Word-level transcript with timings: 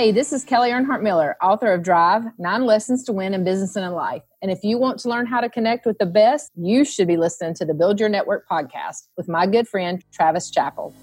Hey, 0.00 0.12
this 0.12 0.32
is 0.32 0.44
Kelley 0.44 0.70
Earnhardt 0.70 1.02
Miller, 1.02 1.36
author 1.42 1.70
of 1.74 1.82
Drive 1.82 2.22
Nine 2.38 2.64
Lessons 2.64 3.04
to 3.04 3.12
Win 3.12 3.34
in 3.34 3.44
Business 3.44 3.76
and 3.76 3.84
in 3.84 3.92
Life. 3.92 4.22
And 4.40 4.50
if 4.50 4.60
you 4.64 4.78
want 4.78 4.98
to 5.00 5.10
learn 5.10 5.26
how 5.26 5.42
to 5.42 5.50
connect 5.50 5.84
with 5.84 5.98
the 5.98 6.06
best, 6.06 6.52
you 6.56 6.86
should 6.86 7.06
be 7.06 7.18
listening 7.18 7.52
to 7.56 7.66
the 7.66 7.74
Build 7.74 8.00
Your 8.00 8.08
Network 8.08 8.48
podcast 8.48 9.08
with 9.18 9.28
my 9.28 9.46
good 9.46 9.68
friend, 9.68 10.02
Travis 10.10 10.50
Chappell. 10.50 10.94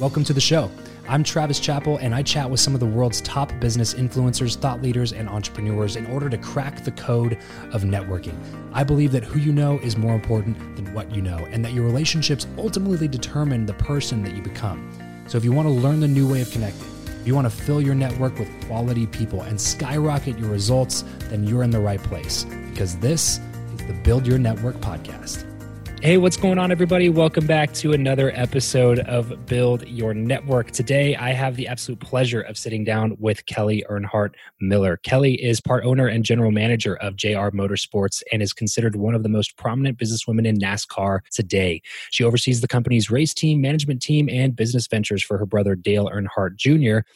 Welcome 0.00 0.24
to 0.24 0.32
the 0.32 0.40
show. 0.40 0.68
I'm 1.08 1.22
Travis 1.22 1.60
Chappell, 1.60 1.98
and 1.98 2.16
I 2.16 2.22
chat 2.22 2.50
with 2.50 2.58
some 2.58 2.74
of 2.74 2.80
the 2.80 2.86
world's 2.86 3.20
top 3.20 3.52
business 3.60 3.94
influencers, 3.94 4.56
thought 4.56 4.82
leaders, 4.82 5.12
and 5.12 5.28
entrepreneurs 5.28 5.94
in 5.94 6.06
order 6.06 6.28
to 6.28 6.36
crack 6.36 6.82
the 6.82 6.90
code 6.90 7.38
of 7.72 7.82
networking. 7.82 8.36
I 8.72 8.82
believe 8.82 9.12
that 9.12 9.22
who 9.22 9.38
you 9.38 9.52
know 9.52 9.78
is 9.84 9.96
more 9.96 10.16
important 10.16 10.58
than 10.74 10.92
what 10.94 11.14
you 11.14 11.22
know, 11.22 11.46
and 11.52 11.64
that 11.64 11.74
your 11.74 11.84
relationships 11.84 12.48
ultimately 12.58 13.06
determine 13.06 13.66
the 13.66 13.74
person 13.74 14.24
that 14.24 14.34
you 14.34 14.42
become. 14.42 14.90
So 15.28 15.38
if 15.38 15.44
you 15.44 15.52
want 15.52 15.68
to 15.68 15.72
learn 15.72 16.00
the 16.00 16.08
new 16.08 16.28
way 16.28 16.40
of 16.40 16.50
connecting, 16.50 16.95
if 17.26 17.28
you 17.30 17.34
want 17.34 17.50
to 17.50 17.56
fill 17.56 17.80
your 17.80 17.96
network 17.96 18.38
with 18.38 18.48
quality 18.68 19.04
people 19.04 19.42
and 19.42 19.60
skyrocket 19.60 20.38
your 20.38 20.48
results, 20.48 21.02
then 21.28 21.42
you're 21.42 21.64
in 21.64 21.70
the 21.70 21.80
right 21.80 22.00
place 22.00 22.44
because 22.70 22.96
this 22.98 23.40
is 23.74 23.84
the 23.88 23.94
Build 24.04 24.24
Your 24.24 24.38
Network 24.38 24.76
podcast. 24.76 25.55
Hey, 26.02 26.18
what's 26.18 26.36
going 26.36 26.58
on, 26.58 26.70
everybody? 26.70 27.08
Welcome 27.08 27.46
back 27.46 27.72
to 27.74 27.94
another 27.94 28.30
episode 28.34 28.98
of 29.00 29.46
Build 29.46 29.88
Your 29.88 30.12
Network. 30.12 30.70
Today, 30.70 31.16
I 31.16 31.32
have 31.32 31.56
the 31.56 31.66
absolute 31.66 32.00
pleasure 32.00 32.42
of 32.42 32.58
sitting 32.58 32.84
down 32.84 33.16
with 33.18 33.46
Kelley 33.46 33.82
Earnhardt 33.88 34.34
Miller. 34.60 34.98
Kelley 34.98 35.42
is 35.42 35.58
part 35.58 35.86
owner 35.86 36.06
and 36.06 36.22
general 36.22 36.50
manager 36.50 36.96
of 36.96 37.16
JR 37.16 37.48
Motorsports 37.48 38.22
and 38.30 38.42
is 38.42 38.52
considered 38.52 38.94
one 38.94 39.14
of 39.14 39.22
the 39.22 39.30
most 39.30 39.56
prominent 39.56 39.98
businesswomen 39.98 40.46
in 40.46 40.58
NASCAR 40.58 41.20
today. 41.32 41.80
She 42.10 42.22
oversees 42.22 42.60
the 42.60 42.68
company's 42.68 43.10
race 43.10 43.32
team, 43.32 43.62
management 43.62 44.02
team, 44.02 44.28
and 44.28 44.54
business 44.54 44.86
ventures 44.86 45.24
for 45.24 45.38
her 45.38 45.46
brother 45.46 45.74
Dale 45.74 46.10
Earnhardt 46.10 46.56
Jr. 46.56 47.08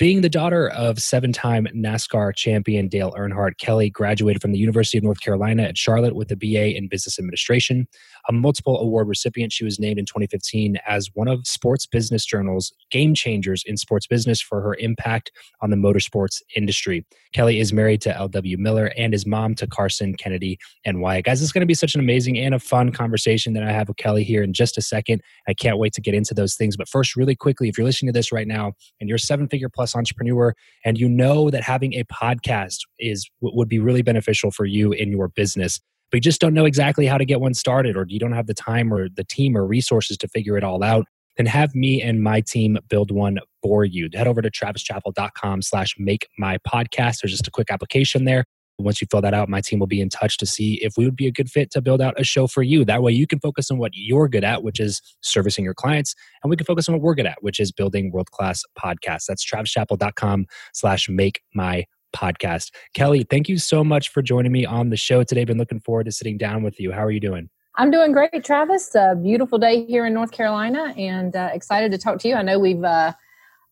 Being 0.00 0.22
the 0.22 0.30
daughter 0.30 0.70
of 0.70 0.98
seven 0.98 1.30
time 1.30 1.66
NASCAR 1.76 2.34
champion 2.34 2.88
Dale 2.88 3.12
Earnhardt, 3.18 3.58
Kelley 3.58 3.90
graduated 3.90 4.40
from 4.40 4.52
the 4.52 4.58
University 4.58 4.96
of 4.96 5.04
North 5.04 5.20
Carolina 5.20 5.64
at 5.64 5.76
Charlotte 5.76 6.16
with 6.16 6.32
a 6.32 6.36
BA 6.36 6.74
in 6.74 6.88
Business 6.88 7.18
Administration. 7.18 7.86
A 8.26 8.32
multiple 8.32 8.80
award 8.80 9.08
recipient, 9.08 9.52
she 9.52 9.62
was 9.62 9.78
named 9.78 9.98
in 9.98 10.06
2015 10.06 10.78
as 10.86 11.10
one 11.12 11.28
of 11.28 11.46
Sports 11.46 11.84
Business 11.84 12.24
Journal's 12.24 12.72
game 12.90 13.12
changers 13.12 13.62
in 13.66 13.76
sports 13.76 14.06
business 14.06 14.40
for 14.40 14.62
her 14.62 14.74
impact 14.76 15.32
on 15.60 15.68
the 15.68 15.76
motorsports 15.76 16.40
industry. 16.56 17.04
Kelley 17.34 17.60
is 17.60 17.70
married 17.70 18.00
to 18.00 18.16
L.W. 18.16 18.56
Miller 18.56 18.92
and 18.96 19.12
is 19.12 19.26
mom 19.26 19.54
to 19.56 19.66
Carson, 19.66 20.14
Kennedy, 20.14 20.58
and 20.86 21.02
Wyatt. 21.02 21.26
Guys, 21.26 21.42
is 21.42 21.52
going 21.52 21.60
to 21.60 21.66
be 21.66 21.74
such 21.74 21.94
an 21.94 22.00
amazing 22.00 22.38
and 22.38 22.54
a 22.54 22.58
fun 22.58 22.90
conversation 22.90 23.52
that 23.52 23.62
I 23.62 23.70
have 23.70 23.88
with 23.88 23.98
Kelley 23.98 24.24
here 24.24 24.42
in 24.42 24.54
just 24.54 24.78
a 24.78 24.82
second. 24.82 25.20
I 25.46 25.52
can't 25.52 25.76
wait 25.76 25.92
to 25.92 26.00
get 26.00 26.14
into 26.14 26.32
those 26.32 26.54
things. 26.54 26.74
But 26.74 26.88
first, 26.88 27.16
really 27.16 27.36
quickly, 27.36 27.68
if 27.68 27.76
you're 27.76 27.86
listening 27.86 28.10
to 28.14 28.18
this 28.18 28.32
right 28.32 28.48
now 28.48 28.72
and 28.98 29.06
you're 29.06 29.16
a 29.16 29.20
seven 29.20 29.46
figure 29.46 29.68
plus 29.68 29.89
entrepreneur 29.94 30.54
and 30.84 30.98
you 30.98 31.08
know 31.08 31.50
that 31.50 31.62
having 31.62 31.94
a 31.94 32.04
podcast 32.04 32.78
is 32.98 33.28
would 33.40 33.68
be 33.68 33.78
really 33.78 34.02
beneficial 34.02 34.50
for 34.50 34.64
you 34.64 34.92
in 34.92 35.10
your 35.10 35.28
business, 35.28 35.80
but 36.10 36.18
you 36.18 36.20
just 36.20 36.40
don't 36.40 36.54
know 36.54 36.64
exactly 36.64 37.06
how 37.06 37.18
to 37.18 37.24
get 37.24 37.40
one 37.40 37.54
started 37.54 37.96
or 37.96 38.04
you 38.08 38.18
don't 38.18 38.32
have 38.32 38.46
the 38.46 38.54
time 38.54 38.92
or 38.92 39.08
the 39.08 39.24
team 39.24 39.56
or 39.56 39.66
resources 39.66 40.16
to 40.18 40.28
figure 40.28 40.56
it 40.56 40.64
all 40.64 40.82
out, 40.82 41.06
then 41.36 41.46
have 41.46 41.74
me 41.74 42.02
and 42.02 42.22
my 42.22 42.40
team 42.40 42.78
build 42.88 43.10
one 43.10 43.38
for 43.62 43.84
you. 43.84 44.08
Head 44.12 44.26
over 44.26 44.42
to 44.42 44.50
travischappell.com 44.50 45.62
slash 45.62 45.94
make 45.98 46.28
my 46.38 46.58
podcast. 46.58 47.20
There's 47.22 47.32
just 47.32 47.46
a 47.46 47.50
quick 47.50 47.70
application 47.70 48.24
there. 48.24 48.44
Once 48.82 49.00
you 49.00 49.06
fill 49.10 49.20
that 49.20 49.34
out, 49.34 49.48
my 49.48 49.60
team 49.60 49.78
will 49.78 49.86
be 49.86 50.00
in 50.00 50.08
touch 50.08 50.36
to 50.38 50.46
see 50.46 50.74
if 50.82 50.94
we 50.96 51.04
would 51.04 51.16
be 51.16 51.26
a 51.26 51.32
good 51.32 51.50
fit 51.50 51.70
to 51.72 51.80
build 51.80 52.00
out 52.00 52.18
a 52.18 52.24
show 52.24 52.46
for 52.46 52.62
you. 52.62 52.84
That 52.84 53.02
way 53.02 53.12
you 53.12 53.26
can 53.26 53.40
focus 53.40 53.70
on 53.70 53.78
what 53.78 53.92
you're 53.94 54.28
good 54.28 54.44
at, 54.44 54.62
which 54.62 54.80
is 54.80 55.00
servicing 55.20 55.64
your 55.64 55.74
clients, 55.74 56.14
and 56.42 56.50
we 56.50 56.56
can 56.56 56.66
focus 56.66 56.88
on 56.88 56.94
what 56.94 57.02
we're 57.02 57.14
good 57.14 57.26
at, 57.26 57.42
which 57.42 57.60
is 57.60 57.72
building 57.72 58.10
world-class 58.12 58.64
podcasts. 58.78 59.26
That's 59.26 59.44
travischappell.com 59.44 60.46
slash 60.72 61.08
make 61.08 61.42
my 61.54 61.86
podcast. 62.14 62.72
Kelley, 62.94 63.24
thank 63.28 63.48
you 63.48 63.58
so 63.58 63.84
much 63.84 64.08
for 64.08 64.22
joining 64.22 64.52
me 64.52 64.66
on 64.66 64.90
the 64.90 64.96
show 64.96 65.22
today. 65.22 65.44
Been 65.44 65.58
looking 65.58 65.80
forward 65.80 66.04
to 66.04 66.12
sitting 66.12 66.38
down 66.38 66.62
with 66.62 66.80
you. 66.80 66.92
How 66.92 67.04
are 67.04 67.10
you 67.10 67.20
doing? 67.20 67.48
I'm 67.76 67.90
doing 67.90 68.12
great, 68.12 68.44
Travis. 68.44 68.94
A 68.94 69.14
beautiful 69.14 69.58
day 69.58 69.86
here 69.86 70.04
in 70.04 70.12
North 70.12 70.32
Carolina 70.32 70.92
and 70.96 71.34
uh, 71.36 71.50
excited 71.52 71.92
to 71.92 71.98
talk 71.98 72.18
to 72.20 72.28
you. 72.28 72.34
I 72.34 72.42
know 72.42 72.58
we've 72.58 72.82
uh, 72.82 73.12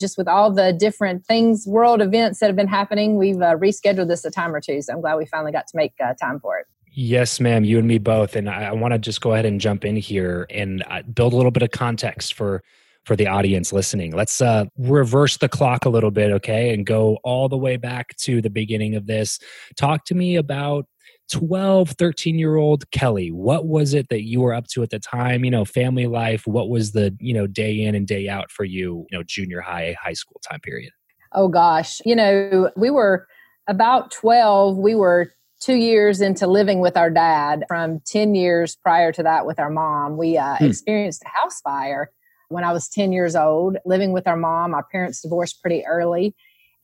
just 0.00 0.16
with 0.16 0.28
all 0.28 0.52
the 0.52 0.72
different 0.72 1.26
things, 1.26 1.66
world 1.66 2.00
events 2.00 2.40
that 2.40 2.46
have 2.46 2.56
been 2.56 2.68
happening, 2.68 3.16
we've 3.16 3.40
uh, 3.40 3.56
rescheduled 3.56 4.08
this 4.08 4.24
a 4.24 4.30
time 4.30 4.54
or 4.54 4.60
two. 4.60 4.80
So 4.82 4.92
I'm 4.92 5.00
glad 5.00 5.16
we 5.16 5.26
finally 5.26 5.52
got 5.52 5.66
to 5.68 5.76
make 5.76 5.94
uh, 6.02 6.14
time 6.14 6.40
for 6.40 6.58
it. 6.58 6.66
Yes, 6.92 7.38
ma'am. 7.38 7.64
You 7.64 7.78
and 7.78 7.86
me 7.86 7.98
both. 7.98 8.34
And 8.34 8.48
I, 8.48 8.64
I 8.64 8.72
want 8.72 8.92
to 8.92 8.98
just 8.98 9.20
go 9.20 9.32
ahead 9.32 9.46
and 9.46 9.60
jump 9.60 9.84
in 9.84 9.96
here 9.96 10.46
and 10.50 10.82
uh, 10.88 11.02
build 11.02 11.32
a 11.32 11.36
little 11.36 11.50
bit 11.50 11.62
of 11.62 11.70
context 11.70 12.34
for 12.34 12.62
for 13.04 13.16
the 13.16 13.26
audience 13.26 13.72
listening. 13.72 14.12
Let's 14.12 14.38
uh, 14.42 14.66
reverse 14.76 15.38
the 15.38 15.48
clock 15.48 15.86
a 15.86 15.88
little 15.88 16.10
bit, 16.10 16.30
okay, 16.32 16.74
and 16.74 16.84
go 16.84 17.16
all 17.24 17.48
the 17.48 17.56
way 17.56 17.78
back 17.78 18.14
to 18.18 18.42
the 18.42 18.50
beginning 18.50 18.96
of 18.96 19.06
this. 19.06 19.38
Talk 19.76 20.04
to 20.06 20.14
me 20.14 20.36
about 20.36 20.84
12, 21.30 21.90
13 21.90 22.38
year 22.38 22.56
old 22.56 22.90
Kelley. 22.90 23.30
What 23.30 23.66
was 23.66 23.94
it 23.94 24.08
that 24.08 24.22
you 24.22 24.40
were 24.40 24.54
up 24.54 24.66
to 24.68 24.82
at 24.82 24.90
the 24.90 24.98
time? 24.98 25.44
You 25.44 25.50
know, 25.50 25.64
family 25.64 26.06
life. 26.06 26.46
What 26.46 26.68
was 26.68 26.92
the, 26.92 27.16
you 27.20 27.34
know, 27.34 27.46
day 27.46 27.82
in 27.82 27.94
and 27.94 28.06
day 28.06 28.28
out 28.28 28.50
for 28.50 28.64
you, 28.64 29.06
you 29.10 29.18
know, 29.18 29.22
junior 29.22 29.60
high, 29.60 29.96
high 30.02 30.14
school 30.14 30.40
time 30.48 30.60
period? 30.60 30.92
Oh, 31.32 31.48
gosh. 31.48 32.00
You 32.04 32.16
know, 32.16 32.70
we 32.76 32.90
were 32.90 33.26
about 33.68 34.10
12. 34.10 34.76
We 34.78 34.94
were 34.94 35.32
two 35.60 35.74
years 35.74 36.20
into 36.20 36.46
living 36.46 36.80
with 36.80 36.96
our 36.96 37.10
dad 37.10 37.64
from 37.68 38.00
10 38.06 38.34
years 38.34 38.76
prior 38.76 39.12
to 39.12 39.22
that 39.22 39.44
with 39.44 39.58
our 39.58 39.70
mom. 39.70 40.16
We 40.16 40.38
uh, 40.38 40.56
hmm. 40.56 40.66
experienced 40.66 41.22
a 41.24 41.40
house 41.40 41.60
fire 41.60 42.10
when 42.48 42.64
I 42.64 42.72
was 42.72 42.88
10 42.88 43.12
years 43.12 43.36
old, 43.36 43.76
living 43.84 44.12
with 44.12 44.26
our 44.26 44.36
mom. 44.36 44.74
Our 44.74 44.84
parents 44.84 45.20
divorced 45.20 45.60
pretty 45.60 45.84
early. 45.84 46.34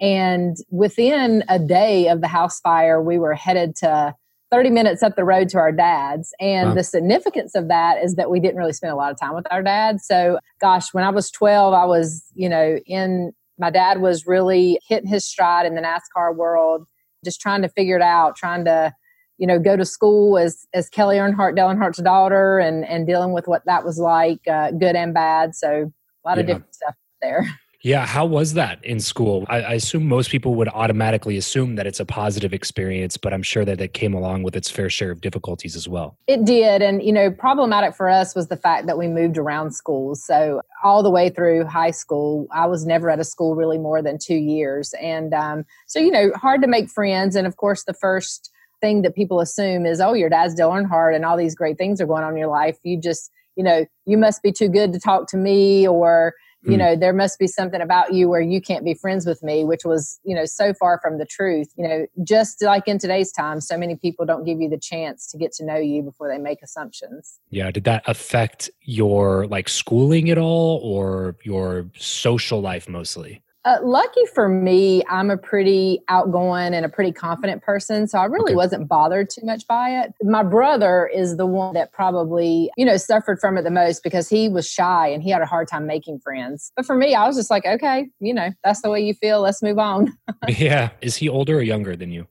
And 0.00 0.56
within 0.70 1.44
a 1.48 1.58
day 1.58 2.08
of 2.08 2.20
the 2.20 2.28
house 2.28 2.60
fire, 2.60 3.00
we 3.00 3.18
were 3.18 3.34
headed 3.34 3.76
to 3.76 4.14
30 4.54 4.70
minutes 4.70 5.02
up 5.02 5.16
the 5.16 5.24
road 5.24 5.48
to 5.48 5.58
our 5.58 5.72
dad's. 5.72 6.32
And 6.38 6.68
wow. 6.68 6.74
the 6.76 6.84
significance 6.84 7.56
of 7.56 7.66
that 7.66 8.00
is 8.00 8.14
that 8.14 8.30
we 8.30 8.38
didn't 8.38 8.56
really 8.56 8.72
spend 8.72 8.92
a 8.92 8.96
lot 8.96 9.10
of 9.10 9.18
time 9.18 9.34
with 9.34 9.46
our 9.50 9.64
dad. 9.64 10.00
So, 10.00 10.38
gosh, 10.60 10.94
when 10.94 11.02
I 11.02 11.10
was 11.10 11.28
12, 11.32 11.74
I 11.74 11.84
was, 11.84 12.22
you 12.34 12.48
know, 12.48 12.78
in 12.86 13.32
my 13.58 13.70
dad 13.70 14.00
was 14.00 14.28
really 14.28 14.78
hitting 14.86 15.08
his 15.08 15.24
stride 15.26 15.66
in 15.66 15.74
the 15.74 15.80
NASCAR 15.80 16.36
world, 16.36 16.86
just 17.24 17.40
trying 17.40 17.62
to 17.62 17.68
figure 17.68 17.96
it 17.96 18.02
out, 18.02 18.36
trying 18.36 18.64
to, 18.66 18.94
you 19.38 19.48
know, 19.48 19.58
go 19.58 19.76
to 19.76 19.84
school 19.84 20.38
as 20.38 20.66
as 20.72 20.88
Kelley 20.88 21.16
Earnhardt, 21.16 21.56
Dale 21.56 21.66
Earnhardt's 21.66 22.00
daughter, 22.00 22.60
and 22.60 22.84
and 22.84 23.08
dealing 23.08 23.32
with 23.32 23.48
what 23.48 23.64
that 23.66 23.84
was 23.84 23.98
like, 23.98 24.46
uh, 24.46 24.70
good 24.70 24.94
and 24.94 25.12
bad. 25.12 25.56
So 25.56 25.90
a 26.24 26.28
lot 26.28 26.36
yeah. 26.36 26.42
of 26.42 26.46
different 26.46 26.74
stuff 26.76 26.94
there. 27.20 27.44
Yeah, 27.84 28.06
how 28.06 28.24
was 28.24 28.54
that 28.54 28.82
in 28.82 28.98
school? 28.98 29.44
I, 29.46 29.60
I, 29.60 29.72
assume 29.74 30.08
most 30.08 30.30
people 30.30 30.54
would 30.54 30.68
automatically 30.68 31.36
assume 31.36 31.74
that 31.74 31.86
it's 31.86 32.00
a 32.00 32.06
positive 32.06 32.54
experience, 32.54 33.18
but 33.18 33.34
I'm 33.34 33.42
sure 33.42 33.62
that 33.62 33.78
it 33.78 33.92
came 33.92 34.14
along 34.14 34.42
with 34.42 34.56
its 34.56 34.70
fair 34.70 34.88
share 34.88 35.10
of 35.10 35.20
difficulties 35.20 35.76
as 35.76 35.86
well. 35.86 36.16
It 36.26 36.46
did. 36.46 36.80
And, 36.80 37.02
you 37.02 37.12
know, 37.12 37.30
problematic 37.30 37.94
for 37.94 38.08
us 38.08 38.34
was 38.34 38.48
the 38.48 38.56
fact 38.56 38.86
that 38.86 38.96
we 38.96 39.06
moved 39.06 39.36
around 39.36 39.72
schools. 39.72 40.24
So, 40.24 40.62
all 40.82 41.02
the 41.02 41.10
way 41.10 41.28
through 41.28 41.66
high 41.66 41.90
school, 41.90 42.46
I 42.50 42.64
was 42.64 42.86
never 42.86 43.10
at 43.10 43.20
a 43.20 43.24
school 43.24 43.54
really 43.54 43.76
more 43.76 44.00
than 44.00 44.16
two 44.18 44.34
years. 44.34 44.94
And 44.94 45.34
um, 45.34 45.64
so, 45.86 45.98
you 45.98 46.10
know, 46.10 46.32
hard 46.36 46.62
to 46.62 46.66
make 46.66 46.88
friends. 46.88 47.36
And 47.36 47.46
of 47.46 47.58
course, 47.58 47.84
the 47.84 47.92
first 47.92 48.50
thing 48.80 49.02
that 49.02 49.14
people 49.14 49.40
assume 49.40 49.84
is, 49.84 50.00
oh, 50.00 50.14
your 50.14 50.30
dad's 50.30 50.54
Dale 50.54 50.70
Earnhardt 50.70 51.14
and 51.14 51.26
all 51.26 51.36
these 51.36 51.54
great 51.54 51.76
things 51.76 52.00
are 52.00 52.06
going 52.06 52.24
on 52.24 52.32
in 52.32 52.38
your 52.38 52.48
life. 52.48 52.78
You 52.82 52.98
just, 52.98 53.30
you 53.56 53.62
know, 53.62 53.84
you 54.06 54.16
must 54.16 54.42
be 54.42 54.52
too 54.52 54.70
good 54.70 54.94
to 54.94 54.98
talk 54.98 55.28
to 55.28 55.36
me 55.36 55.86
or, 55.86 56.32
you 56.64 56.72
hmm. 56.72 56.78
know 56.78 56.96
there 56.96 57.12
must 57.12 57.38
be 57.38 57.46
something 57.46 57.80
about 57.80 58.12
you 58.12 58.28
where 58.28 58.40
you 58.40 58.60
can't 58.60 58.84
be 58.84 58.94
friends 58.94 59.26
with 59.26 59.42
me 59.42 59.64
which 59.64 59.84
was 59.84 60.18
you 60.24 60.34
know 60.34 60.44
so 60.44 60.74
far 60.74 60.98
from 61.02 61.18
the 61.18 61.26
truth. 61.26 61.68
You 61.76 61.88
know 61.88 62.06
just 62.22 62.62
like 62.62 62.88
in 62.88 62.98
today's 62.98 63.32
time 63.32 63.60
so 63.60 63.76
many 63.76 63.96
people 63.96 64.24
don't 64.24 64.44
give 64.44 64.60
you 64.60 64.68
the 64.68 64.78
chance 64.78 65.26
to 65.28 65.38
get 65.38 65.52
to 65.52 65.64
know 65.64 65.76
you 65.76 66.02
before 66.02 66.28
they 66.28 66.38
make 66.38 66.62
assumptions. 66.62 67.38
Yeah 67.50 67.70
did 67.70 67.84
that 67.84 68.02
affect 68.06 68.70
your 68.82 69.46
like 69.46 69.68
schooling 69.68 70.30
at 70.30 70.38
all 70.38 70.80
or 70.82 71.36
your 71.42 71.90
social 71.96 72.60
life 72.60 72.88
mostly 72.88 73.42
uh, 73.64 73.78
lucky 73.82 74.26
for 74.34 74.48
me, 74.48 75.02
I'm 75.08 75.30
a 75.30 75.38
pretty 75.38 76.00
outgoing 76.08 76.74
and 76.74 76.84
a 76.84 76.88
pretty 76.88 77.12
confident 77.12 77.62
person, 77.62 78.06
so 78.06 78.18
I 78.18 78.24
really 78.26 78.52
okay. 78.52 78.56
wasn't 78.56 78.88
bothered 78.88 79.30
too 79.30 79.40
much 79.44 79.66
by 79.66 79.90
it. 80.00 80.12
My 80.22 80.42
brother 80.42 81.06
is 81.06 81.36
the 81.36 81.46
one 81.46 81.72
that 81.74 81.92
probably, 81.92 82.70
you 82.76 82.84
know, 82.84 82.98
suffered 82.98 83.40
from 83.40 83.56
it 83.56 83.62
the 83.62 83.70
most 83.70 84.02
because 84.02 84.28
he 84.28 84.48
was 84.50 84.68
shy 84.68 85.08
and 85.08 85.22
he 85.22 85.30
had 85.30 85.40
a 85.40 85.46
hard 85.46 85.68
time 85.68 85.86
making 85.86 86.18
friends. 86.20 86.72
But 86.76 86.84
for 86.84 86.94
me, 86.94 87.14
I 87.14 87.26
was 87.26 87.36
just 87.36 87.50
like, 87.50 87.64
okay, 87.64 88.08
you 88.20 88.34
know, 88.34 88.50
that's 88.62 88.82
the 88.82 88.90
way 88.90 89.00
you 89.00 89.14
feel. 89.14 89.40
Let's 89.40 89.62
move 89.62 89.78
on. 89.78 90.12
yeah. 90.48 90.90
Is 91.00 91.16
he 91.16 91.28
older 91.28 91.58
or 91.58 91.62
younger 91.62 91.96
than 91.96 92.12
you? 92.12 92.26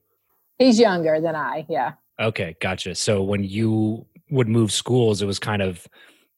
He's 0.58 0.78
younger 0.78 1.20
than 1.20 1.34
I. 1.34 1.66
Yeah. 1.68 1.94
Okay, 2.20 2.54
gotcha. 2.60 2.94
So 2.94 3.22
when 3.22 3.42
you 3.42 4.06
would 4.30 4.48
move 4.48 4.70
schools, 4.70 5.20
it 5.20 5.26
was 5.26 5.40
kind 5.40 5.62
of 5.62 5.88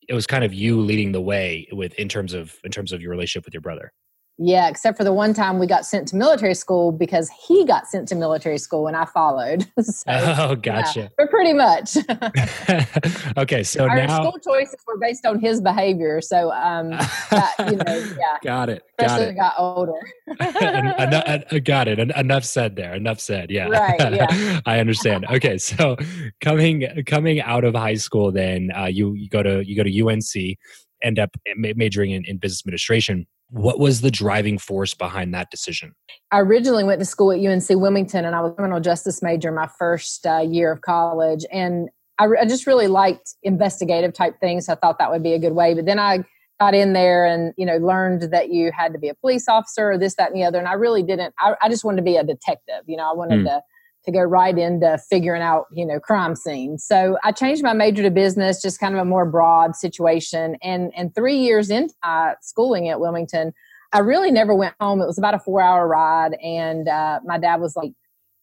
it 0.09 0.15
was 0.15 0.27
kind 0.27 0.45
of 0.45 0.55
you 0.55 0.81
leading 0.81 1.13
the 1.13 1.21
way 1.21 1.69
with 1.73 1.93
in 1.95 2.09
terms 2.09 2.33
of 2.33 2.57
in 2.65 2.71
terms 2.71 2.93
of 2.93 3.03
your 3.03 3.11
relationship 3.11 3.45
with 3.45 3.53
your 3.53 3.61
brother. 3.61 3.93
Yeah, 4.39 4.69
except 4.69 4.99
for 4.99 5.05
the 5.05 5.15
one 5.15 5.33
time 5.33 5.59
we 5.59 5.67
got 5.67 5.87
sent 5.87 6.09
to 6.09 6.17
military 6.17 6.55
school 6.55 6.93
because 6.93 7.31
he 7.31 7.65
got 7.65 7.87
sent 7.87 8.07
to 8.09 8.15
military 8.15 8.59
school 8.59 8.87
and 8.87 8.95
I 8.95 9.07
followed. 9.07 9.67
so, 9.81 10.05
oh, 10.09 10.55
gotcha. 10.57 11.01
Yeah, 11.01 11.09
but 11.17 11.31
pretty 11.31 11.55
much. 11.55 11.97
okay, 13.39 13.63
so 13.63 13.89
our 13.89 13.97
now 13.97 14.21
school 14.21 14.39
choices 14.39 14.77
were 14.87 14.99
based 14.99 15.25
on 15.25 15.41
his 15.41 15.63
behavior. 15.63 16.21
So, 16.21 16.53
um, 16.53 16.91
that, 16.91 17.55
you 17.61 17.77
know, 17.77 18.15
yeah. 18.19 18.37
Got 18.45 18.69
it. 18.69 18.83
Got 18.99 19.23
it. 19.23 19.37
got 19.37 19.55
older. 19.57 19.93
enough, 20.39 21.65
got 21.65 21.89
it. 21.89 21.99
Enough 21.99 22.45
said 22.45 22.77
there. 22.77 22.95
Enough 22.95 23.21
said. 23.21 23.51
Yeah. 23.51 23.69
Right. 23.69 23.99
Yeah. 23.99 24.61
I 24.67 24.81
understand. 24.81 25.25
Okay, 25.31 25.57
so 25.57 25.97
coming 26.41 26.87
coming 27.07 27.41
out 27.41 27.65
of 27.65 27.75
high 27.75 27.95
school, 27.95 28.33
then 28.33 28.71
uh, 28.77 28.85
you 28.85 29.15
you 29.15 29.31
go 29.31 29.43
to 29.43 29.67
you 29.67 29.77
go 29.77 29.83
to 29.83 30.07
UNC, 30.07 30.59
end 31.03 31.19
up 31.19 31.37
majoring 31.57 32.11
in, 32.11 32.25
in 32.25 32.39
business 32.39 32.63
administration 32.63 33.27
what 33.51 33.79
was 33.79 34.01
the 34.01 34.11
driving 34.11 34.59
force 34.59 34.95
behind 34.95 35.33
that 35.35 35.51
decision? 35.51 35.95
I 36.33 36.41
originally 36.41 36.85
went 36.85 36.99
to 37.01 37.05
school 37.05 37.31
at 37.31 37.39
UNC 37.39 37.69
Wilmington 37.71 38.25
and 38.25 38.35
I 38.35 38.41
was 38.41 38.53
a 38.53 38.55
criminal 38.55 38.81
justice 38.81 39.23
major 39.23 39.53
my 39.53 39.69
first 39.79 40.27
uh, 40.27 40.41
year 40.41 40.73
of 40.73 40.81
college. 40.81 41.45
And 41.53 41.89
I, 42.19 42.25
re- 42.25 42.39
I, 42.41 42.47
just 42.47 42.67
really 42.67 42.89
liked 42.89 43.35
investigative 43.43 44.15
type 44.15 44.41
things. 44.41 44.69
I 44.69 44.75
thought 44.75 44.99
that 44.99 45.11
would 45.11 45.23
be 45.23 45.35
a 45.35 45.39
good 45.39 45.53
way. 45.53 45.75
But 45.75 45.87
then 45.87 45.99
I 45.99 46.25
got 46.59 46.75
in 46.75 46.93
there 46.93 47.25
and, 47.25 47.53
you 47.57 47.67
know, 47.67 47.77
learned 47.77 48.33
that 48.33 48.51
you 48.51 48.73
had 48.73 48.93
to 48.95 48.99
be 48.99 49.09
a 49.09 49.15
police 49.15 49.49
officer 49.49 49.93
or 49.93 49.99
this, 49.99 50.17
that, 50.17 50.33
and 50.33 50.41
the 50.41 50.45
other. 50.45 50.59
And 50.59 50.67
I 50.67 50.73
really 50.73 51.03
didn't, 51.03 51.35
I, 51.39 51.55
I 51.63 51.69
just 51.69 51.85
wanted 51.85 51.99
to 51.99 52.03
be 52.03 52.17
a 52.17 52.25
detective. 52.25 52.83
You 52.87 52.97
know, 52.97 53.09
I 53.09 53.15
wanted 53.15 53.41
mm. 53.41 53.45
to 53.45 53.63
to 54.07 54.13
go 54.13 54.21
right 54.21 54.57
into 54.57 54.99
figuring 55.11 55.43
out, 55.43 55.67
you 55.73 55.85
know, 55.85 56.01
crime 56.01 56.37
scenes. 56.37 56.85
So 56.85 57.19
I 57.25 57.33
changed 57.33 57.63
my 57.63 57.73
major 57.73 58.03
to 58.05 58.11
business, 58.11 58.63
just 58.63 58.81
kind 58.81 58.95
of 58.95 59.01
a 59.01 59.05
more 59.05 59.27
broad 59.27 59.77
situation. 59.77 60.57
And 60.63 60.93
and 60.97 61.15
three 61.15 61.37
years 61.37 61.71
into 61.71 61.93
uh, 62.03 62.35
schooling 62.41 62.89
at 62.89 63.01
Wilmington, 63.01 63.53
I 63.93 63.99
really 63.99 64.31
never 64.31 64.55
went 64.55 64.75
home. 64.81 65.01
It 65.03 65.07
was 65.07 65.19
about 65.19 65.35
a 65.35 65.41
four 65.41 65.61
hour 65.61 65.87
ride, 65.87 66.35
and 66.43 66.89
uh, 66.89 67.21
my 67.25 67.37
dad 67.37 67.61
was 67.61 67.77
like, 67.77 67.93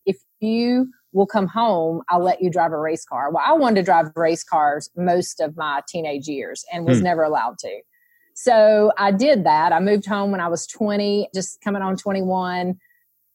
"If 0.05 0.17
you 0.41 0.89
will 1.13 1.27
come 1.27 1.47
home, 1.47 2.01
I'll 2.09 2.23
let 2.23 2.41
you 2.41 2.51
drive 2.51 2.73
a 2.73 2.79
race 2.79 3.05
car." 3.05 3.31
Well, 3.31 3.43
I 3.45 3.53
wanted 3.53 3.77
to 3.77 3.83
drive 3.83 4.11
race 4.15 4.43
cars 4.43 4.89
most 4.97 5.39
of 5.39 5.55
my 5.55 5.81
teenage 5.87 6.27
years, 6.27 6.65
and 6.73 6.85
was 6.85 6.99
hmm. 6.99 7.05
never 7.05 7.23
allowed 7.23 7.57
to. 7.59 7.81
So 8.35 8.91
I 8.97 9.11
did 9.11 9.45
that. 9.45 9.71
I 9.71 9.79
moved 9.79 10.07
home 10.07 10.31
when 10.31 10.41
I 10.41 10.47
was 10.47 10.65
20, 10.67 11.29
just 11.35 11.61
coming 11.61 11.83
on 11.83 11.95
21 11.95 12.79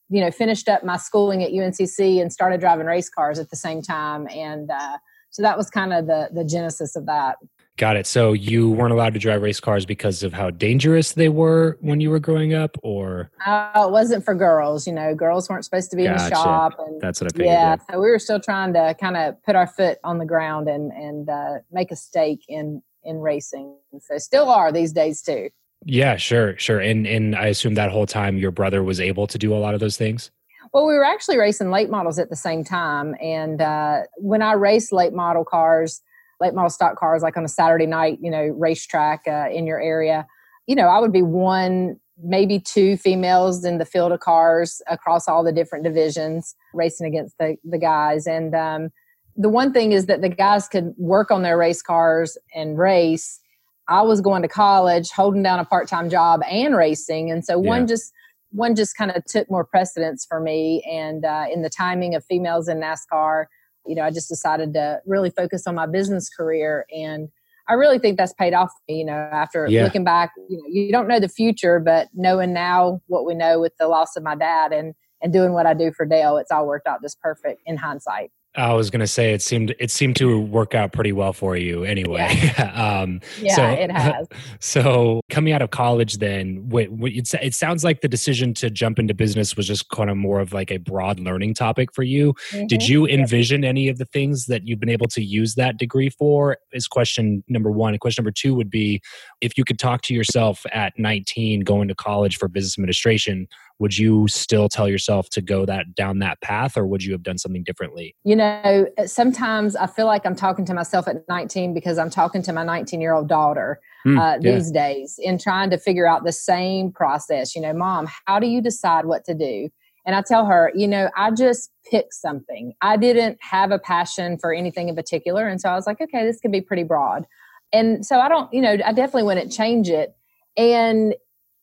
you 0.09 0.21
know, 0.21 0.31
finished 0.31 0.69
up 0.69 0.85
my 0.85 0.97
schooling 0.97 1.43
at 1.43 1.51
UNCC 1.51 2.21
and 2.21 2.33
started 2.33 2.61
driving 2.61 2.87
race 2.87 3.09
cars 3.09 3.39
at 3.39 3.51
the 3.51 3.57
same 3.57 3.83
time. 3.83 4.27
And 4.29 4.71
uh, 4.71 4.99
so 5.31 5.43
that 5.43 5.57
was 5.57 5.71
kind 5.71 5.93
of 5.93 6.07
the 6.07 6.31
the 6.33 6.45
genesis 6.45 6.97
of 6.97 7.07
that. 7.07 7.37
Got 7.79 7.97
it. 7.97 8.09
So 8.09 8.33
you 8.33 8.69
weren't 8.69 8.93
allowed 8.93 9.15
to 9.15 9.21
drive 9.21 9.41
race 9.41 9.61
cars 9.61 9.87
because 9.87 10.25
of 10.25 10.33
how 10.33 10.51
dangerous 10.51 11.13
they 11.13 11.29
were 11.29 11.79
when 11.81 12.01
you 12.01 12.11
were 12.11 12.19
growing 12.19 12.53
up, 12.53 12.77
or 12.83 13.31
uh, 13.47 13.85
it 13.87 13.93
wasn't 13.93 14.25
for 14.25 14.35
girls. 14.35 14.85
You 14.85 14.93
know, 14.93 15.15
girls 15.15 15.49
weren't 15.49 15.65
supposed 15.65 15.91
to 15.93 15.97
be 15.97 16.03
gotcha. 16.03 16.25
in 16.25 16.31
the 16.31 16.35
shop. 16.35 16.73
And 16.79 17.01
that's 17.01 17.21
what 17.21 17.33
I 17.33 17.37
figured. 17.37 17.47
Yeah, 17.47 17.77
so 17.89 18.01
we 18.01 18.11
were 18.11 18.19
still 18.19 18.41
trying 18.41 18.73
to 18.73 18.97
kind 19.01 19.17
of 19.17 19.41
put 19.45 19.55
our 19.55 19.69
foot 19.69 19.99
on 20.03 20.19
the 20.19 20.27
ground 20.27 20.69
and 20.69 20.91
and 20.91 21.31
uh, 21.31 21.59
make 21.71 21.93
a 21.93 21.97
stake 21.97 22.45
in 22.49 22.83
in 23.05 23.19
racing. 23.19 23.77
So 24.01 24.19
still 24.19 24.49
are 24.49 24.73
these 24.73 24.93
days 24.93 25.23
too. 25.23 25.51
Yeah, 25.85 26.17
sure, 26.17 26.59
sure. 26.59 26.81
And 26.81 27.07
and 27.07 27.37
I 27.37 27.47
assume 27.47 27.75
that 27.75 27.91
whole 27.91 28.07
time 28.07 28.37
your 28.37 28.51
brother 28.51 28.83
was 28.83 29.01
able 29.01 29.27
to 29.29 29.39
do 29.39 29.55
a 29.55 29.59
lot 29.59 29.75
of 29.75 29.81
those 29.81 29.97
things. 29.97 30.31
Well, 30.73 30.87
we 30.87 30.95
were 30.95 31.05
actually 31.05 31.39
racing 31.39 31.71
late 31.71 31.89
models 31.89 32.19
at 32.19 32.31
the 32.31 32.37
same 32.37 32.65
time, 32.65 33.15
and 33.23 33.61
uh, 33.61 34.01
when 34.17 34.43
I 34.43 34.53
raced 34.53 34.93
late 34.93 35.13
model 35.13 35.45
cars, 35.45 36.03
late 36.41 36.53
model 36.53 36.71
stock 36.71 36.97
cars, 36.97 37.23
like 37.23 37.37
on 37.37 37.45
a 37.45 37.49
Saturday 37.49 37.87
night, 37.87 38.19
you 38.21 38.31
know, 38.31 38.43
racetrack 38.59 39.23
uh, 39.27 39.49
in 39.51 39.67
your 39.67 39.81
area, 39.81 40.27
you 40.67 40.75
know, 40.75 40.89
I 40.89 40.99
would 40.99 41.13
be 41.13 41.23
one, 41.23 41.99
maybe 42.23 42.61
two 42.61 42.97
females 42.97 43.65
in 43.65 43.79
the 43.79 43.87
field 43.87 44.13
of 44.13 44.21
cars 44.21 44.83
across 44.89 45.27
all 45.27 45.43
the 45.43 45.53
different 45.53 45.85
divisions, 45.85 46.55
racing 46.75 47.07
against 47.07 47.39
the 47.39 47.57
the 47.65 47.79
guys, 47.79 48.27
and 48.27 48.55
um, 48.55 48.91
the 49.37 49.49
one 49.49 49.73
thing 49.73 49.93
is 49.93 50.07
that 50.07 50.21
the 50.21 50.29
guys 50.29 50.69
could 50.69 50.93
work 50.99 51.31
on 51.31 51.43
their 51.43 51.57
race 51.57 51.81
cars 51.81 52.37
and 52.53 52.77
race 52.77 53.41
I 53.89 54.03
was 54.03 54.21
going 54.21 54.43
to 54.43 54.49
college, 54.49 55.11
holding 55.11 55.43
down 55.43 55.59
a 55.59 55.65
part 55.65 55.89
time 55.89 56.11
job 56.11 56.41
and 56.51 56.77
racing, 56.77 57.31
and 57.31 57.45
so 57.45 57.61
yeah. 57.61 57.69
one 57.69 57.87
just 57.87 58.13
one 58.51 58.75
just 58.75 58.97
kind 58.97 59.11
of 59.11 59.25
took 59.25 59.51
more 59.51 59.65
precedence 59.65 60.27
for 60.27 60.41
me. 60.41 60.83
And 60.91 61.25
uh, 61.25 61.47
in 61.53 61.63
the 61.63 61.71
timing 61.71 62.15
of 62.15 62.25
females 62.25 62.69
in 62.69 62.81
NASCAR, 62.81 63.45
you 63.87 63.95
know, 63.95 64.03
I 64.03 64.11
just 64.11 64.29
decided 64.29 64.73
to 64.75 65.01
really 65.07 65.31
focus 65.31 65.67
on 65.67 65.75
my 65.75 65.87
business 65.87 66.29
career 66.29 66.87
and. 66.95 67.29
I 67.71 67.75
really 67.75 67.99
think 67.99 68.17
that's 68.17 68.33
paid 68.33 68.55
off. 68.55 68.73
You 68.89 69.05
know, 69.05 69.13
after 69.13 69.67
yeah. 69.69 69.85
looking 69.85 70.03
back, 70.03 70.33
you 70.49 70.57
know, 70.57 70.63
you 70.71 70.91
don't 70.91 71.07
know 71.07 71.21
the 71.21 71.29
future, 71.29 71.79
but 71.79 72.09
knowing 72.15 72.55
now 72.55 73.03
what 73.09 73.27
we 73.27 73.35
know 73.35 73.61
with 73.61 73.77
the 73.79 73.89
loss 73.89 74.17
of 74.17 74.23
my 74.23 74.35
dad 74.35 74.73
and 74.73 74.95
and 75.21 75.33
doing 75.33 75.53
what 75.53 75.67
I 75.67 75.75
do 75.75 75.93
for 75.93 76.07
Dale, 76.07 76.37
it's 76.37 76.51
all 76.51 76.67
worked 76.67 76.87
out 76.87 77.03
just 77.03 77.21
perfect 77.21 77.61
in 77.67 77.77
hindsight. 77.77 78.31
I 78.59 78.75
was 78.75 78.91
going 78.91 79.01
to 79.01 79.07
say 79.07 79.33
it 79.33 79.41
seemed 79.41 79.75
it 79.79 79.91
seemed 79.91 80.17
to 80.17 80.41
work 80.41 80.75
out 80.75 80.93
pretty 80.93 81.13
well 81.13 81.33
for 81.33 81.57
you 81.57 81.85
anyway. 81.85 82.29
Yeah, 82.59 83.01
um, 83.03 83.21
yeah 83.41 83.55
so, 83.55 83.65
it 83.65 83.91
has. 83.93 84.27
So 84.59 85.21
coming 85.31 85.53
out 85.53 85.63
of 85.63 85.71
college, 85.71 86.19
then 86.19 86.69
wait, 86.69 86.91
it, 86.93 87.33
it 87.41 87.55
sounds 87.55 87.85
like 87.85 88.01
the 88.01 88.09
decision 88.09 88.53
to 88.55 88.69
jump 88.69 88.99
into 88.99 89.15
business 89.15 89.57
was 89.57 89.69
just 89.69 89.89
kind 89.91 90.11
of 90.11 90.17
more 90.17 90.41
of 90.41 90.53
like 90.53 90.73
a 90.73 90.79
broad 90.79 91.21
learning 91.21 91.55
topic 91.55 91.95
for 91.95 92.03
you. 92.03 92.35
Mm-hmm. 92.51 92.67
Did 92.67 92.89
you 92.89 93.07
envision 93.07 93.65
any 93.65 93.89
of 93.89 93.99
the 93.99 94.07
things 94.07 94.47
that 94.47 94.67
you've 94.67 94.81
been 94.81 94.89
able 94.89 95.09
to 95.09 95.23
use 95.23 95.55
that 95.55 95.77
degree 95.77 96.11
for? 96.11 96.59
Is 96.73 96.89
question 96.89 97.45
number 97.49 97.71
one. 97.71 97.95
And 97.95 98.01
question 98.01 98.23
number 98.23 98.33
two 98.33 98.55
would 98.57 98.71
be 98.71 99.01
if 99.41 99.57
you 99.57 99.65
could 99.65 99.79
talk 99.79 100.03
to 100.03 100.15
yourself 100.15 100.67
at 100.73 100.99
19 100.99 101.61
going 101.61 101.87
to 101.87 101.95
college 101.95 102.37
for 102.37 102.49
business 102.49 102.77
administration 102.77 103.47
would 103.79 103.97
you 103.97 104.27
still 104.29 104.69
tell 104.69 104.89
yourself 104.89 105.29
to 105.31 105.41
go 105.41 105.65
that 105.65 105.95
down 105.95 106.19
that 106.19 106.41
path 106.41 106.77
or 106.77 106.87
would 106.87 107.05
you 107.05 107.13
have 107.13 107.23
done 107.23 107.39
something 107.39 107.63
differently? 107.65 108.17
You 108.25 108.37
know 108.37 108.87
sometimes 109.07 109.77
i 109.77 109.87
feel 109.87 110.07
like 110.07 110.27
i'm 110.27 110.35
talking 110.35 110.65
to 110.65 110.75
myself 110.75 111.09
at 111.09 111.17
19 111.29 111.75
because 111.75 111.99
i'm 111.99 112.11
talking 112.11 112.43
to 112.43 112.53
my 112.53 112.65
19 112.65 113.01
year 113.01 113.15
old 113.15 113.29
daughter 113.29 113.81
mm, 114.07 114.19
uh, 114.19 114.39
yeah. 114.41 114.55
these 114.55 114.71
days 114.71 115.19
in 115.23 115.39
trying 115.39 115.71
to 115.71 115.79
figure 115.79 116.07
out 116.07 116.25
the 116.25 116.33
same 116.33 116.93
process. 116.93 117.55
You 117.55 117.63
know 117.63 117.73
mom 117.73 118.09
how 118.27 118.39
do 118.39 118.47
you 118.47 118.61
decide 118.61 119.07
what 119.07 119.25
to 119.25 119.35
do? 119.35 119.69
And 120.07 120.15
i 120.15 120.23
tell 120.23 120.47
her 120.47 120.73
you 120.75 120.89
know 120.89 121.11
i 121.17 121.31
just 121.31 121.71
picked 121.91 122.15
something. 122.15 122.75
I 122.81 122.97
didn't 122.97 123.39
have 123.41 123.71
a 123.71 123.79
passion 123.79 124.39
for 124.39 124.53
anything 124.53 124.89
in 124.89 124.97
particular. 124.97 125.47
And 125.47 125.61
so 125.61 125.69
i 125.69 125.75
was 125.75 125.87
like 125.87 126.01
okay 126.01 126.25
this 126.25 126.41
could 126.41 126.53
be 126.53 126.61
pretty 126.61 126.85
broad. 126.85 127.27
And 127.73 128.05
so 128.05 128.19
i 128.21 128.29
don't 128.29 128.53
you 128.53 128.61
know 128.61 128.77
i 128.85 128.93
definitely 128.93 129.25
wouldn't 129.25 129.53
change 129.53 129.89
it. 129.89 130.15
And 130.57 131.15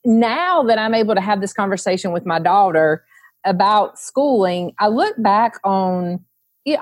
now 0.06 0.64
that 0.64 0.78
I'm 0.78 0.94
able 0.94 1.16
to 1.16 1.22
have 1.22 1.42
this 1.42 1.54
conversation 1.54 2.12
with 2.12 2.26
my 2.26 2.40
daughter 2.40 3.04
about 3.46 4.00
schooling, 4.00 4.74
I 4.80 4.88
look 4.88 5.16
back 5.22 5.60
on 5.64 6.24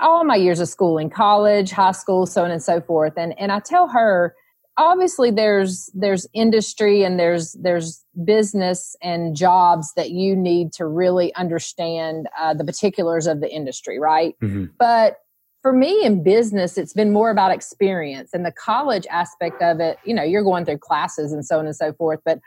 all 0.00 0.24
my 0.24 0.36
years 0.36 0.60
of 0.60 0.68
schooling, 0.68 1.10
college, 1.10 1.70
high 1.70 1.92
school, 1.92 2.26
so 2.26 2.44
on 2.44 2.50
and 2.50 2.62
so 2.62 2.80
forth, 2.80 3.14
and 3.16 3.38
and 3.38 3.52
I 3.52 3.60
tell 3.60 3.88
her, 3.88 4.34
obviously 4.76 5.30
there's 5.30 5.90
there's 5.94 6.26
industry 6.32 7.02
and 7.02 7.18
there's 7.18 7.52
there's 7.54 8.04
business 8.24 8.96
and 9.02 9.36
jobs 9.36 9.92
that 9.94 10.10
you 10.10 10.34
need 10.34 10.72
to 10.72 10.86
really 10.86 11.34
understand 11.34 12.28
uh, 12.40 12.54
the 12.54 12.64
particulars 12.64 13.26
of 13.26 13.40
the 13.40 13.50
industry, 13.50 13.98
right? 13.98 14.34
Mm-hmm. 14.42 14.66
But 14.78 15.18
for 15.62 15.72
me 15.72 16.04
in 16.04 16.22
business, 16.22 16.76
it's 16.76 16.92
been 16.92 17.12
more 17.12 17.30
about 17.30 17.50
experience 17.50 18.34
and 18.34 18.44
the 18.44 18.52
college 18.52 19.06
aspect 19.10 19.62
of 19.62 19.80
it. 19.80 19.98
You 20.04 20.14
know, 20.14 20.22
you're 20.22 20.42
going 20.42 20.64
through 20.64 20.78
classes 20.78 21.32
and 21.32 21.44
so 21.44 21.58
on 21.58 21.66
and 21.66 21.76
so 21.76 21.92
forth, 21.92 22.20
but 22.24 22.38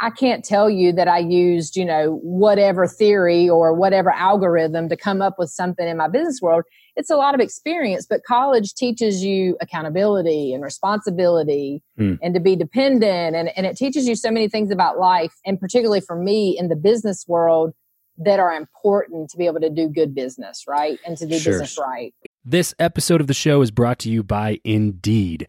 I 0.00 0.10
can't 0.10 0.44
tell 0.44 0.70
you 0.70 0.92
that 0.92 1.08
I 1.08 1.18
used, 1.18 1.76
you 1.76 1.84
know, 1.84 2.18
whatever 2.22 2.86
theory 2.86 3.48
or 3.48 3.74
whatever 3.74 4.10
algorithm 4.10 4.88
to 4.88 4.96
come 4.96 5.20
up 5.20 5.36
with 5.38 5.50
something 5.50 5.86
in 5.86 5.98
my 5.98 6.08
business 6.08 6.40
world. 6.40 6.64
It's 6.96 7.10
a 7.10 7.16
lot 7.16 7.34
of 7.34 7.40
experience, 7.40 8.06
but 8.08 8.24
college 8.24 8.74
teaches 8.74 9.22
you 9.22 9.58
accountability 9.60 10.54
and 10.54 10.64
responsibility 10.64 11.82
mm. 11.98 12.18
and 12.22 12.32
to 12.34 12.40
be 12.40 12.56
dependent. 12.56 13.36
And, 13.36 13.50
and 13.56 13.66
it 13.66 13.76
teaches 13.76 14.08
you 14.08 14.16
so 14.16 14.30
many 14.30 14.48
things 14.48 14.70
about 14.70 14.98
life. 14.98 15.34
And 15.44 15.60
particularly 15.60 16.00
for 16.00 16.16
me 16.16 16.56
in 16.58 16.68
the 16.68 16.76
business 16.76 17.26
world, 17.28 17.74
that 18.22 18.38
are 18.38 18.52
important 18.52 19.30
to 19.30 19.38
be 19.38 19.46
able 19.46 19.60
to 19.60 19.70
do 19.70 19.88
good 19.88 20.14
business, 20.14 20.64
right? 20.68 20.98
And 21.06 21.16
to 21.16 21.26
do 21.26 21.38
sure. 21.38 21.54
business 21.54 21.78
right. 21.78 22.14
This 22.44 22.74
episode 22.78 23.20
of 23.20 23.26
the 23.26 23.34
show 23.34 23.62
is 23.62 23.70
brought 23.70 23.98
to 24.00 24.10
you 24.10 24.22
by 24.22 24.60
Indeed. 24.62 25.48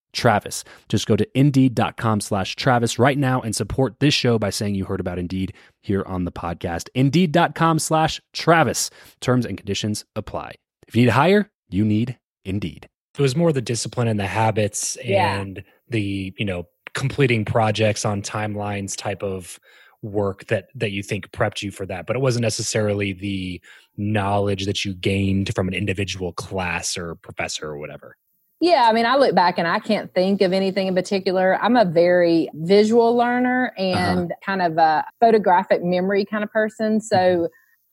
Travis. 0.13 0.63
Just 0.89 1.07
go 1.07 1.15
to 1.15 1.27
indeed.com 1.37 2.21
slash 2.21 2.55
Travis 2.55 2.99
right 2.99 3.17
now 3.17 3.41
and 3.41 3.55
support 3.55 3.99
this 3.99 4.13
show 4.13 4.37
by 4.37 4.49
saying 4.49 4.75
you 4.75 4.85
heard 4.85 4.99
about 4.99 5.19
Indeed 5.19 5.53
here 5.81 6.03
on 6.05 6.25
the 6.25 6.31
podcast. 6.31 6.89
Indeed.com 6.95 7.79
slash 7.79 8.21
Travis. 8.33 8.89
Terms 9.19 9.45
and 9.45 9.57
conditions 9.57 10.05
apply. 10.15 10.55
If 10.87 10.95
you 10.95 11.03
need 11.03 11.07
to 11.07 11.13
hire, 11.13 11.49
you 11.69 11.85
need 11.85 12.17
Indeed. 12.45 12.87
It 13.17 13.21
was 13.21 13.35
more 13.35 13.51
the 13.51 13.61
discipline 13.61 14.07
and 14.07 14.19
the 14.19 14.27
habits 14.27 14.95
and 14.97 15.57
yeah. 15.57 15.63
the, 15.89 16.33
you 16.37 16.45
know, 16.45 16.67
completing 16.93 17.45
projects 17.45 18.05
on 18.05 18.21
timelines 18.21 18.95
type 18.95 19.23
of 19.23 19.59
work 20.01 20.45
that 20.47 20.69
that 20.73 20.91
you 20.91 21.03
think 21.03 21.29
prepped 21.31 21.61
you 21.61 21.69
for 21.69 21.85
that 21.85 22.07
but 22.07 22.15
it 22.15 22.19
wasn't 22.19 22.41
necessarily 22.41 23.13
the 23.13 23.61
knowledge 23.97 24.65
that 24.65 24.83
you 24.83 24.95
gained 24.95 25.53
from 25.53 25.67
an 25.67 25.75
individual 25.75 26.33
class 26.33 26.97
or 26.97 27.15
professor 27.15 27.67
or 27.67 27.77
whatever 27.77 28.17
yeah, 28.61 28.85
I 28.87 28.93
mean, 28.93 29.07
I 29.07 29.15
look 29.15 29.33
back 29.33 29.57
and 29.57 29.67
I 29.67 29.79
can't 29.79 30.13
think 30.13 30.41
of 30.41 30.53
anything 30.53 30.85
in 30.85 30.93
particular. 30.93 31.57
I'm 31.59 31.75
a 31.75 31.83
very 31.83 32.47
visual 32.53 33.17
learner 33.17 33.73
uh-huh. 33.75 33.83
and 33.83 34.31
uh-huh. 34.31 34.39
kind 34.45 34.61
of 34.61 34.77
a 34.77 35.03
photographic 35.19 35.83
memory 35.83 36.25
kind 36.25 36.43
of 36.43 36.51
person. 36.51 37.01
So 37.01 37.17
mm-hmm. 37.17 37.45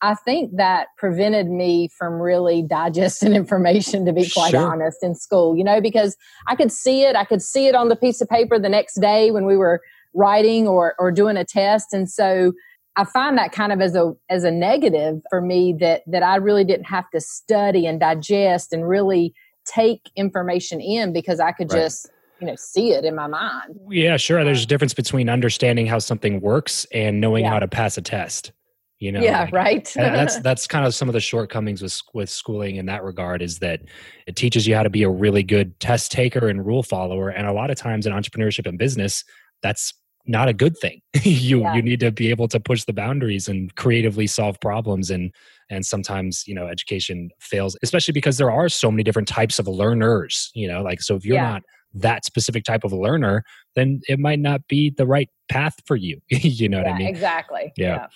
I 0.03 0.15
think 0.15 0.57
that 0.57 0.89
prevented 0.99 1.49
me 1.49 1.89
from 1.99 2.21
really 2.21 2.63
digesting 2.63 3.33
information, 3.35 4.05
to 4.05 4.13
be 4.13 4.29
quite 4.29 4.51
sure. 4.51 4.71
honest, 4.71 4.99
in 5.03 5.15
school, 5.15 5.57
you 5.57 5.65
know, 5.65 5.81
because 5.81 6.17
I 6.47 6.55
could 6.55 6.71
see 6.71 7.03
it. 7.03 7.17
I 7.17 7.25
could 7.25 7.43
see 7.43 7.67
it 7.67 7.75
on 7.75 7.89
the 7.89 7.97
piece 7.97 8.21
of 8.21 8.29
paper 8.29 8.59
the 8.59 8.69
next 8.69 9.01
day 9.01 9.31
when 9.31 9.47
we 9.47 9.57
were 9.57 9.81
writing 10.15 10.69
or, 10.69 10.95
or 10.99 11.11
doing 11.11 11.39
a 11.39 11.47
test. 11.47 11.95
And 11.95 12.11
so 12.11 12.53
I 12.95 13.05
find 13.05 13.39
that 13.39 13.53
kind 13.53 13.73
of 13.73 13.81
as 13.81 13.95
a 13.95 14.13
as 14.29 14.45
a 14.45 14.51
negative 14.51 15.21
for 15.31 15.41
me 15.41 15.75
that 15.81 16.03
that 16.09 16.23
I 16.23 16.37
really 16.37 16.65
didn't 16.65 16.87
have 16.87 17.09
to 17.15 17.21
study 17.21 17.87
and 17.87 17.99
digest 17.99 18.73
and 18.73 18.87
really 18.87 19.33
take 19.75 20.11
information 20.17 20.81
in 20.81 21.13
because 21.13 21.41
I 21.41 21.53
could 21.53 21.73
right. 21.73 21.83
just 21.83 22.11
you 22.41 22.47
know 22.47 22.55
see 22.57 22.93
it 22.93 23.05
in 23.05 23.15
my 23.15 23.27
mind 23.27 23.79
yeah 23.91 24.17
sure 24.17 24.45
there's 24.45 24.63
a 24.63 24.67
difference 24.67 24.95
between 24.95 25.29
understanding 25.29 25.87
how 25.87 25.99
something 25.99 26.41
works 26.41 26.87
and 26.93 27.21
knowing 27.21 27.45
yeah. 27.45 27.51
how 27.51 27.59
to 27.59 27.69
pass 27.69 27.99
a 27.99 28.03
test 28.03 28.53
you 28.99 29.13
know 29.13 29.21
yeah 29.21 29.43
like, 29.43 29.53
right 29.53 29.93
that's 29.95 30.39
that's 30.43 30.67
kind 30.67 30.87
of 30.87 30.95
some 30.95 31.09
of 31.09 31.13
the 31.13 31.21
shortcomings 31.21 31.83
with 31.83 32.01
with 32.15 32.31
schooling 32.31 32.77
in 32.77 32.87
that 32.87 33.03
regard 33.03 33.43
is 33.43 33.59
that 33.59 33.81
it 34.27 34.37
teaches 34.37 34.67
you 34.67 34.75
how 34.75 34.83
to 34.83 34.91
be 34.91 35.03
a 35.03 35.11
really 35.11 35.43
good 35.43 35.79
test 35.81 36.13
taker 36.13 36.49
and 36.49 36.65
rule 36.65 36.83
follower 36.83 37.29
and 37.29 37.47
a 37.47 37.53
lot 37.53 37.71
of 37.71 37.77
times 37.77 38.07
in 38.07 38.13
entrepreneurship 38.13 38.67
and 38.67 38.79
business 38.79 39.25
that's 39.63 39.95
not 40.27 40.49
a 40.49 40.53
good 40.53 40.77
thing 40.79 41.01
you 41.23 41.61
yeah. 41.61 41.75
you 41.75 41.83
need 41.83 42.01
to 42.01 42.13
be 42.13 42.31
able 42.31 42.49
to 42.49 42.61
push 42.61 42.85
the 42.85 42.93
boundaries 42.93 43.49
and 43.49 43.75
creatively 43.77 44.27
solve 44.27 44.61
problems 44.61 45.11
and 45.11 45.33
and 45.71 45.85
sometimes 45.85 46.45
you 46.47 46.55
know 46.55 46.67
education 46.67 47.31
fails 47.41 47.77
especially 47.83 48.13
because 48.13 48.39
there 48.39 48.51
are 48.51 48.69
so 48.69 48.91
many 48.91 49.03
different 49.03 49.29
types 49.29 49.59
of 49.59 49.67
learners 49.67 50.51
you 50.55 50.69
know 50.69 50.83
like 50.83 51.01
so 51.01 51.15
if 51.15 51.25
you're 51.25 51.37
yeah. 51.37 51.51
not 51.51 51.63
that 51.95 52.25
specific 52.25 52.65
type 52.65 52.85
of 52.85 52.93
learner 52.93 53.45
then 53.75 54.01
it 54.09 54.19
might 54.19 54.41
not 54.41 54.67
be 54.69 54.91
the 54.91 55.07
right 55.07 55.31
path 55.49 55.77
for 55.87 55.97
you 55.97 56.21
you 56.29 56.69
know 56.69 56.79
yeah, 56.79 56.85
what 56.85 56.95
i 56.95 56.99
mean 56.99 57.07
exactly 57.07 57.73
yeah. 57.77 57.87
yeah. 57.87 58.07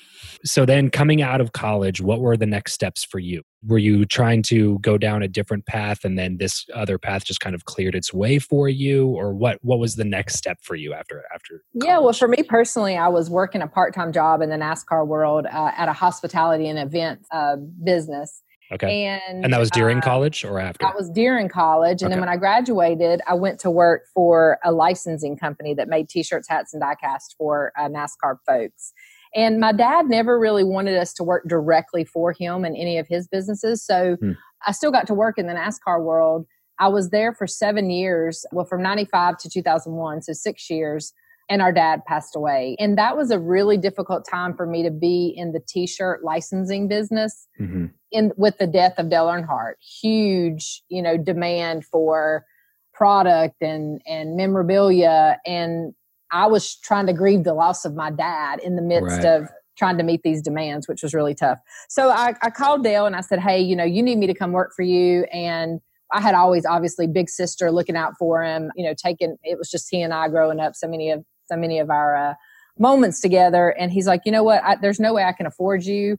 so 0.44 0.66
then 0.66 0.90
coming 0.90 1.22
out 1.22 1.40
of 1.40 1.52
college 1.52 2.00
what 2.00 2.20
were 2.20 2.36
the 2.36 2.46
next 2.46 2.72
steps 2.72 3.04
for 3.04 3.18
you 3.18 3.42
were 3.66 3.78
you 3.78 4.04
trying 4.04 4.42
to 4.42 4.78
go 4.80 4.98
down 4.98 5.22
a 5.22 5.28
different 5.28 5.64
path 5.66 6.04
and 6.04 6.18
then 6.18 6.36
this 6.38 6.66
other 6.74 6.98
path 6.98 7.24
just 7.24 7.40
kind 7.40 7.54
of 7.54 7.64
cleared 7.64 7.94
its 7.94 8.12
way 8.12 8.38
for 8.38 8.68
you 8.68 9.08
or 9.08 9.32
what 9.32 9.58
what 9.62 9.78
was 9.78 9.96
the 9.96 10.04
next 10.04 10.36
step 10.36 10.58
for 10.60 10.74
you 10.74 10.92
after 10.92 11.22
after 11.34 11.62
college? 11.80 11.86
yeah 11.86 11.98
well 11.98 12.12
for 12.12 12.28
me 12.28 12.42
personally 12.42 12.96
i 12.96 13.08
was 13.08 13.30
working 13.30 13.62
a 13.62 13.68
part-time 13.68 14.12
job 14.12 14.42
in 14.42 14.50
the 14.50 14.56
nascar 14.56 15.06
world 15.06 15.46
uh, 15.46 15.70
at 15.76 15.88
a 15.88 15.92
hospitality 15.92 16.68
and 16.68 16.78
event 16.78 17.24
uh, 17.30 17.56
business 17.82 18.42
okay 18.72 19.04
and 19.04 19.44
and 19.44 19.52
that 19.52 19.60
was 19.60 19.70
during 19.70 19.98
uh, 19.98 20.02
college 20.02 20.44
or 20.44 20.58
after 20.58 20.84
that 20.84 20.94
was 20.96 21.10
during 21.10 21.48
college 21.48 22.02
and 22.02 22.06
okay. 22.06 22.14
then 22.14 22.20
when 22.20 22.28
i 22.28 22.36
graduated 22.36 23.20
i 23.28 23.34
went 23.34 23.58
to 23.60 23.70
work 23.70 24.02
for 24.14 24.58
a 24.64 24.72
licensing 24.72 25.36
company 25.36 25.74
that 25.74 25.88
made 25.88 26.08
t-shirts 26.08 26.48
hats 26.48 26.72
and 26.72 26.82
diecast 26.82 27.34
for 27.36 27.72
uh, 27.78 27.88
nascar 27.88 28.36
folks 28.46 28.92
and 29.34 29.60
my 29.60 29.72
dad 29.72 30.06
never 30.08 30.38
really 30.38 30.64
wanted 30.64 30.98
us 30.98 31.12
to 31.14 31.24
work 31.24 31.44
directly 31.48 32.04
for 32.04 32.32
him 32.32 32.64
in 32.64 32.76
any 32.76 32.98
of 32.98 33.08
his 33.08 33.26
businesses. 33.28 33.82
So 33.82 34.16
hmm. 34.16 34.32
I 34.66 34.72
still 34.72 34.90
got 34.90 35.06
to 35.06 35.14
work 35.14 35.38
in 35.38 35.46
the 35.46 35.54
NASCAR 35.54 36.02
world. 36.02 36.46
I 36.78 36.88
was 36.88 37.10
there 37.10 37.32
for 37.32 37.46
seven 37.46 37.90
years, 37.90 38.44
well, 38.52 38.64
from 38.64 38.82
95 38.82 39.38
to 39.38 39.50
2001, 39.50 40.22
so 40.22 40.32
six 40.32 40.68
years. 40.68 41.12
And 41.52 41.61
our 41.61 41.71
dad 41.73 42.00
passed 42.06 42.35
away. 42.35 42.76
And 42.78 42.97
that 42.97 43.14
was 43.14 43.30
a 43.30 43.38
really 43.38 43.76
difficult 43.76 44.26
time 44.26 44.56
for 44.56 44.66
me 44.66 44.82
to 44.85 44.90
be 44.90 45.35
in 45.37 45.52
the 45.52 45.61
t 45.61 45.87
shirt 45.87 46.25
licensing 46.25 46.88
business 46.88 47.47
mm-hmm. 47.61 47.87
in 48.11 48.32
with 48.38 48.56
the 48.56 48.66
death 48.66 48.94
of 48.97 49.11
Dale 49.11 49.26
Earnhardt. 49.26 49.75
Huge, 50.00 50.82
you 50.88 51.02
know, 51.02 51.18
demand 51.18 51.85
for 51.85 52.47
product 52.94 53.61
and 53.61 54.00
and 54.06 54.37
memorabilia 54.37 55.38
and 55.44 55.92
I 56.30 56.47
was 56.47 56.76
trying 56.76 57.06
to 57.06 57.12
grieve 57.12 57.44
the 57.44 57.52
loss 57.52 57.85
of 57.85 57.94
my 57.94 58.11
dad 58.11 58.61
in 58.61 58.76
the 58.76 58.82
midst 58.82 59.18
right. 59.18 59.26
of 59.26 59.49
trying 59.76 59.99
to 59.99 60.04
meet 60.04 60.23
these 60.23 60.40
demands, 60.40 60.88
which 60.88 61.02
was 61.02 61.12
really 61.12 61.35
tough. 61.35 61.59
So 61.88 62.11
I, 62.11 62.35
I 62.42 62.49
called 62.49 62.82
Dale 62.82 63.04
and 63.04 63.14
I 63.14 63.21
said, 63.21 63.40
Hey, 63.40 63.61
you 63.61 63.76
know, 63.76 63.85
you 63.85 64.02
need 64.02 64.16
me 64.16 64.26
to 64.26 64.35
come 64.35 64.52
work 64.52 64.73
for 64.75 64.82
you. 64.82 65.25
And 65.25 65.80
I 66.12 66.21
had 66.21 66.35
always 66.35 66.66
obviously 66.66 67.06
big 67.06 67.28
sister 67.28 67.71
looking 67.71 67.97
out 67.97 68.14
for 68.18 68.42
him, 68.42 68.71
you 68.76 68.85
know, 68.85 68.94
taking 68.94 69.37
it 69.42 69.59
was 69.59 69.71
just 69.71 69.88
he 69.90 70.02
and 70.02 70.12
I 70.12 70.28
growing 70.28 70.61
up 70.61 70.75
so 70.75 70.88
many 70.88 71.11
of 71.11 71.25
so 71.46 71.56
many 71.56 71.78
of 71.78 71.90
our 71.90 72.16
uh, 72.16 72.34
moments 72.78 73.20
together. 73.20 73.70
And 73.70 73.92
he's 73.92 74.06
like, 74.06 74.22
you 74.25 74.32
know 74.32 74.42
what? 74.42 74.62
I, 74.64 74.76
there's 74.76 75.00
no 75.00 75.14
way 75.14 75.25
I 75.25 75.32
can 75.32 75.46
afford 75.46 75.84
you. 75.84 76.16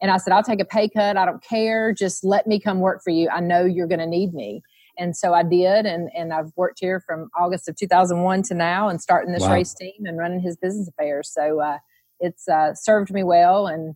And 0.00 0.10
I 0.10 0.18
said, 0.18 0.32
I'll 0.32 0.42
take 0.42 0.60
a 0.60 0.64
pay 0.64 0.88
cut. 0.88 1.16
I 1.16 1.24
don't 1.24 1.42
care. 1.42 1.92
Just 1.92 2.22
let 2.24 2.46
me 2.46 2.60
come 2.60 2.80
work 2.80 3.02
for 3.02 3.10
you. 3.10 3.28
I 3.30 3.40
know 3.40 3.64
you're 3.64 3.86
going 3.86 4.00
to 4.00 4.06
need 4.06 4.34
me 4.34 4.62
and 4.98 5.16
so 5.16 5.34
I 5.34 5.42
did, 5.42 5.86
and 5.86 6.10
and 6.16 6.32
I've 6.32 6.52
worked 6.56 6.78
here 6.80 7.00
from 7.00 7.28
August 7.38 7.68
of 7.68 7.76
2001 7.76 8.42
to 8.44 8.54
now, 8.54 8.88
and 8.88 9.00
starting 9.00 9.32
this 9.32 9.42
wow. 9.42 9.52
race 9.52 9.74
team 9.74 10.04
and 10.04 10.18
running 10.18 10.40
his 10.40 10.56
business 10.56 10.88
affairs. 10.88 11.30
So 11.32 11.60
uh, 11.60 11.78
it's 12.20 12.48
uh, 12.48 12.74
served 12.74 13.12
me 13.12 13.22
well, 13.22 13.66
and 13.66 13.94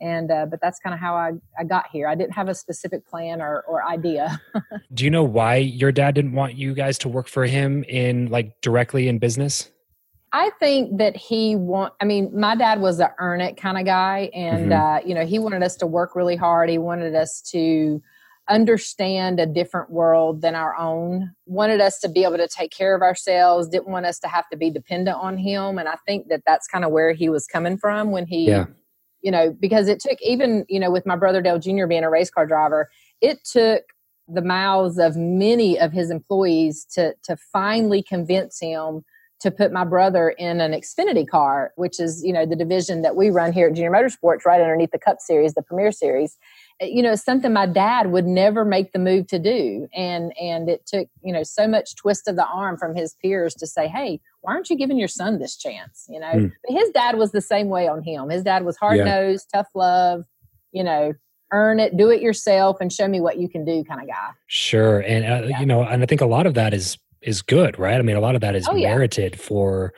and 0.00 0.30
uh, 0.30 0.46
but 0.46 0.60
that's 0.60 0.78
kind 0.78 0.94
of 0.94 1.00
how 1.00 1.14
I, 1.14 1.32
I 1.58 1.64
got 1.64 1.86
here. 1.90 2.06
I 2.06 2.14
didn't 2.14 2.34
have 2.34 2.48
a 2.48 2.54
specific 2.54 3.06
plan 3.06 3.40
or 3.40 3.64
or 3.66 3.86
idea. 3.86 4.40
Do 4.94 5.04
you 5.04 5.10
know 5.10 5.24
why 5.24 5.56
your 5.56 5.92
dad 5.92 6.14
didn't 6.14 6.32
want 6.32 6.54
you 6.54 6.74
guys 6.74 6.98
to 6.98 7.08
work 7.08 7.28
for 7.28 7.46
him 7.46 7.84
in 7.84 8.26
like 8.26 8.60
directly 8.60 9.08
in 9.08 9.18
business? 9.18 9.70
I 10.32 10.50
think 10.58 10.98
that 10.98 11.16
he 11.16 11.56
want. 11.56 11.92
I 12.00 12.04
mean, 12.04 12.30
my 12.38 12.56
dad 12.56 12.80
was 12.80 13.00
an 13.00 13.10
earn 13.18 13.40
it 13.40 13.56
kind 13.56 13.78
of 13.78 13.84
guy, 13.84 14.30
and 14.34 14.70
mm-hmm. 14.70 15.06
uh, 15.06 15.06
you 15.06 15.14
know, 15.14 15.26
he 15.26 15.38
wanted 15.38 15.62
us 15.62 15.76
to 15.76 15.86
work 15.86 16.16
really 16.16 16.36
hard. 16.36 16.70
He 16.70 16.78
wanted 16.78 17.14
us 17.14 17.42
to 17.52 18.02
understand 18.48 19.38
a 19.38 19.46
different 19.46 19.90
world 19.90 20.42
than 20.42 20.54
our 20.54 20.76
own, 20.76 21.30
wanted 21.46 21.80
us 21.80 21.98
to 22.00 22.08
be 22.08 22.24
able 22.24 22.38
to 22.38 22.48
take 22.48 22.72
care 22.72 22.94
of 22.94 23.02
ourselves, 23.02 23.68
didn't 23.68 23.88
want 23.88 24.06
us 24.06 24.18
to 24.18 24.28
have 24.28 24.48
to 24.50 24.56
be 24.56 24.70
dependent 24.70 25.16
on 25.16 25.38
him. 25.38 25.78
And 25.78 25.88
I 25.88 25.96
think 26.06 26.28
that 26.28 26.42
that's 26.46 26.66
kind 26.66 26.84
of 26.84 26.90
where 26.90 27.12
he 27.12 27.28
was 27.28 27.46
coming 27.46 27.78
from 27.78 28.10
when 28.10 28.26
he, 28.26 28.48
yeah. 28.48 28.66
you 29.20 29.30
know, 29.30 29.56
because 29.60 29.86
it 29.88 30.00
took 30.00 30.20
even, 30.22 30.64
you 30.68 30.80
know, 30.80 30.90
with 30.90 31.06
my 31.06 31.16
brother 31.16 31.40
Dale 31.40 31.58
Jr. 31.58 31.86
being 31.86 32.04
a 32.04 32.10
race 32.10 32.30
car 32.30 32.46
driver, 32.46 32.88
it 33.20 33.44
took 33.44 33.84
the 34.28 34.42
mouths 34.42 34.98
of 34.98 35.16
many 35.16 35.78
of 35.78 35.92
his 35.92 36.10
employees 36.10 36.84
to 36.94 37.14
to 37.24 37.36
finally 37.52 38.02
convince 38.02 38.58
him 38.60 39.04
to 39.42 39.50
put 39.50 39.72
my 39.72 39.84
brother 39.84 40.30
in 40.30 40.60
an 40.60 40.72
Xfinity 40.72 41.28
car, 41.28 41.72
which 41.76 42.00
is, 42.00 42.24
you 42.24 42.32
know, 42.32 42.46
the 42.46 42.56
division 42.56 43.02
that 43.02 43.16
we 43.16 43.30
run 43.30 43.52
here 43.52 43.68
at 43.68 43.74
Junior 43.74 43.90
Motorsports 43.90 44.44
right 44.44 44.60
underneath 44.60 44.90
the 44.90 44.98
Cup 44.98 45.20
Series, 45.20 45.54
the 45.54 45.62
Premier 45.62 45.92
Series. 45.92 46.38
Eh, 46.82 46.86
you 46.86 47.02
know 47.02 47.14
something 47.14 47.52
my 47.52 47.66
dad 47.66 48.10
would 48.12 48.26
never 48.26 48.64
make 48.64 48.92
the 48.92 48.98
move 48.98 49.26
to 49.28 49.38
do 49.38 49.88
and 49.94 50.32
and 50.40 50.68
it 50.68 50.86
took 50.86 51.08
you 51.22 51.32
know 51.32 51.42
so 51.42 51.66
much 51.66 51.94
twist 51.96 52.28
of 52.28 52.36
the 52.36 52.46
arm 52.46 52.76
from 52.76 52.94
his 52.94 53.14
peers 53.22 53.54
to 53.54 53.66
say 53.66 53.88
hey 53.88 54.20
why 54.40 54.52
aren't 54.52 54.70
you 54.70 54.76
giving 54.76 54.98
your 54.98 55.08
son 55.08 55.38
this 55.38 55.56
chance 55.56 56.06
you 56.08 56.18
know 56.18 56.32
mm. 56.32 56.52
his 56.68 56.90
dad 56.90 57.16
was 57.16 57.32
the 57.32 57.40
same 57.40 57.68
way 57.68 57.88
on 57.88 58.02
him 58.02 58.28
his 58.30 58.42
dad 58.42 58.64
was 58.64 58.76
hard 58.76 58.98
nosed 58.98 59.48
yeah. 59.52 59.60
tough 59.60 59.68
love 59.74 60.24
you 60.72 60.82
know 60.84 61.12
earn 61.52 61.78
it 61.78 61.96
do 61.96 62.10
it 62.10 62.22
yourself 62.22 62.78
and 62.80 62.92
show 62.92 63.06
me 63.06 63.20
what 63.20 63.38
you 63.38 63.48
can 63.48 63.64
do 63.64 63.84
kind 63.84 64.00
of 64.00 64.06
guy 64.06 64.30
sure 64.46 65.00
and 65.00 65.24
uh, 65.24 65.46
yeah. 65.46 65.60
you 65.60 65.66
know 65.66 65.82
and 65.82 66.02
i 66.02 66.06
think 66.06 66.20
a 66.20 66.26
lot 66.26 66.46
of 66.46 66.54
that 66.54 66.72
is 66.72 66.98
is 67.22 67.42
good 67.42 67.78
right 67.78 67.98
i 67.98 68.02
mean 68.02 68.16
a 68.16 68.20
lot 68.20 68.34
of 68.34 68.40
that 68.40 68.54
is 68.54 68.66
oh, 68.68 68.74
merited 68.74 69.34
yeah. 69.34 69.42
for 69.42 69.92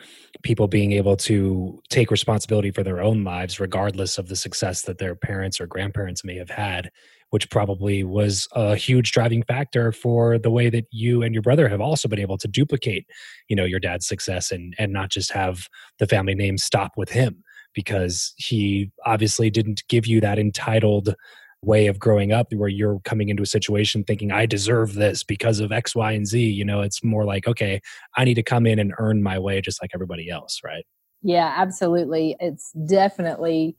people 0.45 0.69
being 0.69 0.93
able 0.93 1.17
to 1.17 1.81
take 1.89 2.11
responsibility 2.11 2.71
for 2.71 2.85
their 2.85 3.03
own 3.03 3.25
lives, 3.25 3.59
regardless 3.59 4.19
of 4.19 4.29
the 4.29 4.37
success 4.37 4.83
that 4.83 4.99
their 4.99 5.17
parents 5.17 5.61
or 5.61 5.67
grandparents 5.67 6.23
may 6.23 6.37
have 6.37 6.51
had, 6.51 6.91
which 7.31 7.51
probably 7.51 8.05
was 8.05 8.47
a 8.53 8.77
huge 8.77 9.11
driving 9.11 9.43
factor 9.43 9.91
for 9.91 10.39
the 10.39 10.51
way 10.51 10.69
that 10.69 10.85
you 10.91 11.23
and 11.23 11.35
your 11.35 11.43
brother 11.43 11.69
have 11.69 11.81
also 11.81 12.07
been 12.09 12.19
able 12.19 12.39
to 12.39 12.47
duplicate, 12.47 13.07
you 13.49 13.57
know, 13.57 13.65
your 13.65 13.81
dad's 13.81 14.07
success 14.07 14.53
and 14.53 14.75
and 14.79 14.93
not 14.93 15.11
just 15.11 15.33
have 15.33 15.67
the 15.99 16.07
family 16.07 16.35
name 16.35 16.59
stop 16.59 16.93
with 16.97 17.11
him 17.11 17.43
because 17.75 18.35
he 18.37 18.93
obviously 19.05 19.51
didn't 19.51 19.83
give 19.89 20.07
you 20.07 20.21
that 20.21 20.39
entitled 20.39 21.15
way 21.65 21.87
of 21.87 21.99
growing 21.99 22.33
up 22.33 22.53
where 22.53 22.69
you're 22.69 23.01
coming 23.05 23.29
into 23.29 23.43
a 23.43 23.47
situation 23.47 24.05
thinking 24.05 24.33
i 24.33 24.47
deserve 24.47 24.95
this 24.95 25.23
because 25.25 25.61
of 25.61 25.73
x 25.73 25.95
y 25.95 26.13
and 26.13 26.27
z 26.27 26.41
you 26.41 26.65
know 26.65 26.81
it's 26.81 27.03
more 27.03 27.25
like 27.25 27.47
okay 27.47 27.81
i 28.17 28.25
need 28.25 28.35
to 28.35 28.43
come 28.43 28.67
in 28.67 28.79
and 28.79 28.93
earn 28.99 29.23
my 29.23 29.39
way 29.39 29.61
just 29.61 29.83
like 29.83 29.91
everybody 29.95 30.29
else 30.31 30.61
right? 30.65 30.85
Yeah 31.23 31.55
absolutely. 31.57 32.37
It's 32.39 32.73
definitely 32.87 33.77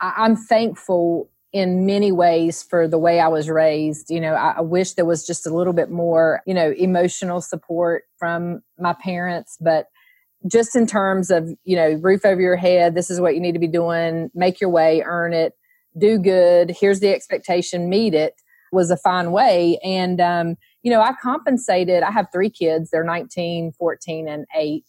i'm 0.00 0.36
thankful 0.36 1.30
in 1.52 1.86
many 1.86 2.12
ways 2.12 2.62
for 2.62 2.86
the 2.86 2.98
way 2.98 3.20
i 3.20 3.28
was 3.28 3.48
raised 3.48 4.10
you 4.10 4.20
know 4.20 4.34
I, 4.34 4.60
wish 4.60 4.92
there 4.92 5.04
was 5.06 5.26
just 5.26 5.46
a 5.46 5.54
little 5.54 5.72
bit 5.72 5.90
more 5.90 6.42
you 6.46 6.54
know 6.54 6.72
emotional 6.72 7.40
support 7.40 8.04
from 8.18 8.60
my 8.78 8.92
parents 8.92 9.56
but 9.60 9.86
just 10.46 10.76
in 10.76 10.86
terms 10.86 11.30
of 11.30 11.48
you 11.64 11.74
know 11.74 11.94
roof 11.94 12.24
over 12.24 12.40
your 12.40 12.56
head 12.56 12.94
this 12.94 13.10
is 13.10 13.20
what 13.20 13.34
you 13.34 13.40
need 13.40 13.52
to 13.52 13.58
be 13.58 13.68
doing. 13.68 14.30
Make 14.34 14.60
your 14.60 14.70
way 14.70 15.02
earn 15.04 15.32
it 15.32 15.54
do 15.96 16.18
good 16.18 16.74
here's 16.78 17.00
the 17.00 17.12
expectation 17.12 17.88
meet 17.88 18.14
it 18.14 18.34
was 18.70 18.90
a 18.90 18.98
fine 18.98 19.32
way. 19.32 19.78
And 19.82 20.20
um, 20.20 20.56
you 20.82 20.90
know 20.90 21.00
i 21.00 21.12
compensated 21.20 22.02
i 22.02 22.10
have 22.10 22.26
three 22.32 22.50
kids 22.50 22.90
they're 22.90 23.04
19 23.04 23.72
14 23.72 24.28
and 24.28 24.46
8 24.56 24.84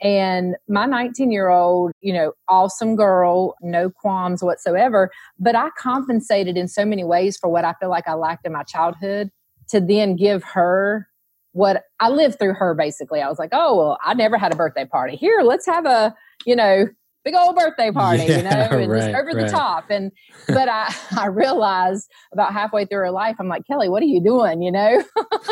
and 0.00 0.56
my 0.68 0.86
19 0.86 1.30
year 1.30 1.48
old 1.48 1.92
you 2.00 2.12
know 2.12 2.32
awesome 2.48 2.96
girl 2.96 3.54
no 3.60 3.90
qualms 3.90 4.42
whatsoever 4.42 5.10
but 5.38 5.54
i 5.54 5.70
compensated 5.78 6.56
in 6.56 6.68
so 6.68 6.84
many 6.84 7.04
ways 7.04 7.36
for 7.36 7.48
what 7.48 7.64
i 7.64 7.72
feel 7.80 7.88
like 7.88 8.06
i 8.06 8.14
lacked 8.14 8.46
in 8.46 8.52
my 8.52 8.62
childhood 8.62 9.30
to 9.68 9.80
then 9.80 10.16
give 10.16 10.42
her 10.44 11.08
what 11.52 11.84
i 12.00 12.08
lived 12.08 12.38
through 12.38 12.54
her 12.54 12.74
basically. 12.74 13.20
I 13.20 13.28
was 13.28 13.38
like 13.38 13.50
oh 13.52 13.76
well 13.76 13.98
i 14.04 14.14
never 14.14 14.36
had 14.36 14.52
a 14.52 14.56
birthday 14.56 14.84
party. 14.84 15.16
Here 15.16 15.40
let's 15.42 15.66
have 15.66 15.86
a 15.86 16.14
you 16.44 16.54
know 16.54 16.88
big 17.24 17.34
old 17.34 17.56
birthday 17.56 17.90
party, 17.90 18.24
yeah, 18.24 18.36
you 18.38 18.42
know, 18.42 18.50
and 18.50 18.90
right, 18.90 19.14
over 19.14 19.30
right. 19.32 19.46
the 19.46 19.48
top. 19.48 19.90
And 19.90 20.12
but 20.46 20.68
I 20.68 20.94
I 21.16 21.26
realized 21.26 22.10
about 22.32 22.52
halfway 22.52 22.84
through 22.84 22.98
her 22.98 23.10
life, 23.10 23.36
I'm 23.38 23.48
like, 23.48 23.66
Kelley, 23.66 23.88
what 23.88 24.02
are 24.02 24.06
you 24.06 24.22
doing? 24.22 24.62
You 24.62 24.72
know, 24.72 25.04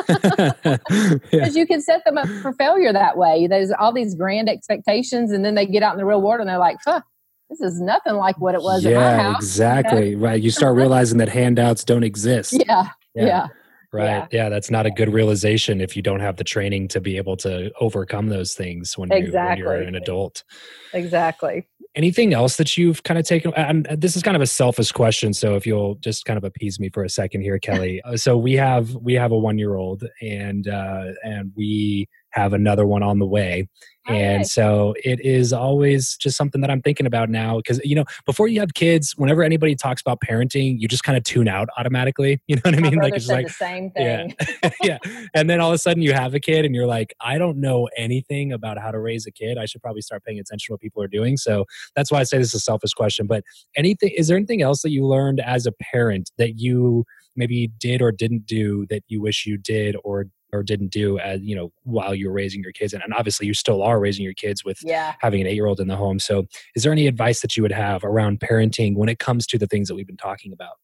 because 0.07 1.21
yeah. 1.33 1.47
you 1.49 1.67
can 1.67 1.81
set 1.81 2.05
them 2.05 2.19
up 2.19 2.29
for 2.43 2.53
failure 2.55 2.93
that 2.93 3.17
way. 3.17 3.47
There's 3.47 3.73
all 3.79 3.93
these 3.93 4.15
grand 4.15 4.49
expectations, 4.49 5.33
and 5.33 5.45
then 5.45 5.55
they 5.55 5.67
get 5.67 5.83
out 5.83 5.93
in 5.93 5.99
the 5.99 6.07
real 6.07 6.23
world 6.23 6.41
and 6.41 6.49
they're 6.49 6.59
like, 6.59 6.79
huh. 6.85 7.01
This 7.49 7.61
is 7.61 7.81
nothing 7.81 8.15
like 8.15 8.41
what 8.41 8.57
it 8.57 8.61
was 8.61 8.85
yeah, 8.85 9.33
exactly. 9.37 10.17
Right. 10.17 10.43
You 10.43 10.51
start 10.51 10.75
realizing 10.75 11.19
that 11.19 11.29
handouts 11.29 11.85
don't 11.85 12.03
exist. 12.03 12.53
Yeah. 12.67 12.89
yeah. 13.15 13.25
yeah 13.25 13.47
right 13.93 14.05
yeah. 14.05 14.27
yeah. 14.33 14.49
that's 14.49 14.71
not 14.71 14.87
a 14.87 14.91
good 14.91 15.13
realization 15.13 15.81
if 15.81 15.97
you 15.97 16.03
don't 16.03 16.21
have 16.21 16.37
the 16.37 16.45
training 16.45 16.89
to 16.89 17.01
be 17.01 17.17
able 17.17 17.37
to 17.37 17.71
overcome 17.81 18.29
those 18.29 18.55
things 18.55 18.97
when, 18.99 19.11
exactly. 19.13 19.63
you, 19.63 19.69
when 19.69 19.79
you're 19.79 19.89
an 19.89 19.95
adult 19.95 20.45
exactly 20.93 21.67
anything 21.95 22.35
else 22.35 22.57
that 22.57 22.77
you've 22.77 23.03
kind 23.03 23.19
of 23.19 23.25
taken 23.25 23.53
and 23.55 23.87
this 23.91 24.17
is 24.17 24.23
kind 24.23 24.37
of 24.37 24.43
a 24.43 24.47
selfish 24.47 24.93
question 24.93 25.33
so 25.33 25.55
if 25.55 25.67
you'll 25.67 25.95
just 25.97 26.25
kind 26.25 26.37
of 26.37 26.45
appease 26.45 26.79
me 26.79 26.91
for 26.91 27.05
a 27.05 27.09
second 27.09 27.41
here 27.41 27.59
kelley 27.67 28.01
uh, 28.03 28.17
so 28.17 28.37
we 28.37 28.53
have 28.53 28.95
we 28.97 29.15
have 29.15 29.33
a 29.33 29.39
one 29.39 29.59
year 29.59 29.77
old 29.77 30.05
and 30.21 30.69
uh 30.69 31.07
and 31.25 31.53
we 31.57 32.09
have 32.37 32.53
another 32.53 32.87
one 32.87 33.03
on 33.03 33.19
the 33.19 33.27
way 33.27 33.67
and 34.09 34.47
so 34.47 34.95
it 35.05 35.21
is 35.25 35.53
always 35.53 36.17
just 36.17 36.37
something 36.37 36.61
that 36.61 36.71
I'm 36.71 36.81
thinking 36.81 37.07
about 37.07 37.29
now 37.29 37.57
because, 37.57 37.81
you 37.85 37.97
know, 37.97 38.05
before 38.25 38.49
you 38.49 38.61
have 38.61 38.75
kids, 38.75 39.15
whenever 39.17 39.43
anybody 39.43 39.75
talks 39.75 40.01
about 40.01 40.21
parenting, 40.21 40.77
you 40.79 40.87
just 40.87 41.03
kind 41.03 41.19
of 41.19 41.25
tune 41.25 41.49
out 41.49 41.69
automatically. 41.79 42.41
You 42.49 42.57
know 42.57 42.63
what 42.65 42.75
I 42.77 42.81
mean? 42.81 42.95
like, 43.01 43.15
it's 43.15 43.29
like, 43.29 43.49
the 43.49 43.53
same 43.53 43.91
thing. 43.91 44.35
Yeah. 44.63 44.71
yeah. 44.83 44.99
And 45.35 45.51
then 45.51 45.61
all 45.61 45.71
of 45.71 45.75
a 45.75 45.79
sudden 45.79 46.01
you 46.01 46.13
have 46.13 46.33
a 46.33 46.39
kid 46.39 46.65
and 46.65 46.75
you're 46.77 46.87
like, 46.87 47.13
I 47.21 47.39
don't 47.39 47.59
know 47.59 47.89
anything 47.97 48.53
about 48.53 48.79
how 48.79 48.93
to 48.93 49.01
raise 49.01 49.27
a 49.27 49.33
kid. 49.33 49.59
I 49.59 49.67
should 49.67 49.83
probably 49.83 50.01
start 50.01 50.23
paying 50.25 50.39
attention 50.39 50.69
to 50.69 50.75
what 50.75 50.81
people 50.81 51.03
are 51.03 51.09
doing. 51.09 51.37
So 51.37 51.65
that's 51.97 52.13
why 52.13 52.21
I 52.21 52.23
say 52.23 52.39
this 52.39 52.49
is 52.49 52.55
a 52.55 52.61
selfish 52.61 52.93
question. 52.93 53.27
But 53.27 53.43
anything, 53.77 54.11
is 54.17 54.29
there 54.29 54.37
anything 54.37 54.63
else 54.63 54.83
that 54.83 54.91
you 54.91 55.05
learned 55.05 55.41
as 55.41 55.67
a 55.67 55.73
parent 55.73 56.31
that 56.39 56.59
you, 56.59 57.05
maybe 57.37 57.71
did 57.79 58.01
or 58.01 58.13
didn't 58.13 58.47
do 58.47 58.87
that 58.89 59.03
you 59.09 59.21
wish 59.21 59.45
you 59.45 59.59
did 59.59 59.97
or 60.05 60.27
or 60.53 60.63
didn't 60.63 60.93
do 60.93 61.19
as 61.19 61.41
you 61.43 61.55
know 61.55 61.73
while 61.85 62.15
you 62.15 62.29
were 62.29 62.33
raising 62.33 62.63
your 62.63 62.73
kids 62.73 62.93
and, 62.93 63.03
and 63.03 63.13
obviously 63.15 63.47
you 63.47 63.55
still 63.55 63.83
are 63.83 63.99
raising 63.99 64.25
your 64.25 64.35
kids 64.35 64.65
with 64.65 64.79
yeah. 64.83 65.15
having 65.21 65.41
an 65.41 65.47
eight 65.47 65.55
year 65.55 65.67
old 65.67 65.81
in 65.81 65.89
the 65.89 65.97
home. 65.97 66.19
So 66.19 66.47
is 66.75 66.83
there 66.83 66.93
any 66.93 67.07
advice 67.07 67.41
that 67.41 67.57
you 67.57 67.63
would 67.63 67.73
have 67.73 68.05
around 68.05 68.41
parenting 68.41 68.97
when 68.97 69.09
it 69.09 69.19
comes 69.19 69.47
to 69.49 69.59
the 69.59 69.67
things 69.67 69.89
that 69.89 69.95
we've 69.95 70.07
been 70.07 70.17
talking 70.17 70.53
about? 70.53 70.77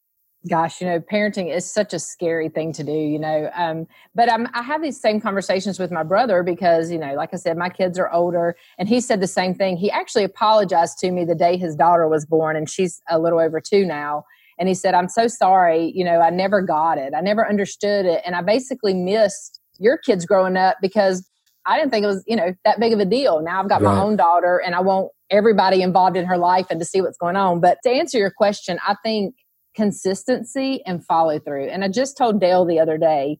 Gosh 0.49 0.81
you 0.81 0.89
know 0.89 0.99
parenting 0.99 1.55
is 1.55 1.71
such 1.71 1.95
a 1.95 2.01
scary 2.01 2.49
thing 2.49 2.73
to 2.73 2.83
do 2.83 2.91
you 2.91 3.17
know 3.21 3.49
um, 3.55 3.87
but 4.13 4.29
I'm, 4.29 4.49
i 4.55 4.63
have 4.63 4.83
these 4.83 5.01
same 5.01 5.21
conversations 5.21 5.79
with 5.79 5.93
my 5.93 6.03
brother 6.03 6.43
because 6.43 6.91
you 6.91 6.99
know 6.99 7.15
like 7.15 7.29
i 7.33 7.37
said 7.37 7.57
my 7.57 7.69
kids 7.69 7.97
are 7.97 8.13
older 8.13 8.57
and 8.77 8.89
he 8.89 9.01
said 9.01 9.21
the 9.21 9.29
same 9.29 9.55
thing. 9.55 9.77
He 9.77 9.89
actually 9.89 10.25
apologized 10.25 10.99
to 10.99 11.13
me 11.13 11.25
the 11.25 11.37
day 11.37 11.57
his 11.57 11.77
daughter 11.77 12.09
was 12.09 12.27
born 12.27 12.57
and 12.57 12.69
she's 12.69 13.01
a 13.09 13.21
little 13.21 13.39
over 13.39 13.61
two 13.61 13.87
now 13.87 14.25
and 14.63 14.69
he 14.69 14.75
said 14.75 14.95
i'm 14.95 15.09
so 15.09 15.27
sorry 15.27 15.93
you 15.95 16.05
know 16.05 16.21
i 16.21 16.31
never 16.31 16.63
got 16.63 16.99
it 16.99 17.13
i 17.17 17.21
never 17.21 17.49
understood 17.49 18.07
it 18.07 18.23
and 18.25 18.37
i 18.37 18.43
basically 18.43 18.95
missed 18.95 19.61
your 19.81 19.99
kids 19.99 20.25
growing 20.25 20.57
up 20.57 20.77
because 20.81 21.29
i 21.67 21.77
didn't 21.77 21.91
think 21.91 22.05
it 22.05 22.07
was 22.07 22.23
you 22.27 22.37
know 22.37 22.55
that 22.65 22.79
big 22.79 22.93
of 22.93 23.01
a 23.01 23.05
deal 23.05 23.43
now 23.43 23.61
i've 23.61 23.69
got 23.69 23.83
right. 23.83 23.95
my 23.95 24.01
own 24.01 24.15
daughter 24.17 24.63
and 24.65 24.75
i 24.75 24.81
want 24.81 25.11
everybody 25.31 25.83
involved 25.83 26.17
in 26.17 26.25
her 26.25 26.39
life 26.39 26.67
and 26.71 26.79
to 26.79 26.87
see 26.87 27.01
what's 27.01 27.19
going 27.19 27.37
on 27.37 27.61
but 27.61 27.79
to 27.83 27.91
answer 27.91 28.19
your 28.19 28.31
question 28.31 28.79
i 28.87 28.95
think 29.03 29.35
consistency 29.75 30.83
and 30.87 31.05
follow 31.05 31.39
through. 31.39 31.67
And 31.67 31.85
I 31.85 31.89
just 31.89 32.17
told 32.17 32.41
Dale 32.41 32.65
the 32.65 32.79
other 32.81 32.99
day, 32.99 33.39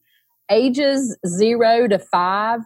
ages 0.49 1.17
zero 1.25 1.87
to 1.87 1.99
five, 1.99 2.61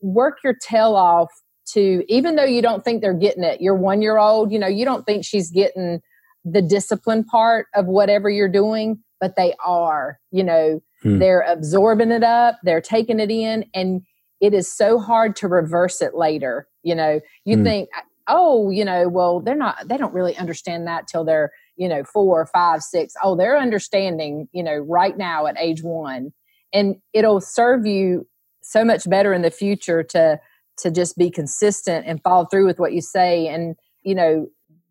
work 0.00 0.38
your 0.44 0.54
tail 0.54 0.94
off 0.94 1.28
to, 1.72 2.04
even 2.08 2.36
though 2.36 2.44
you 2.44 2.62
don't 2.62 2.84
think 2.84 3.02
they're 3.02 3.14
getting 3.14 3.44
it, 3.44 3.60
your 3.60 3.74
one 3.74 4.02
year 4.02 4.18
old, 4.18 4.52
you 4.52 4.58
know, 4.58 4.66
you 4.66 4.84
don't 4.84 5.04
think 5.04 5.24
she's 5.24 5.50
getting 5.50 6.00
the 6.44 6.62
discipline 6.62 7.24
part 7.24 7.66
of 7.74 7.86
whatever 7.86 8.30
you're 8.30 8.48
doing, 8.48 9.02
but 9.20 9.36
they 9.36 9.54
are, 9.64 10.18
you 10.30 10.42
know, 10.42 10.80
hmm. 11.02 11.18
they're 11.18 11.42
absorbing 11.42 12.10
it 12.10 12.22
up, 12.22 12.58
they're 12.62 12.80
taking 12.80 13.20
it 13.20 13.30
in, 13.30 13.64
and 13.74 14.02
it 14.40 14.54
is 14.54 14.72
so 14.72 14.98
hard 14.98 15.34
to 15.36 15.48
reverse 15.48 16.00
it 16.00 16.14
later. 16.14 16.68
You 16.82 16.94
know, 16.94 17.20
you 17.44 17.56
hmm. 17.56 17.64
think, 17.64 17.88
oh, 18.28 18.70
you 18.70 18.84
know, 18.84 19.08
well, 19.08 19.40
they're 19.40 19.56
not, 19.56 19.88
they 19.88 19.96
don't 19.96 20.14
really 20.14 20.36
understand 20.36 20.86
that 20.86 21.08
till 21.08 21.24
they're, 21.24 21.50
you 21.76 21.88
know, 21.88 22.04
four, 22.04 22.46
five, 22.46 22.82
six. 22.82 23.14
Oh, 23.22 23.36
they're 23.36 23.58
understanding, 23.58 24.48
you 24.52 24.62
know, 24.62 24.76
right 24.76 25.16
now 25.16 25.46
at 25.46 25.58
age 25.58 25.82
one. 25.82 26.32
And 26.72 26.96
it'll 27.14 27.40
serve 27.40 27.86
you 27.86 28.26
so 28.62 28.84
much 28.84 29.08
better 29.08 29.32
in 29.32 29.42
the 29.42 29.50
future 29.50 30.02
to 30.02 30.38
to 30.78 30.90
just 30.90 31.18
be 31.18 31.30
consistent 31.30 32.06
and 32.06 32.22
follow 32.22 32.44
through 32.44 32.66
with 32.66 32.78
what 32.78 32.92
you 32.92 33.00
say 33.00 33.48
and 33.48 33.74
you 34.02 34.14
know 34.14 34.46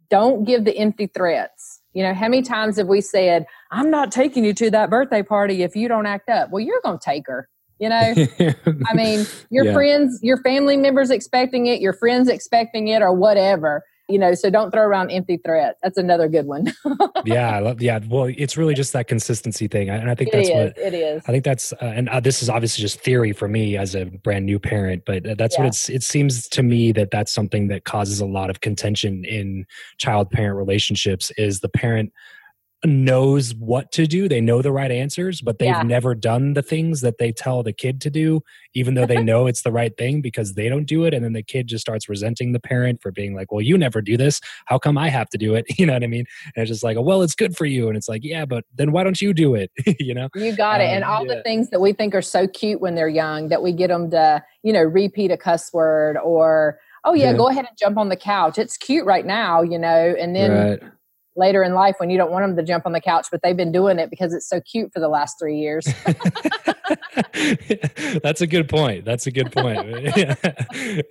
don't 0.09 0.43
give 0.45 0.65
the 0.65 0.77
empty 0.77 1.07
threats. 1.07 1.81
You 1.93 2.03
know 2.03 2.13
how 2.13 2.27
many 2.29 2.43
times 2.43 2.77
have 2.77 2.87
we 2.87 3.01
said 3.01 3.47
i'm 3.71 3.89
not 3.89 4.11
taking 4.11 4.45
you 4.45 4.53
to 4.53 4.69
that 4.69 4.91
birthday 4.91 5.23
party 5.23 5.63
if 5.63 5.75
you 5.75 5.87
don't 5.87 6.05
act 6.05 6.29
up. 6.29 6.51
Well 6.51 6.59
you're 6.59 6.81
going 6.83 6.99
to 6.99 7.03
take 7.03 7.25
her 7.27 7.49
you 7.79 7.89
know? 7.89 7.95
I 8.87 8.93
mean 8.93 9.25
your 9.49 9.65
yeah. 9.65 9.73
friends 9.73 10.19
your 10.21 10.37
family 10.43 10.77
members 10.77 11.09
expecting 11.09 11.67
it 11.67 11.81
your 11.81 11.93
friends 11.93 12.29
expecting 12.29 12.87
it 12.89 13.01
or 13.01 13.13
whatever 13.13 13.83
you 14.07 14.17
know 14.17 14.33
so 14.33 14.49
don't 14.49 14.71
throw 14.71 14.83
around 14.83 15.11
empty 15.11 15.37
threats. 15.37 15.79
That's 15.83 15.97
another 15.97 16.27
good 16.27 16.45
one. 16.45 16.73
Yeah 17.25 17.49
i 17.49 17.59
love 17.59 17.81
yeah 17.81 17.99
well 18.07 18.31
it's 18.37 18.55
really 18.55 18.73
just 18.73 18.93
that 18.93 19.07
consistency 19.07 19.67
thing 19.67 19.89
and 19.89 20.09
i 20.09 20.15
think 20.15 20.31
that's 20.31 20.49
what 20.49 20.77
it 20.77 20.93
is. 20.93 21.23
I 21.27 21.31
think 21.31 21.43
that's 21.43 21.73
uh, 21.73 21.77
and 21.81 22.07
uh, 22.09 22.19
this 22.19 22.41
is 22.41 22.49
obviously 22.49 22.81
just 22.81 22.99
theory 23.01 23.33
for 23.33 23.47
me 23.47 23.75
as 23.75 23.95
a 23.95 24.05
brand 24.05 24.45
new 24.45 24.59
parent 24.59 25.03
but 25.05 25.37
that's 25.37 25.55
yeah. 25.55 25.63
what 25.63 25.67
it's 25.67 25.89
it 25.89 26.03
seems 26.03 26.47
to 26.49 26.63
me 26.63 26.91
that 26.93 27.11
that's 27.11 27.33
something 27.33 27.67
that 27.67 27.83
causes 27.83 28.21
a 28.21 28.25
lot 28.25 28.49
of 28.49 28.61
contention 28.61 29.25
in 29.25 29.65
child 29.97 30.29
parent 30.29 30.57
relationships 30.57 31.31
is 31.37 31.59
the 31.59 31.69
parent 31.69 32.13
knows 32.85 33.55
what 33.55 33.91
to 33.93 34.05
do. 34.05 34.29
They 34.29 34.41
know 34.41 34.61
the 34.61 34.71
right 34.71 34.91
answers, 34.91 35.41
but 35.41 35.57
they've 35.57 35.67
yeah. 35.67 35.81
never 35.81 36.13
done 36.13 36.53
the 36.53 36.61
things 36.61 37.01
that 37.01 37.17
they 37.17 37.31
tell 37.31 37.63
the 37.63 37.73
kid 37.73 37.99
to 38.01 38.09
do, 38.09 38.41
even 38.75 38.93
though 38.93 39.05
they 39.05 39.21
know 39.23 39.47
it's 39.47 39.63
the 39.63 39.71
right 39.71 39.95
thing 39.97 40.21
because 40.21 40.53
they 40.53 40.69
don't 40.69 40.85
do 40.85 41.03
it. 41.03 41.13
And 41.13 41.23
then 41.25 41.33
the 41.33 41.41
kid 41.41 41.67
just 41.67 41.81
starts 41.81 42.07
resenting 42.07 42.51
the 42.51 42.59
parent 42.59 43.01
for 43.01 43.11
being 43.11 43.33
like, 43.35 43.51
well, 43.51 43.61
you 43.61 43.77
never 43.77 44.01
do 44.01 44.15
this. 44.15 44.39
How 44.65 44.77
come 44.77 44.97
I 44.97 45.09
have 45.09 45.29
to 45.29 45.37
do 45.37 45.55
it? 45.55 45.65
You 45.77 45.85
know 45.85 45.93
what 45.93 46.03
I 46.03 46.07
mean? 46.07 46.25
And 46.55 46.63
it's 46.63 46.71
just 46.71 46.83
like, 46.83 46.97
well, 46.99 47.21
it's 47.21 47.35
good 47.35 47.55
for 47.55 47.65
you. 47.65 47.87
And 47.87 47.95
it's 47.95 48.09
like, 48.09 48.23
yeah, 48.23 48.45
but 48.45 48.65
then 48.73 48.91
why 48.91 49.03
don't 49.03 49.21
you 49.21 49.31
do 49.31 49.53
it? 49.53 49.69
you 49.99 50.11
know? 50.15 50.27
You 50.33 50.55
got 50.55 50.81
it. 50.81 50.85
and 50.85 51.03
um, 51.03 51.11
all 51.11 51.27
yeah. 51.27 51.35
the 51.35 51.43
things 51.43 51.69
that 51.69 51.79
we 51.79 51.93
think 51.93 52.15
are 52.15 52.21
so 52.21 52.47
cute 52.47 52.81
when 52.81 52.95
they're 52.95 53.07
young 53.07 53.49
that 53.49 53.61
we 53.61 53.73
get 53.73 53.89
them 53.89 54.09
to, 54.09 54.43
you 54.63 54.73
know, 54.73 54.81
repeat 54.81 55.29
a 55.29 55.37
cuss 55.37 55.71
word 55.71 56.17
or, 56.17 56.79
oh 57.05 57.13
yeah, 57.13 57.31
yeah, 57.31 57.37
go 57.37 57.47
ahead 57.47 57.65
and 57.69 57.77
jump 57.77 57.95
on 57.95 58.09
the 58.09 58.15
couch. 58.15 58.57
It's 58.57 58.75
cute 58.75 59.05
right 59.05 59.25
now, 59.25 59.61
you 59.61 59.77
know, 59.77 60.15
and 60.19 60.35
then 60.35 60.81
right 60.81 60.91
later 61.37 61.63
in 61.63 61.73
life 61.73 61.95
when 61.99 62.09
you 62.09 62.17
don't 62.17 62.31
want 62.31 62.43
them 62.45 62.55
to 62.57 62.63
jump 62.63 62.85
on 62.85 62.91
the 62.91 63.01
couch, 63.01 63.27
but 63.31 63.41
they've 63.41 63.55
been 63.55 63.71
doing 63.71 63.99
it 63.99 64.09
because 64.09 64.33
it's 64.33 64.49
so 64.49 64.59
cute 64.59 64.91
for 64.91 64.99
the 64.99 65.07
last 65.07 65.37
three 65.39 65.57
years. 65.57 65.87
that's 68.21 68.41
a 68.41 68.47
good 68.47 68.69
point. 68.69 69.05
That's 69.05 69.27
a 69.27 69.31
good 69.31 69.51
point. 69.51 69.77
yeah. 70.17 70.35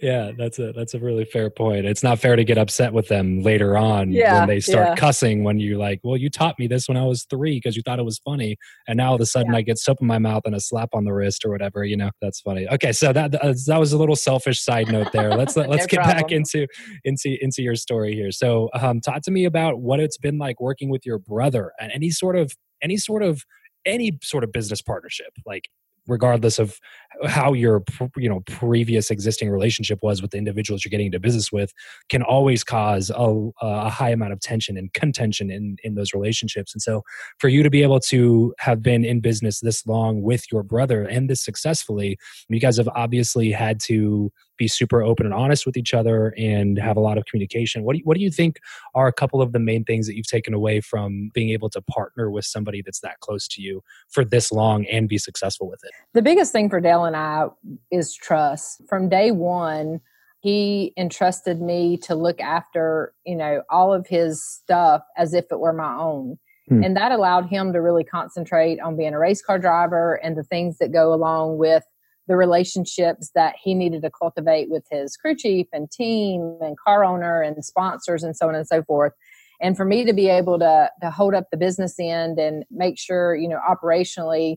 yeah, 0.00 0.32
that's 0.36 0.58
a 0.58 0.72
that's 0.72 0.94
a 0.94 0.98
really 0.98 1.24
fair 1.24 1.50
point. 1.50 1.86
It's 1.86 2.02
not 2.02 2.18
fair 2.18 2.36
to 2.36 2.44
get 2.44 2.58
upset 2.58 2.92
with 2.92 3.08
them 3.08 3.42
later 3.42 3.76
on 3.76 4.12
yeah, 4.12 4.40
when 4.40 4.48
they 4.48 4.60
start 4.60 4.88
yeah. 4.88 4.94
cussing 4.94 5.44
when 5.44 5.58
you're 5.58 5.78
like, 5.78 6.00
"Well, 6.02 6.16
you 6.16 6.30
taught 6.30 6.58
me 6.58 6.66
this 6.66 6.88
when 6.88 6.96
I 6.96 7.04
was 7.04 7.24
3 7.24 7.56
because 7.56 7.76
you 7.76 7.82
thought 7.82 7.98
it 7.98 8.04
was 8.04 8.18
funny." 8.18 8.56
And 8.86 8.96
now 8.96 9.08
all 9.08 9.14
of 9.16 9.20
a 9.20 9.26
sudden. 9.26 9.54
I 9.54 9.62
get 9.62 9.78
soap 9.78 9.98
in 10.00 10.06
my 10.06 10.18
mouth 10.18 10.42
and 10.44 10.54
a 10.54 10.60
slap 10.60 10.90
on 10.92 11.04
the 11.04 11.12
wrist 11.12 11.44
or 11.44 11.50
whatever, 11.50 11.84
you 11.84 11.96
know. 11.96 12.10
That's 12.20 12.40
funny. 12.40 12.68
Okay, 12.68 12.92
so 12.92 13.12
that 13.12 13.34
uh, 13.34 13.54
that 13.66 13.78
was 13.78 13.92
a 13.92 13.98
little 13.98 14.16
selfish 14.16 14.62
side 14.62 14.90
note 14.90 15.12
there. 15.12 15.30
Let's 15.30 15.56
let, 15.56 15.70
us 15.70 15.78
no 15.80 15.86
get 15.86 15.96
problem. 16.02 16.16
back 16.16 16.32
into 16.32 16.66
into 17.04 17.36
into 17.40 17.62
your 17.62 17.76
story 17.76 18.14
here. 18.14 18.30
So, 18.30 18.70
um 18.74 19.00
talk 19.00 19.22
to 19.22 19.30
me 19.30 19.44
about 19.44 19.80
what 19.80 20.00
it's 20.00 20.18
been 20.18 20.38
like 20.38 20.60
working 20.60 20.90
with 20.90 21.06
your 21.06 21.18
brother 21.18 21.72
and 21.80 21.90
any 21.92 22.10
sort 22.10 22.36
of 22.36 22.52
any 22.82 22.96
sort 22.96 23.22
of 23.22 23.42
any 23.86 24.18
sort 24.22 24.44
of 24.44 24.52
business 24.52 24.82
partnership 24.82 25.32
like 25.46 25.68
regardless 26.06 26.58
of 26.58 26.78
how 27.24 27.52
your 27.52 27.82
you 28.16 28.28
know 28.28 28.40
previous 28.46 29.10
existing 29.10 29.50
relationship 29.50 29.98
was 30.02 30.20
with 30.20 30.30
the 30.30 30.38
individuals 30.38 30.84
you're 30.84 30.90
getting 30.90 31.06
into 31.06 31.20
business 31.20 31.50
with 31.50 31.72
can 32.08 32.22
always 32.22 32.62
cause 32.62 33.10
a, 33.10 33.50
a, 33.60 33.88
high 33.88 34.10
amount 34.10 34.32
of 34.32 34.40
tension 34.40 34.76
and 34.76 34.92
contention 34.92 35.50
in 35.50 35.76
in 35.82 35.94
those 35.94 36.12
relationships 36.12 36.74
and 36.74 36.82
so 36.82 37.02
for 37.38 37.48
you 37.48 37.62
to 37.62 37.70
be 37.70 37.82
able 37.82 38.00
to 38.00 38.54
have 38.58 38.82
been 38.82 39.04
in 39.04 39.20
business 39.20 39.60
this 39.60 39.86
long 39.86 40.22
with 40.22 40.50
your 40.52 40.62
brother 40.62 41.04
and 41.04 41.30
this 41.30 41.42
successfully 41.42 42.18
you 42.48 42.60
guys 42.60 42.76
have 42.76 42.88
obviously 42.94 43.50
had 43.50 43.80
to 43.80 44.30
be 44.56 44.68
super 44.68 45.02
open 45.02 45.26
and 45.26 45.34
honest 45.34 45.66
with 45.66 45.76
each 45.76 45.94
other 45.94 46.34
and 46.36 46.78
have 46.78 46.96
a 46.96 47.00
lot 47.00 47.18
of 47.18 47.24
communication. 47.26 47.84
What 47.84 47.94
do 47.94 47.98
you, 47.98 48.04
what 48.04 48.16
do 48.16 48.22
you 48.22 48.30
think 48.30 48.58
are 48.94 49.06
a 49.06 49.12
couple 49.12 49.42
of 49.42 49.52
the 49.52 49.58
main 49.58 49.84
things 49.84 50.06
that 50.06 50.16
you've 50.16 50.26
taken 50.26 50.54
away 50.54 50.80
from 50.80 51.30
being 51.34 51.50
able 51.50 51.68
to 51.70 51.82
partner 51.82 52.30
with 52.30 52.44
somebody 52.44 52.82
that's 52.82 53.00
that 53.00 53.20
close 53.20 53.46
to 53.48 53.62
you 53.62 53.82
for 54.08 54.24
this 54.24 54.50
long 54.50 54.86
and 54.86 55.08
be 55.08 55.18
successful 55.18 55.68
with 55.68 55.80
it? 55.84 55.90
The 56.14 56.22
biggest 56.22 56.52
thing 56.52 56.70
for 56.70 56.80
Dale 56.80 57.04
and 57.06 57.16
I 57.16 57.46
is 57.90 58.14
trust. 58.14 58.82
From 58.88 59.08
day 59.08 59.30
one, 59.30 60.00
he 60.40 60.92
entrusted 60.96 61.60
me 61.60 61.96
to 61.98 62.14
look 62.14 62.40
after, 62.40 63.12
you 63.24 63.36
know, 63.36 63.62
all 63.70 63.92
of 63.92 64.06
his 64.06 64.44
stuff 64.44 65.02
as 65.16 65.34
if 65.34 65.46
it 65.50 65.58
were 65.58 65.72
my 65.72 65.96
own. 65.96 66.38
Hmm. 66.68 66.84
And 66.84 66.96
that 66.96 67.12
allowed 67.12 67.46
him 67.46 67.72
to 67.72 67.80
really 67.80 68.04
concentrate 68.04 68.80
on 68.80 68.96
being 68.96 69.14
a 69.14 69.18
race 69.18 69.42
car 69.42 69.58
driver 69.58 70.14
and 70.22 70.36
the 70.36 70.44
things 70.44 70.78
that 70.78 70.92
go 70.92 71.14
along 71.14 71.58
with 71.58 71.84
the 72.28 72.36
relationships 72.36 73.30
that 73.34 73.54
he 73.62 73.74
needed 73.74 74.02
to 74.02 74.10
cultivate 74.10 74.68
with 74.68 74.84
his 74.90 75.16
crew 75.16 75.36
chief 75.36 75.66
and 75.72 75.90
team 75.90 76.58
and 76.60 76.76
car 76.78 77.04
owner 77.04 77.40
and 77.40 77.64
sponsors 77.64 78.22
and 78.22 78.36
so 78.36 78.48
on 78.48 78.54
and 78.54 78.66
so 78.66 78.82
forth 78.82 79.12
and 79.60 79.76
for 79.76 79.84
me 79.84 80.04
to 80.04 80.12
be 80.12 80.28
able 80.28 80.58
to 80.58 80.90
to 81.00 81.10
hold 81.10 81.34
up 81.34 81.44
the 81.50 81.56
business 81.56 81.94
end 81.98 82.38
and 82.38 82.64
make 82.70 82.98
sure 82.98 83.34
you 83.36 83.48
know 83.48 83.60
operationally 83.68 84.56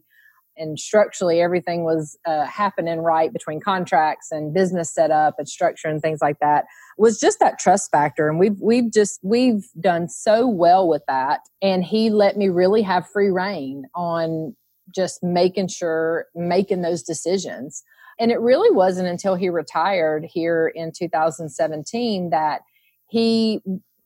and 0.60 0.78
structurally 0.78 1.42
everything 1.42 1.84
was 1.84 2.18
uh, 2.28 2.46
happening 2.46 3.00
right 3.00 3.34
between 3.34 3.60
contracts 3.60 4.28
and 4.32 4.54
business 4.54 4.94
setup 4.94 5.36
and 5.38 5.50
structure 5.50 5.88
and 5.88 6.02
things 6.02 6.20
like 6.22 6.38
that 6.40 6.66
was 6.98 7.20
just 7.20 7.40
that 7.40 7.58
trust 7.58 7.90
factor. 7.92 8.30
And 8.30 8.38
we've 8.38 8.60
we've 8.62 8.92
just 8.92 9.20
we've 9.24 9.66
done 9.80 10.10
so 10.10 10.48
well 10.48 10.88
with 10.88 11.02
that. 11.08 11.40
And 11.62 11.84
he 11.84 12.10
let 12.10 12.38
me 12.38 12.50
really 12.50 12.82
have 12.84 13.10
free 13.10 13.32
reign 13.32 13.86
on 13.96 14.56
just 14.94 15.24
making 15.24 15.70
sure 15.70 16.26
making 16.36 16.82
those 16.82 17.02
decisions. 17.02 17.84
And 18.20 18.32
it 18.32 18.40
really 18.42 18.70
wasn't 18.70 19.08
until 19.08 19.36
he 19.36 19.50
retired 19.50 20.26
here 20.26 20.72
in 20.76 20.92
2017 20.92 22.32
that 22.32 22.62
he 23.10 23.62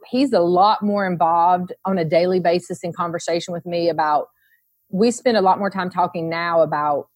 he's 0.05 0.33
a 0.33 0.39
lot 0.39 0.83
more 0.83 1.07
involved 1.07 1.73
on 1.85 1.97
a 1.97 2.05
daily 2.05 2.39
basis 2.39 2.83
in 2.83 2.93
conversation 2.93 3.53
with 3.53 3.65
me 3.65 3.89
about 3.89 4.27
we 4.93 5.09
spend 5.09 5.35
a 5.35 5.41
lot 5.41 5.57
more 5.57 5.71
time 5.71 5.89
talking 5.89 6.29
now 6.29 6.61
about 6.61 7.07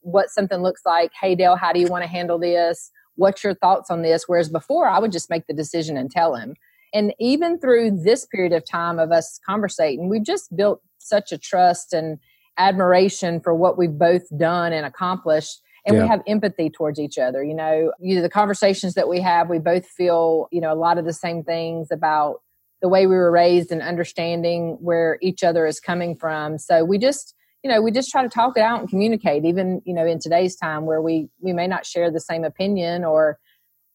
what 0.00 0.30
something 0.30 0.62
looks 0.62 0.80
like. 0.84 1.12
Hey 1.20 1.34
dale 1.34 1.56
how 1.56 1.72
do 1.72 1.78
you 1.78 1.86
want 1.86 2.02
to 2.02 2.08
handle 2.08 2.38
this? 2.38 2.90
What's 3.14 3.44
your 3.44 3.54
thoughts 3.54 3.90
on 3.90 4.02
this? 4.02 4.24
Whereas 4.26 4.48
before 4.48 4.88
i 4.88 4.98
would 4.98 5.12
just 5.12 5.30
make 5.30 5.46
the 5.46 5.54
decision 5.54 5.96
and 5.96 6.10
tell 6.10 6.34
him. 6.34 6.54
And 6.94 7.14
even 7.20 7.60
through 7.60 8.02
this 8.02 8.24
period 8.24 8.54
of 8.54 8.64
time 8.64 8.98
of 8.98 9.12
us 9.12 9.38
conversating 9.46 10.08
we've 10.08 10.24
just 10.24 10.56
built 10.56 10.80
such 10.98 11.30
a 11.30 11.38
trust 11.38 11.92
and 11.92 12.18
admiration 12.56 13.40
for 13.40 13.54
what 13.54 13.78
we've 13.78 13.98
both 13.98 14.24
done 14.36 14.72
and 14.72 14.84
accomplished 14.84 15.60
and 15.86 15.96
yeah. 15.96 16.02
we 16.02 16.08
have 16.08 16.22
empathy 16.26 16.70
towards 16.70 16.98
each 16.98 17.18
other 17.18 17.44
you 17.44 17.54
know? 17.54 17.92
You, 18.00 18.22
the 18.22 18.30
conversations 18.30 18.94
that 18.94 19.08
we 19.08 19.20
have 19.20 19.50
we 19.50 19.58
both 19.58 19.86
feel 19.86 20.48
you 20.50 20.62
know 20.62 20.72
a 20.72 20.80
lot 20.86 20.96
of 20.96 21.04
the 21.04 21.12
same 21.12 21.44
things 21.44 21.90
about 21.92 22.40
the 22.80 22.88
way 22.88 23.06
we 23.06 23.16
were 23.16 23.30
raised 23.30 23.72
and 23.72 23.82
understanding 23.82 24.78
where 24.80 25.18
each 25.20 25.42
other 25.42 25.66
is 25.66 25.80
coming 25.80 26.16
from. 26.16 26.58
So 26.58 26.84
we 26.84 26.98
just 26.98 27.34
you 27.62 27.70
know 27.70 27.82
we 27.82 27.90
just 27.90 28.10
try 28.10 28.22
to 28.22 28.28
talk 28.28 28.56
it 28.56 28.62
out 28.62 28.80
and 28.80 28.88
communicate 28.88 29.44
even 29.44 29.82
you 29.84 29.94
know 29.94 30.06
in 30.06 30.18
today's 30.18 30.56
time 30.56 30.86
where 30.86 31.02
we 31.02 31.28
we 31.40 31.52
may 31.52 31.66
not 31.66 31.86
share 31.86 32.10
the 32.10 32.20
same 32.20 32.44
opinion 32.44 33.04
or 33.04 33.38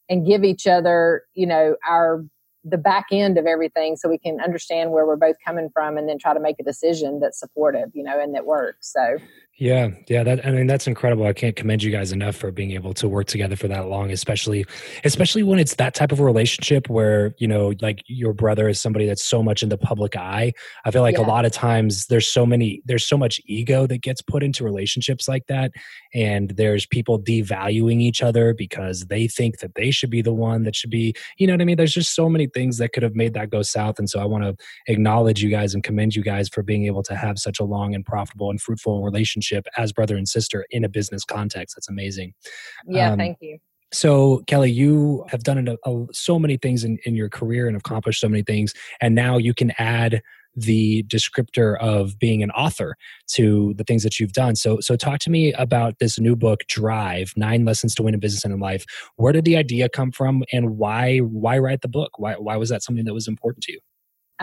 and 0.09 0.25
give 0.25 0.43
each 0.43 0.67
other 0.67 1.23
you 1.33 1.47
know 1.47 1.75
our 1.87 2.25
the 2.65 2.77
back 2.77 3.07
end 3.11 3.37
of 3.37 3.45
everything 3.45 3.95
so 3.95 4.07
we 4.09 4.17
can 4.17 4.39
understand 4.39 4.91
where 4.91 5.05
we're 5.05 5.17
both 5.17 5.35
coming 5.45 5.69
from 5.73 5.97
and 5.97 6.07
then 6.07 6.17
try 6.17 6.33
to 6.33 6.39
make 6.39 6.57
a 6.59 6.63
decision 6.63 7.19
that's 7.19 7.39
supportive 7.39 7.89
you 7.93 8.03
know 8.03 8.19
and 8.19 8.35
that 8.35 8.45
works. 8.45 8.91
So 8.91 9.17
yeah, 9.59 9.89
yeah, 10.09 10.23
that 10.23 10.43
I 10.47 10.49
mean 10.49 10.65
that's 10.65 10.87
incredible. 10.87 11.27
I 11.27 11.33
can't 11.33 11.55
commend 11.55 11.83
you 11.83 11.91
guys 11.91 12.11
enough 12.11 12.35
for 12.35 12.49
being 12.49 12.71
able 12.71 12.91
to 12.95 13.07
work 13.07 13.27
together 13.27 13.55
for 13.55 13.67
that 13.67 13.87
long, 13.87 14.09
especially 14.09 14.65
especially 15.03 15.43
when 15.43 15.59
it's 15.59 15.75
that 15.75 15.93
type 15.93 16.11
of 16.11 16.19
relationship 16.19 16.89
where, 16.89 17.35
you 17.37 17.47
know, 17.47 17.71
like 17.79 18.01
your 18.07 18.33
brother 18.33 18.67
is 18.67 18.81
somebody 18.81 19.05
that's 19.05 19.23
so 19.23 19.43
much 19.43 19.61
in 19.61 19.69
the 19.69 19.77
public 19.77 20.15
eye. 20.15 20.53
I 20.85 20.91
feel 20.91 21.03
like 21.03 21.17
yeah. 21.17 21.25
a 21.25 21.27
lot 21.27 21.45
of 21.45 21.51
times 21.51 22.07
there's 22.07 22.27
so 22.27 22.47
many 22.47 22.81
there's 22.85 23.05
so 23.05 23.15
much 23.15 23.39
ego 23.45 23.85
that 23.85 24.01
gets 24.01 24.23
put 24.23 24.41
into 24.41 24.63
relationships 24.63 25.27
like 25.27 25.45
that 25.45 25.71
and 26.15 26.49
there's 26.57 26.87
people 26.87 27.21
devaluing 27.21 28.01
each 28.01 28.23
other 28.23 28.55
because 28.55 29.01
they 29.05 29.27
think 29.27 29.59
that 29.59 29.75
they 29.75 29.91
should 29.91 30.09
be 30.09 30.23
the 30.23 30.33
one 30.33 30.63
that 30.63 30.75
should 30.75 30.89
be, 30.89 31.13
you 31.37 31.45
know 31.45 31.53
what 31.53 31.61
I 31.61 31.65
mean? 31.65 31.77
There's 31.77 31.93
just 31.93 32.15
so 32.15 32.27
many 32.27 32.47
things 32.47 32.79
that 32.79 32.91
could 32.91 33.03
have 33.03 33.15
made 33.15 33.35
that 33.35 33.51
go 33.51 33.61
south 33.61 33.99
and 33.99 34.09
so 34.09 34.19
I 34.19 34.25
want 34.25 34.45
to 34.45 34.55
acknowledge 34.87 35.43
you 35.43 35.51
guys 35.51 35.75
and 35.75 35.83
commend 35.83 36.15
you 36.15 36.23
guys 36.23 36.49
for 36.49 36.63
being 36.63 36.87
able 36.87 37.03
to 37.03 37.15
have 37.15 37.37
such 37.37 37.59
a 37.59 37.63
long 37.63 37.93
and 37.93 38.03
profitable 38.03 38.49
and 38.49 38.59
fruitful 38.59 39.03
relationship 39.03 39.42
relationship 39.43 39.67
as 39.77 39.91
brother 39.91 40.15
and 40.15 40.27
sister 40.27 40.65
in 40.71 40.83
a 40.83 40.89
business 40.89 41.23
context. 41.23 41.75
That's 41.75 41.89
amazing. 41.89 42.33
Yeah, 42.87 43.11
um, 43.11 43.17
thank 43.17 43.37
you. 43.41 43.57
So, 43.91 44.41
Kelley, 44.47 44.71
you 44.71 45.23
have 45.29 45.43
done 45.43 45.67
a, 45.67 45.75
a, 45.89 46.05
so 46.11 46.39
many 46.39 46.57
things 46.57 46.83
in, 46.83 46.97
in 47.05 47.15
your 47.15 47.29
career 47.29 47.67
and 47.67 47.77
accomplished 47.77 48.19
so 48.19 48.29
many 48.29 48.43
things, 48.43 48.73
and 49.01 49.13
now 49.13 49.37
you 49.37 49.53
can 49.53 49.71
add 49.77 50.21
the 50.55 51.03
descriptor 51.03 51.79
of 51.79 52.17
being 52.19 52.43
an 52.43 52.51
author 52.51 52.95
to 53.27 53.73
the 53.75 53.83
things 53.83 54.03
that 54.03 54.19
you've 54.19 54.33
done. 54.33 54.55
So, 54.55 54.79
so 54.81 54.95
talk 54.95 55.19
to 55.21 55.31
me 55.31 55.51
about 55.53 55.99
this 55.99 56.19
new 56.19 56.35
book, 56.35 56.61
Drive: 56.67 57.33
Nine 57.35 57.65
Lessons 57.65 57.93
to 57.95 58.03
Win 58.03 58.15
in 58.15 58.19
Business 58.19 58.43
and 58.43 58.53
in 58.53 58.59
Life. 58.59 58.85
Where 59.15 59.33
did 59.33 59.45
the 59.45 59.57
idea 59.57 59.89
come 59.89 60.11
from, 60.11 60.43
and 60.51 60.77
why 60.77 61.19
why 61.19 61.59
write 61.59 61.81
the 61.81 61.87
book? 61.87 62.17
Why 62.17 62.33
why 62.33 62.57
was 62.57 62.69
that 62.69 62.81
something 62.81 63.05
that 63.05 63.13
was 63.13 63.27
important 63.27 63.63
to 63.65 63.73
you? 63.73 63.79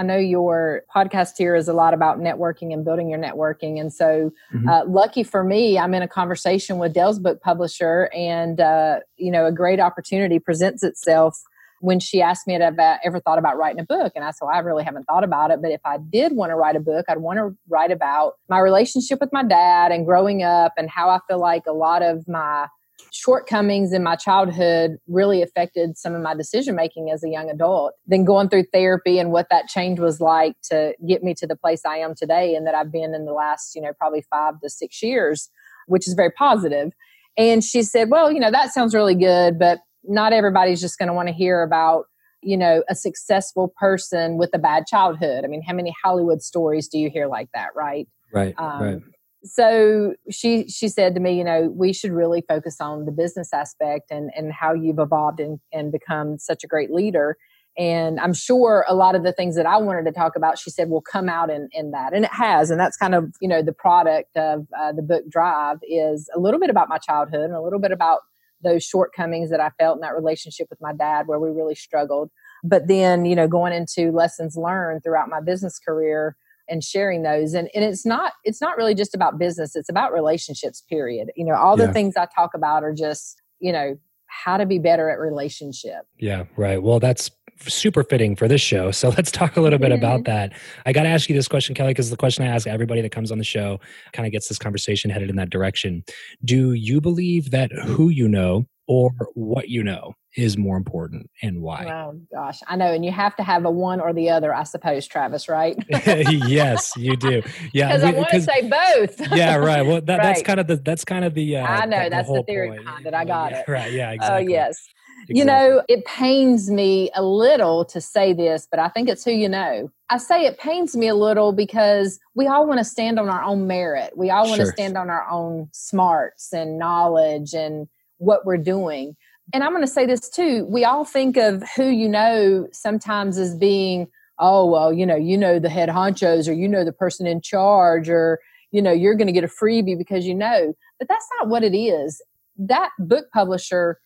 I 0.01 0.03
know 0.03 0.17
your 0.17 0.83
podcast 0.95 1.37
here 1.37 1.55
is 1.55 1.69
a 1.69 1.75
lot 1.75 1.93
about 1.93 2.19
networking 2.19 2.73
and 2.73 2.87
building 2.87 3.11
your 3.11 3.19
networking. 3.19 3.79
And 3.79 3.93
so, 3.93 4.33
mm-hmm. 4.51 4.67
uh, 4.67 4.87
lucky 4.87 5.23
for 5.23 5.45
me, 5.45 5.79
I'm 5.79 5.93
in 5.93 6.01
a 6.01 6.09
conversation 6.09 6.79
with 6.79 6.95
Dale's 6.95 7.19
book 7.19 7.43
publisher, 7.43 8.09
and, 8.15 8.63
uh, 8.63 9.01
you 9.19 9.31
know, 9.31 9.45
a 9.45 9.53
great 9.53 9.79
opportunity 9.79 10.39
presents 10.39 10.83
itself 10.83 11.39
when 11.81 12.01
she 12.01 12.23
asked 12.23 12.47
me 12.47 12.55
if 12.55 12.79
I 12.79 12.99
ever 13.05 13.21
thought 13.21 13.39
about 13.39 13.59
writing 13.59 13.79
a 13.79 13.85
book. 13.85 14.13
And 14.15 14.25
I 14.25 14.31
said, 14.31 14.47
well, 14.47 14.55
I 14.55 14.61
really 14.61 14.85
haven't 14.85 15.05
thought 15.05 15.25
about 15.25 15.51
it. 15.51 15.61
But 15.61 15.71
if 15.71 15.83
I 15.85 15.99
did 15.99 16.33
want 16.33 16.49
to 16.49 16.57
write 16.57 16.77
a 16.77 16.81
book, 16.81 17.05
I'd 17.07 17.19
want 17.19 17.39
to 17.39 17.55
write 17.69 17.91
about 17.91 18.35
my 18.49 18.59
relationship 18.59 19.21
with 19.21 19.35
my 19.35 19.45
dad 19.45 19.93
and 19.93 20.07
growing 20.07 20.43
up 20.43 20.73
and 20.79 20.89
how 20.89 21.11
I 21.11 21.21
feel 21.29 21.41
like 21.41 21.65
a 21.67 21.73
lot 21.73 22.01
of 22.01 22.27
my 22.27 22.69
shortcomings 23.13 23.93
in 23.93 24.03
my 24.03 24.17
childhood 24.17 24.97
really 25.07 25.43
affected 25.43 25.97
some 25.99 26.15
of 26.15 26.23
my 26.23 26.35
decision 26.35 26.75
making 26.75 27.11
as 27.11 27.25
a 27.25 27.29
young 27.29 27.51
adult. 27.51 27.95
Then 28.07 28.25
going 28.25 28.49
through 28.49 28.65
therapy 28.73 29.19
and 29.19 29.33
what 29.33 29.49
that 29.51 29.69
change 29.69 30.01
was 30.01 30.21
like 30.21 30.55
to 30.71 30.95
get 31.07 31.23
me 31.23 31.35
to 31.35 31.47
the 31.47 31.57
place 31.57 31.83
I 31.85 31.99
am 31.99 32.15
today 32.15 32.55
and 32.55 32.67
that 32.67 32.75
I've 32.75 32.93
been 32.93 33.15
in 33.15 33.25
the 33.25 33.33
last, 33.33 33.75
you 33.75 33.83
know, 33.83 33.93
probably 33.99 34.25
five 34.31 34.61
to 34.63 34.71
six 34.71 35.03
years, 35.03 35.51
which 35.87 36.07
is 36.07 36.15
very 36.15 36.31
positive. 36.31 36.93
And 37.37 37.65
she 37.65 37.83
said, 37.83 38.11
Well, 38.11 38.31
you 38.33 38.41
know, 38.41 38.51
that 38.51 38.73
sounds 38.73 38.95
really 38.95 39.15
good, 39.15 39.59
but 39.59 39.81
not 40.05 40.33
everybody's 40.33 40.81
just 40.81 40.99
going 40.99 41.09
to 41.09 41.13
want 41.15 41.29
to 41.29 41.35
hear 41.35 41.63
about 41.63 42.07
you 42.43 42.57
know 42.57 42.83
a 42.89 42.95
successful 42.95 43.73
person 43.79 44.39
with 44.39 44.49
a 44.55 44.59
bad 44.59 44.87
childhood 44.87 45.45
i 45.45 45.47
mean 45.47 45.61
how 45.61 45.75
many 45.75 45.95
hollywood 46.03 46.41
stories 46.41 46.89
do 46.89 46.99
you 46.99 47.11
hear 47.11 47.27
like 47.27 47.49
that 47.53 47.69
right 47.77 48.09
right 48.33 48.55
um, 48.57 48.83
right 48.83 49.03
so 49.43 50.15
she 50.31 50.69
she 50.69 50.89
said 50.89 51.15
to 51.15 51.21
me 51.21 51.37
you 51.37 51.45
know 51.45 51.73
we 51.75 51.93
should 51.93 52.13
really 52.13 52.43
focus 52.47 52.81
on 52.81 53.07
the 53.07 53.13
business 53.13 53.53
aspect 53.53 54.11
and 54.11 54.31
and 54.37 54.53
how 54.53 54.75
you've 54.75 54.99
evolved 54.99 55.41
and 55.41 55.59
and 55.73 55.93
become 55.93 56.39
such 56.39 56.65
a 56.65 56.67
great 56.67 56.91
leader. 56.91 57.37
And 57.79 58.21
i'm 58.21 58.35
sure 58.35 58.85
a 58.89 58.95
lot 58.95 59.15
of 59.15 59.23
the 59.23 59.33
things 59.33 59.57
that 59.57 59.65
i 59.65 59.77
wanted 59.79 60.05
to 60.05 60.13
talk 60.13 60.37
about 60.37 60.59
she 60.59 60.71
said 60.71 60.91
will 60.91 61.01
come 61.01 61.29
out 61.29 61.51
in 61.51 61.69
in 61.73 61.93
that. 61.93 62.13
And 62.13 62.25
it 62.25 62.33
has. 62.33 62.71
And 62.71 62.79
that's 62.79 62.97
kind 62.97 63.15
of 63.15 63.33
you 63.41 63.49
know 63.49 63.63
the 63.63 63.73
product 63.73 64.37
of 64.37 64.67
uh, 64.79 64.93
the 64.93 65.03
book 65.03 65.25
drive 65.31 65.79
is 65.89 66.29
a 66.35 66.41
little 66.41 66.61
bit 66.61 66.71
about 66.71 66.89
my 66.89 66.99
childhood 66.99 67.45
and 67.45 67.55
a 67.55 67.63
little 67.63 67.81
bit 67.81 67.93
about 67.93 68.21
those 68.63 68.85
shortcomings 68.85 69.49
that 69.51 69.61
i 69.61 69.71
felt 69.79 69.97
in 69.97 70.01
that 70.03 70.15
relationship 70.15 70.67
with 70.69 70.81
my 70.83 70.93
dad 70.93 71.27
where 71.27 71.39
we 71.39 71.49
really 71.49 71.75
struggled. 71.75 72.31
But 72.63 72.89
then 72.89 73.25
you 73.25 73.37
know 73.37 73.49
going 73.49 73.73
into 73.73 74.11
lessons 74.11 74.55
learned 74.57 75.03
throughout 75.03 75.31
my 75.31 75.41
business 75.41 75.79
career 75.79 76.37
and 76.71 76.83
sharing 76.85 77.23
those. 77.23 77.55
And, 77.55 77.69
and 77.75 77.85
it's 77.85 78.07
not 78.07 78.33
it's 78.45 78.61
not 78.61 78.77
really 78.77 78.95
just 78.95 79.15
about 79.15 79.39
business 79.39 79.77
it's 79.77 79.89
about 79.89 80.13
relationships 80.13 80.83
period. 80.89 81.31
You 81.37 81.45
know 81.45 81.55
all 81.55 81.77
the 81.77 81.85
yeah. 81.85 81.93
things 81.93 82.17
i 82.17 82.27
talk 82.35 82.51
about 82.55 82.83
are 82.85 82.95
just 82.95 83.41
you 83.59 83.73
know 83.73 83.97
how 84.27 84.57
to 84.57 84.65
be 84.65 84.79
better 84.79 85.11
at 85.11 85.19
relationship. 85.19 86.03
Yeah 86.19 86.45
right. 86.57 86.83
Well 86.83 87.01
that's 87.01 87.31
super 87.67 88.03
fitting 88.03 88.37
for 88.37 88.49
this 88.49 88.61
show. 88.61 88.91
So 88.91 89.09
let's 89.17 89.31
talk 89.31 89.57
a 89.57 89.61
little 89.61 89.79
bit 89.79 89.93
about 89.93 90.21
mm-hmm. 90.21 90.33
that. 90.33 90.53
I 90.87 90.93
got 90.93 91.03
to 91.03 91.09
ask 91.09 91.29
you 91.29 91.35
this 91.35 91.49
question 91.49 91.75
kelley 91.75 91.91
because 91.91 92.11
the 92.11 92.17
question 92.17 92.45
i 92.45 92.49
ask 92.49 92.67
everybody 92.67 93.01
that 93.03 93.13
comes 93.13 93.31
on 93.31 93.39
the 93.39 93.45
show 93.45 93.81
kind 94.13 94.27
of 94.27 94.33
gets 94.33 94.49
this 94.49 94.59
conversation 94.59 95.11
headed 95.11 95.31
in 95.31 95.37
that 95.37 95.51
direction. 95.51 96.05
Do 96.45 96.73
you 96.73 97.01
believe 97.01 97.51
that 97.51 97.73
who 97.73 98.09
you 98.09 98.29
know 98.29 98.67
or 98.91 99.13
what 99.35 99.69
you 99.69 99.85
know 99.85 100.17
is 100.37 100.59
more 100.59 100.77
important 100.77 101.31
and 101.43 101.63
why? 101.63 101.87
Oh 101.89 102.21
gosh, 102.33 102.59
I 102.67 102.75
know, 102.75 102.93
and 102.93 103.05
you 103.05 103.13
have 103.13 103.37
to 103.37 103.45
have 103.45 103.65
a 103.65 103.71
one 103.71 104.01
or 104.01 104.13
the 104.13 104.31
other, 104.31 104.53
I 104.53 104.65
suppose, 104.65 105.07
Travis. 105.07 105.49
Right? 105.49 105.77
yes, 105.89 106.93
you 106.97 107.17
do. 107.17 107.41
Yeah, 107.73 107.87
because 107.87 108.03
I 108.03 108.11
want 108.11 108.31
to 108.31 108.41
say 108.41 108.69
both. 108.69 109.33
yeah, 109.33 109.55
right. 109.55 109.83
Well, 109.83 110.01
that, 110.01 110.19
right. 110.19 110.25
that's 110.25 110.43
kind 110.43 110.59
of 110.59 110.67
the 110.67 110.75
that's 110.75 111.05
kind 111.05 111.25
of 111.25 111.35
the. 111.35 111.59
Uh, 111.59 111.67
I 111.67 111.87
know 111.87 112.03
the, 112.03 112.11
that's 112.11 112.27
the, 112.27 112.35
the 112.35 112.43
theory 112.43 112.71
point. 112.71 112.85
behind 112.85 113.07
it. 113.07 113.15
I 113.15 113.25
got 113.25 113.53
yeah, 113.53 113.59
it. 113.61 113.65
Right. 113.69 113.93
Yeah. 113.93 114.11
Exactly. 114.11 114.47
Oh 114.47 114.51
yes. 114.51 114.89
Exactly. 115.29 115.39
You 115.39 115.45
know, 115.45 115.83
it 115.89 116.05
pains 116.07 116.69
me 116.71 117.11
a 117.15 117.23
little 117.23 117.85
to 117.85 118.01
say 118.01 118.33
this, 118.33 118.67
but 118.69 118.81
I 118.81 118.89
think 118.89 119.09
it's 119.09 119.25
who 119.25 119.31
you 119.31 119.49
know. 119.49 119.89
I 120.09 120.17
say 120.17 120.47
it 120.47 120.59
pains 120.59 120.97
me 120.97 121.07
a 121.07 121.15
little 121.15 121.53
because 121.53 122.19
we 122.35 122.49
all 122.49 122.67
want 122.67 122.79
to 122.79 122.85
stand 122.85 123.21
on 123.21 123.29
our 123.29 123.43
own 123.43 123.69
merit. 123.69 124.17
We 124.17 124.31
all 124.31 124.47
want 124.47 124.57
sure. 124.57 124.67
to 124.67 124.73
stand 124.73 124.97
on 124.97 125.11
our 125.11 125.29
own 125.31 125.69
smarts 125.73 126.53
and 126.53 126.79
knowledge 126.79 127.55
and 127.55 127.87
what 128.21 128.47
we're 128.47 128.57
doing 128.57 129.17
and 129.53 129.65
I'm 129.65 129.71
going 129.71 129.83
to 129.83 129.91
say 129.91 130.07
this 130.07 130.29
too. 130.29 130.67
We 130.69 130.85
all 130.85 131.05
think 131.05 131.37
of 131.37 131.63
who 131.77 131.89
you 131.89 132.09
know 132.09 132.69
sometimes 132.73 133.39
as 133.39 133.57
being, 133.57 134.09
oh, 134.39 134.67
well, 134.67 134.93
you 134.93 135.05
know, 135.05 135.17
you 135.17 135.37
know 135.37 135.59
the 135.59 135.69
head 135.69 135.89
honchos 135.89 136.49
or 136.49 136.53
you 136.53 136.69
know 136.69 136.85
the 136.85 136.93
person 136.93 137.27
in 137.27 137.41
charge 137.41 138.09
or, 138.09 138.39
you 138.71 138.81
know, 138.81 138.93
you're 138.93 139.15
going 139.15 139.27
to 139.27 139.33
get 139.33 139.45
a 139.45 139.49
freebie 139.49 139.99
because 139.99 140.27
you 140.27 140.35
know. 140.35 140.75
But 140.99 141.09
that's 141.09 141.27
not 141.39 141.49
what 141.49 141.65
it 141.65 141.77
is. 141.77 142.23
That 142.57 142.91
book 142.99 143.27
publisher, 143.33 143.99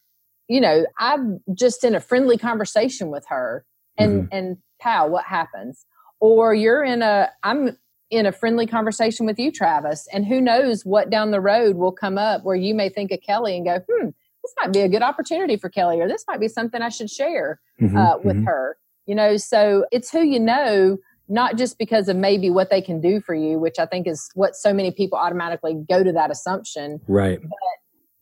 you 0.49 0.61
know, 0.61 0.87
I'm 0.99 1.41
just 1.55 1.85
in 1.85 1.95
a 1.95 2.01
friendly 2.01 2.39
conversation 2.39 3.11
with 3.11 3.25
her 3.29 3.65
and, 3.99 4.23
mm-hmm. 4.23 4.37
and 4.37 4.57
pal, 4.81 5.11
what 5.11 5.25
happens? 5.25 5.85
Or 6.21 6.55
you're 6.55 6.85
in 6.85 7.03
a, 7.03 7.31
I'm 7.43 7.77
in 8.11 8.27
a 8.27 8.33
friendly 8.33 8.67
conversation 8.67 9.27
with 9.27 9.39
you, 9.39 9.51
Travis, 9.51 10.07
and 10.13 10.27
who 10.27 10.41
knows 10.41 10.85
what 10.85 11.11
down 11.11 11.31
the 11.31 11.41
road 11.41 11.77
will 11.77 11.93
come 11.93 12.19
up 12.19 12.45
where 12.45 12.57
you 12.57 12.75
may 12.75 12.89
think 12.89 13.11
of 13.11 13.21
Kelley 13.21 13.57
and 13.57 13.65
go, 13.65 13.81
hmm, 13.89 14.07
this 14.07 14.55
might 14.61 14.73
be 14.73 14.81
a 14.81 14.89
good 14.89 15.03
opportunity 15.03 15.57
for 15.57 15.71
Kelley, 15.71 16.01
or 16.01 16.09
this 16.09 16.25
might 16.29 16.41
be 16.41 16.49
something 16.49 16.83
I 16.83 16.91
should 16.91 17.11
share 17.11 17.61
mm-hmm, 17.81 17.97
uh, 17.97 18.19
with 18.19 18.37
mm-hmm. 18.37 18.45
her. 18.45 18.77
You 19.07 19.15
know, 19.15 19.37
so 19.37 19.87
it's 19.91 20.11
who 20.11 20.21
you 20.21 20.41
know, 20.41 20.99
not 21.29 21.57
just 21.57 21.79
because 21.79 22.09
of 22.09 22.17
maybe 22.17 22.51
what 22.51 22.71
they 22.71 22.83
can 22.83 23.01
do 23.01 23.21
for 23.21 23.35
you, 23.35 23.59
which 23.59 23.79
I 23.79 23.87
think 23.87 24.07
is 24.07 24.29
what 24.35 24.55
so 24.55 24.73
many 24.73 24.91
people 24.91 25.19
automatically 25.19 25.75
go 25.89 26.05
to 26.05 26.13
that 26.13 26.31
assumption. 26.31 27.01
Right. 27.09 27.41
But, 27.41 27.59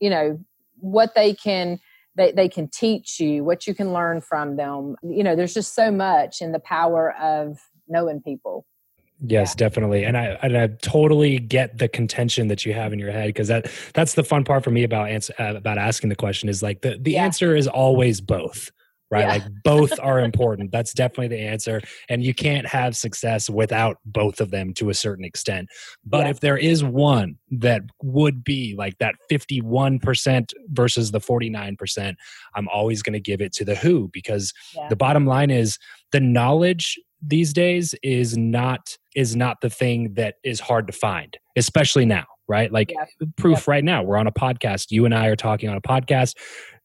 you 0.01 0.11
know, 0.11 0.39
what 0.77 1.15
they 1.15 1.35
can 1.35 1.79
they, 2.15 2.33
they 2.33 2.49
can 2.49 2.69
teach 2.69 3.19
you, 3.21 3.43
what 3.43 3.67
you 3.67 3.75
can 3.75 3.93
learn 3.93 4.21
from 4.21 4.57
them. 4.57 4.97
You 5.03 5.25
know, 5.25 5.35
there's 5.35 5.55
just 5.55 5.75
so 5.75 5.91
much 5.91 6.43
in 6.43 6.53
the 6.53 6.59
power 6.59 7.15
of 7.19 7.59
knowing 7.89 8.21
people. 8.21 8.67
Yes, 9.25 9.51
yeah. 9.53 9.69
definitely. 9.69 10.05
And 10.05 10.17
I 10.17 10.39
and 10.43 10.57
I 10.57 10.67
totally 10.83 11.39
get 11.39 11.79
the 11.79 11.89
contention 11.89 12.49
that 12.49 12.67
you 12.67 12.73
have 12.75 12.93
in 12.93 12.99
your 12.99 13.13
head 13.13 13.29
because 13.29 13.49
that 13.49 13.71
that's 13.95 14.15
the 14.15 14.25
fun 14.25 14.45
part 14.45 14.65
for 14.65 14.71
me 14.71 14.83
about 14.83 15.09
answer, 15.11 15.35
uh, 15.39 15.55
about 15.55 15.79
asking 15.79 16.11
the 16.11 16.17
question 16.17 16.49
is 16.49 16.63
like 16.63 16.83
the 16.83 16.99
the 17.01 17.13
yeah. 17.13 17.25
answer 17.25 17.55
is 17.55 17.69
always 17.69 18.21
both. 18.21 18.71
Right? 19.11 19.27
Yeah. 19.27 19.33
Like 19.33 19.43
both 19.63 20.01
are 20.01 20.21
important. 20.21 20.73
That's 20.73 20.95
definitely 20.95 21.29
the 21.29 21.43
answer. 21.43 21.83
And 22.09 22.25
you 22.25 22.33
can't 22.33 22.67
have 22.67 22.97
success 22.97 23.51
without 23.51 23.99
both 24.07 24.41
of 24.41 24.51
them 24.51 24.73
to 24.75 24.89
a 24.89 24.95
certain 24.95 25.23
extent. 25.23 25.69
But 26.03 26.29
if 26.29 26.41
there 26.41 26.57
is 26.57 26.83
one 26.83 27.37
that 27.51 27.83
would 28.03 28.43
be 28.43 28.75
like 28.75 28.97
that 29.01 29.17
51% 29.31 30.55
versus 30.69 31.11
the 31.11 31.21
49%, 31.21 32.15
I'm 32.55 32.69
always 32.69 33.03
going 33.03 33.13
to 33.13 33.21
give 33.21 33.43
it 33.43 33.53
to 33.53 33.67
the 33.67 33.75
who 33.75 34.09
because 34.15 34.55
the 34.89 34.97
bottom 34.97 35.27
line 35.27 35.51
is 35.51 35.79
the 36.13 36.21
knowledge 36.21 36.99
these 37.23 37.53
days 37.53 37.95
is 38.03 38.37
not 38.37 38.97
is 39.15 39.37
not 39.37 39.61
the 39.61 39.71
thing 39.71 40.15
that 40.15 40.37
is 40.43 40.61
hard 40.61 40.87
to 40.87 40.93
find 40.93 41.39
especially 41.57 42.05
now 42.05 42.25
right? 42.49 42.71
Like 42.71 42.93
yeah. 42.93 43.27
proof 43.37 43.67
right 43.67 43.83
now 43.83 44.03
we're 44.03 44.19
on 44.19 44.27
a 44.27 44.33
podcast. 44.33 44.91
You 44.91 45.05
and 45.05 45.15
i 45.15 45.27
are 45.27 45.37
talking 45.37 45.69
on 45.69 45.77
a 45.77 45.81
podcast. 45.81 46.37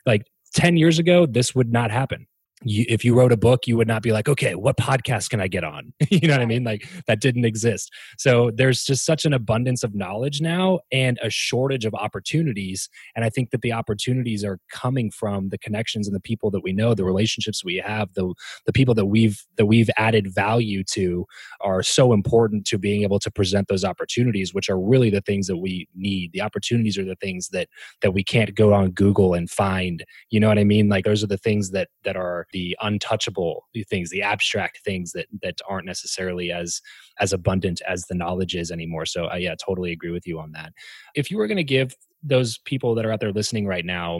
Like 0.05 0.25
10 0.55 0.77
years 0.77 0.97
ago 0.97 1.25
this 1.25 1.53
would 1.53 1.71
not 1.71 1.91
happen 1.91 2.25
you, 2.63 2.85
if 2.89 3.05
you 3.05 3.13
wrote 3.13 3.31
a 3.31 3.37
book, 3.37 3.67
you 3.67 3.77
would 3.77 3.87
not 3.87 4.01
be 4.01 4.11
like, 4.11 4.27
okay, 4.27 4.55
what 4.55 4.77
podcast 4.77 5.29
can 5.29 5.39
I 5.39 5.47
get 5.47 5.63
on? 5.63 5.93
you 6.09 6.27
know 6.27 6.33
what 6.33 6.41
I 6.41 6.45
mean? 6.45 6.63
Like 6.63 6.87
that 7.05 7.21
didn't 7.21 7.45
exist. 7.45 7.91
So 8.17 8.51
there's 8.53 8.83
just 8.83 9.05
such 9.05 9.25
an 9.25 9.33
abundance 9.33 9.83
of 9.83 9.93
knowledge 9.93 10.41
now 10.41 10.79
and 10.91 11.19
a 11.21 11.29
shortage 11.29 11.85
of 11.85 11.93
opportunities. 11.93 12.89
And 13.15 13.23
I 13.23 13.29
think 13.29 13.51
that 13.51 13.61
the 13.61 13.73
opportunities 13.73 14.43
are 14.43 14.59
coming 14.71 15.11
from 15.11 15.49
the 15.49 15.57
connections 15.57 16.07
and 16.07 16.15
the 16.15 16.21
people 16.21 16.49
that 16.51 16.63
we 16.63 16.73
know, 16.73 16.95
the 16.95 17.05
relationships 17.05 17.63
we 17.63 17.75
have, 17.75 18.13
the 18.15 18.33
the 18.65 18.73
people 18.73 18.95
that 18.95 19.05
we've 19.05 19.45
that 19.57 19.67
we've 19.67 19.89
added 19.97 20.33
value 20.33 20.83
to 20.83 21.25
are 21.61 21.83
so 21.83 22.13
important 22.13 22.65
to 22.67 22.77
being 22.77 23.03
able 23.03 23.19
to 23.19 23.29
present 23.29 23.67
those 23.67 23.85
opportunities, 23.85 24.53
which 24.53 24.69
are 24.69 24.79
really 24.79 25.09
the 25.09 25.21
things 25.21 25.47
that 25.47 25.57
we 25.57 25.87
need. 25.95 26.31
The 26.31 26.41
opportunities 26.41 26.97
are 26.97 27.05
the 27.05 27.15
things 27.15 27.49
that 27.49 27.69
that 28.01 28.13
we 28.13 28.23
can't 28.23 28.55
go 28.55 28.73
on 28.73 28.91
Google 28.91 29.35
and 29.35 29.49
find. 29.49 30.03
You 30.31 30.39
know 30.39 30.47
what 30.47 30.59
I 30.59 30.63
mean? 30.63 30.89
Like 30.89 31.05
those 31.05 31.23
are 31.23 31.27
the 31.27 31.37
things 31.37 31.71
that 31.71 31.89
that 32.03 32.15
are 32.15 32.46
the 32.53 32.77
untouchable 32.81 33.67
things 33.89 34.09
the 34.09 34.21
abstract 34.21 34.79
things 34.83 35.11
that 35.11 35.27
that 35.41 35.59
aren't 35.67 35.85
necessarily 35.85 36.51
as 36.51 36.81
as 37.19 37.33
abundant 37.33 37.81
as 37.87 38.05
the 38.05 38.15
knowledge 38.15 38.55
is 38.55 38.71
anymore 38.71 39.05
so 39.05 39.25
i 39.25 39.37
yeah 39.37 39.55
totally 39.55 39.91
agree 39.91 40.11
with 40.11 40.27
you 40.27 40.39
on 40.39 40.51
that 40.51 40.73
if 41.15 41.29
you 41.31 41.37
were 41.37 41.47
going 41.47 41.57
to 41.57 41.63
give 41.63 41.95
those 42.23 42.57
people 42.59 42.95
that 42.95 43.05
are 43.05 43.11
out 43.11 43.19
there 43.19 43.31
listening 43.31 43.65
right 43.65 43.85
now 43.85 44.19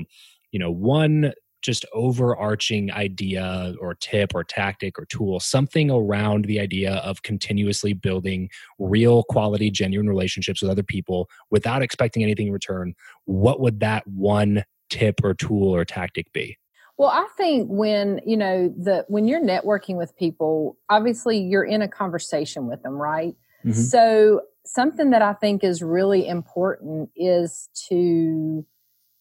you 0.52 0.60
know 0.60 0.72
one 0.72 1.34
just 1.62 1.86
overarching 1.94 2.92
idea 2.92 3.74
or 3.82 3.96
tip 3.96 4.34
or 4.34 4.44
tactic 4.44 4.98
or 4.98 5.06
tool, 5.06 5.40
something 5.40 5.90
around 5.90 6.46
the 6.46 6.60
idea 6.60 6.96
of 6.98 7.24
continuously 7.24 7.94
building 7.94 8.50
real 8.80 9.24
quality, 9.24 9.70
genuine 9.70 10.08
relationships 10.08 10.62
with 10.62 10.72
other 10.72 10.84
people 10.84 11.30
without 11.50 11.82
expecting 11.82 12.24
anything 12.24 12.48
in 12.48 12.54
return, 12.54 12.94
what 13.26 13.60
would 13.60 13.80
that 13.80 14.08
one 14.08 14.64
tip 14.90 15.20
or 15.24 15.34
tool 15.34 15.76
or 15.76 15.84
tactic 15.84 16.32
be? 16.32 16.58
Well, 16.98 17.10
I 17.10 17.28
think 17.38 17.68
when, 17.70 18.22
you 18.26 18.38
know, 18.38 18.74
the 18.76 19.06
when 19.08 19.28
you're 19.28 19.42
networking 19.42 19.98
with 19.98 20.18
people, 20.18 20.78
obviously 20.90 21.38
you're 21.38 21.64
in 21.64 21.82
a 21.82 21.88
conversation 21.88 22.68
with 22.68 22.82
them, 22.82 22.94
right? 22.94 23.36
Mm-hmm. 23.64 23.80
So, 23.80 24.42
something 24.66 25.12
that 25.12 25.22
I 25.22 25.34
think 25.34 25.64
is 25.64 25.82
really 25.82 26.28
important 26.28 27.10
is 27.16 27.70
to 27.88 28.66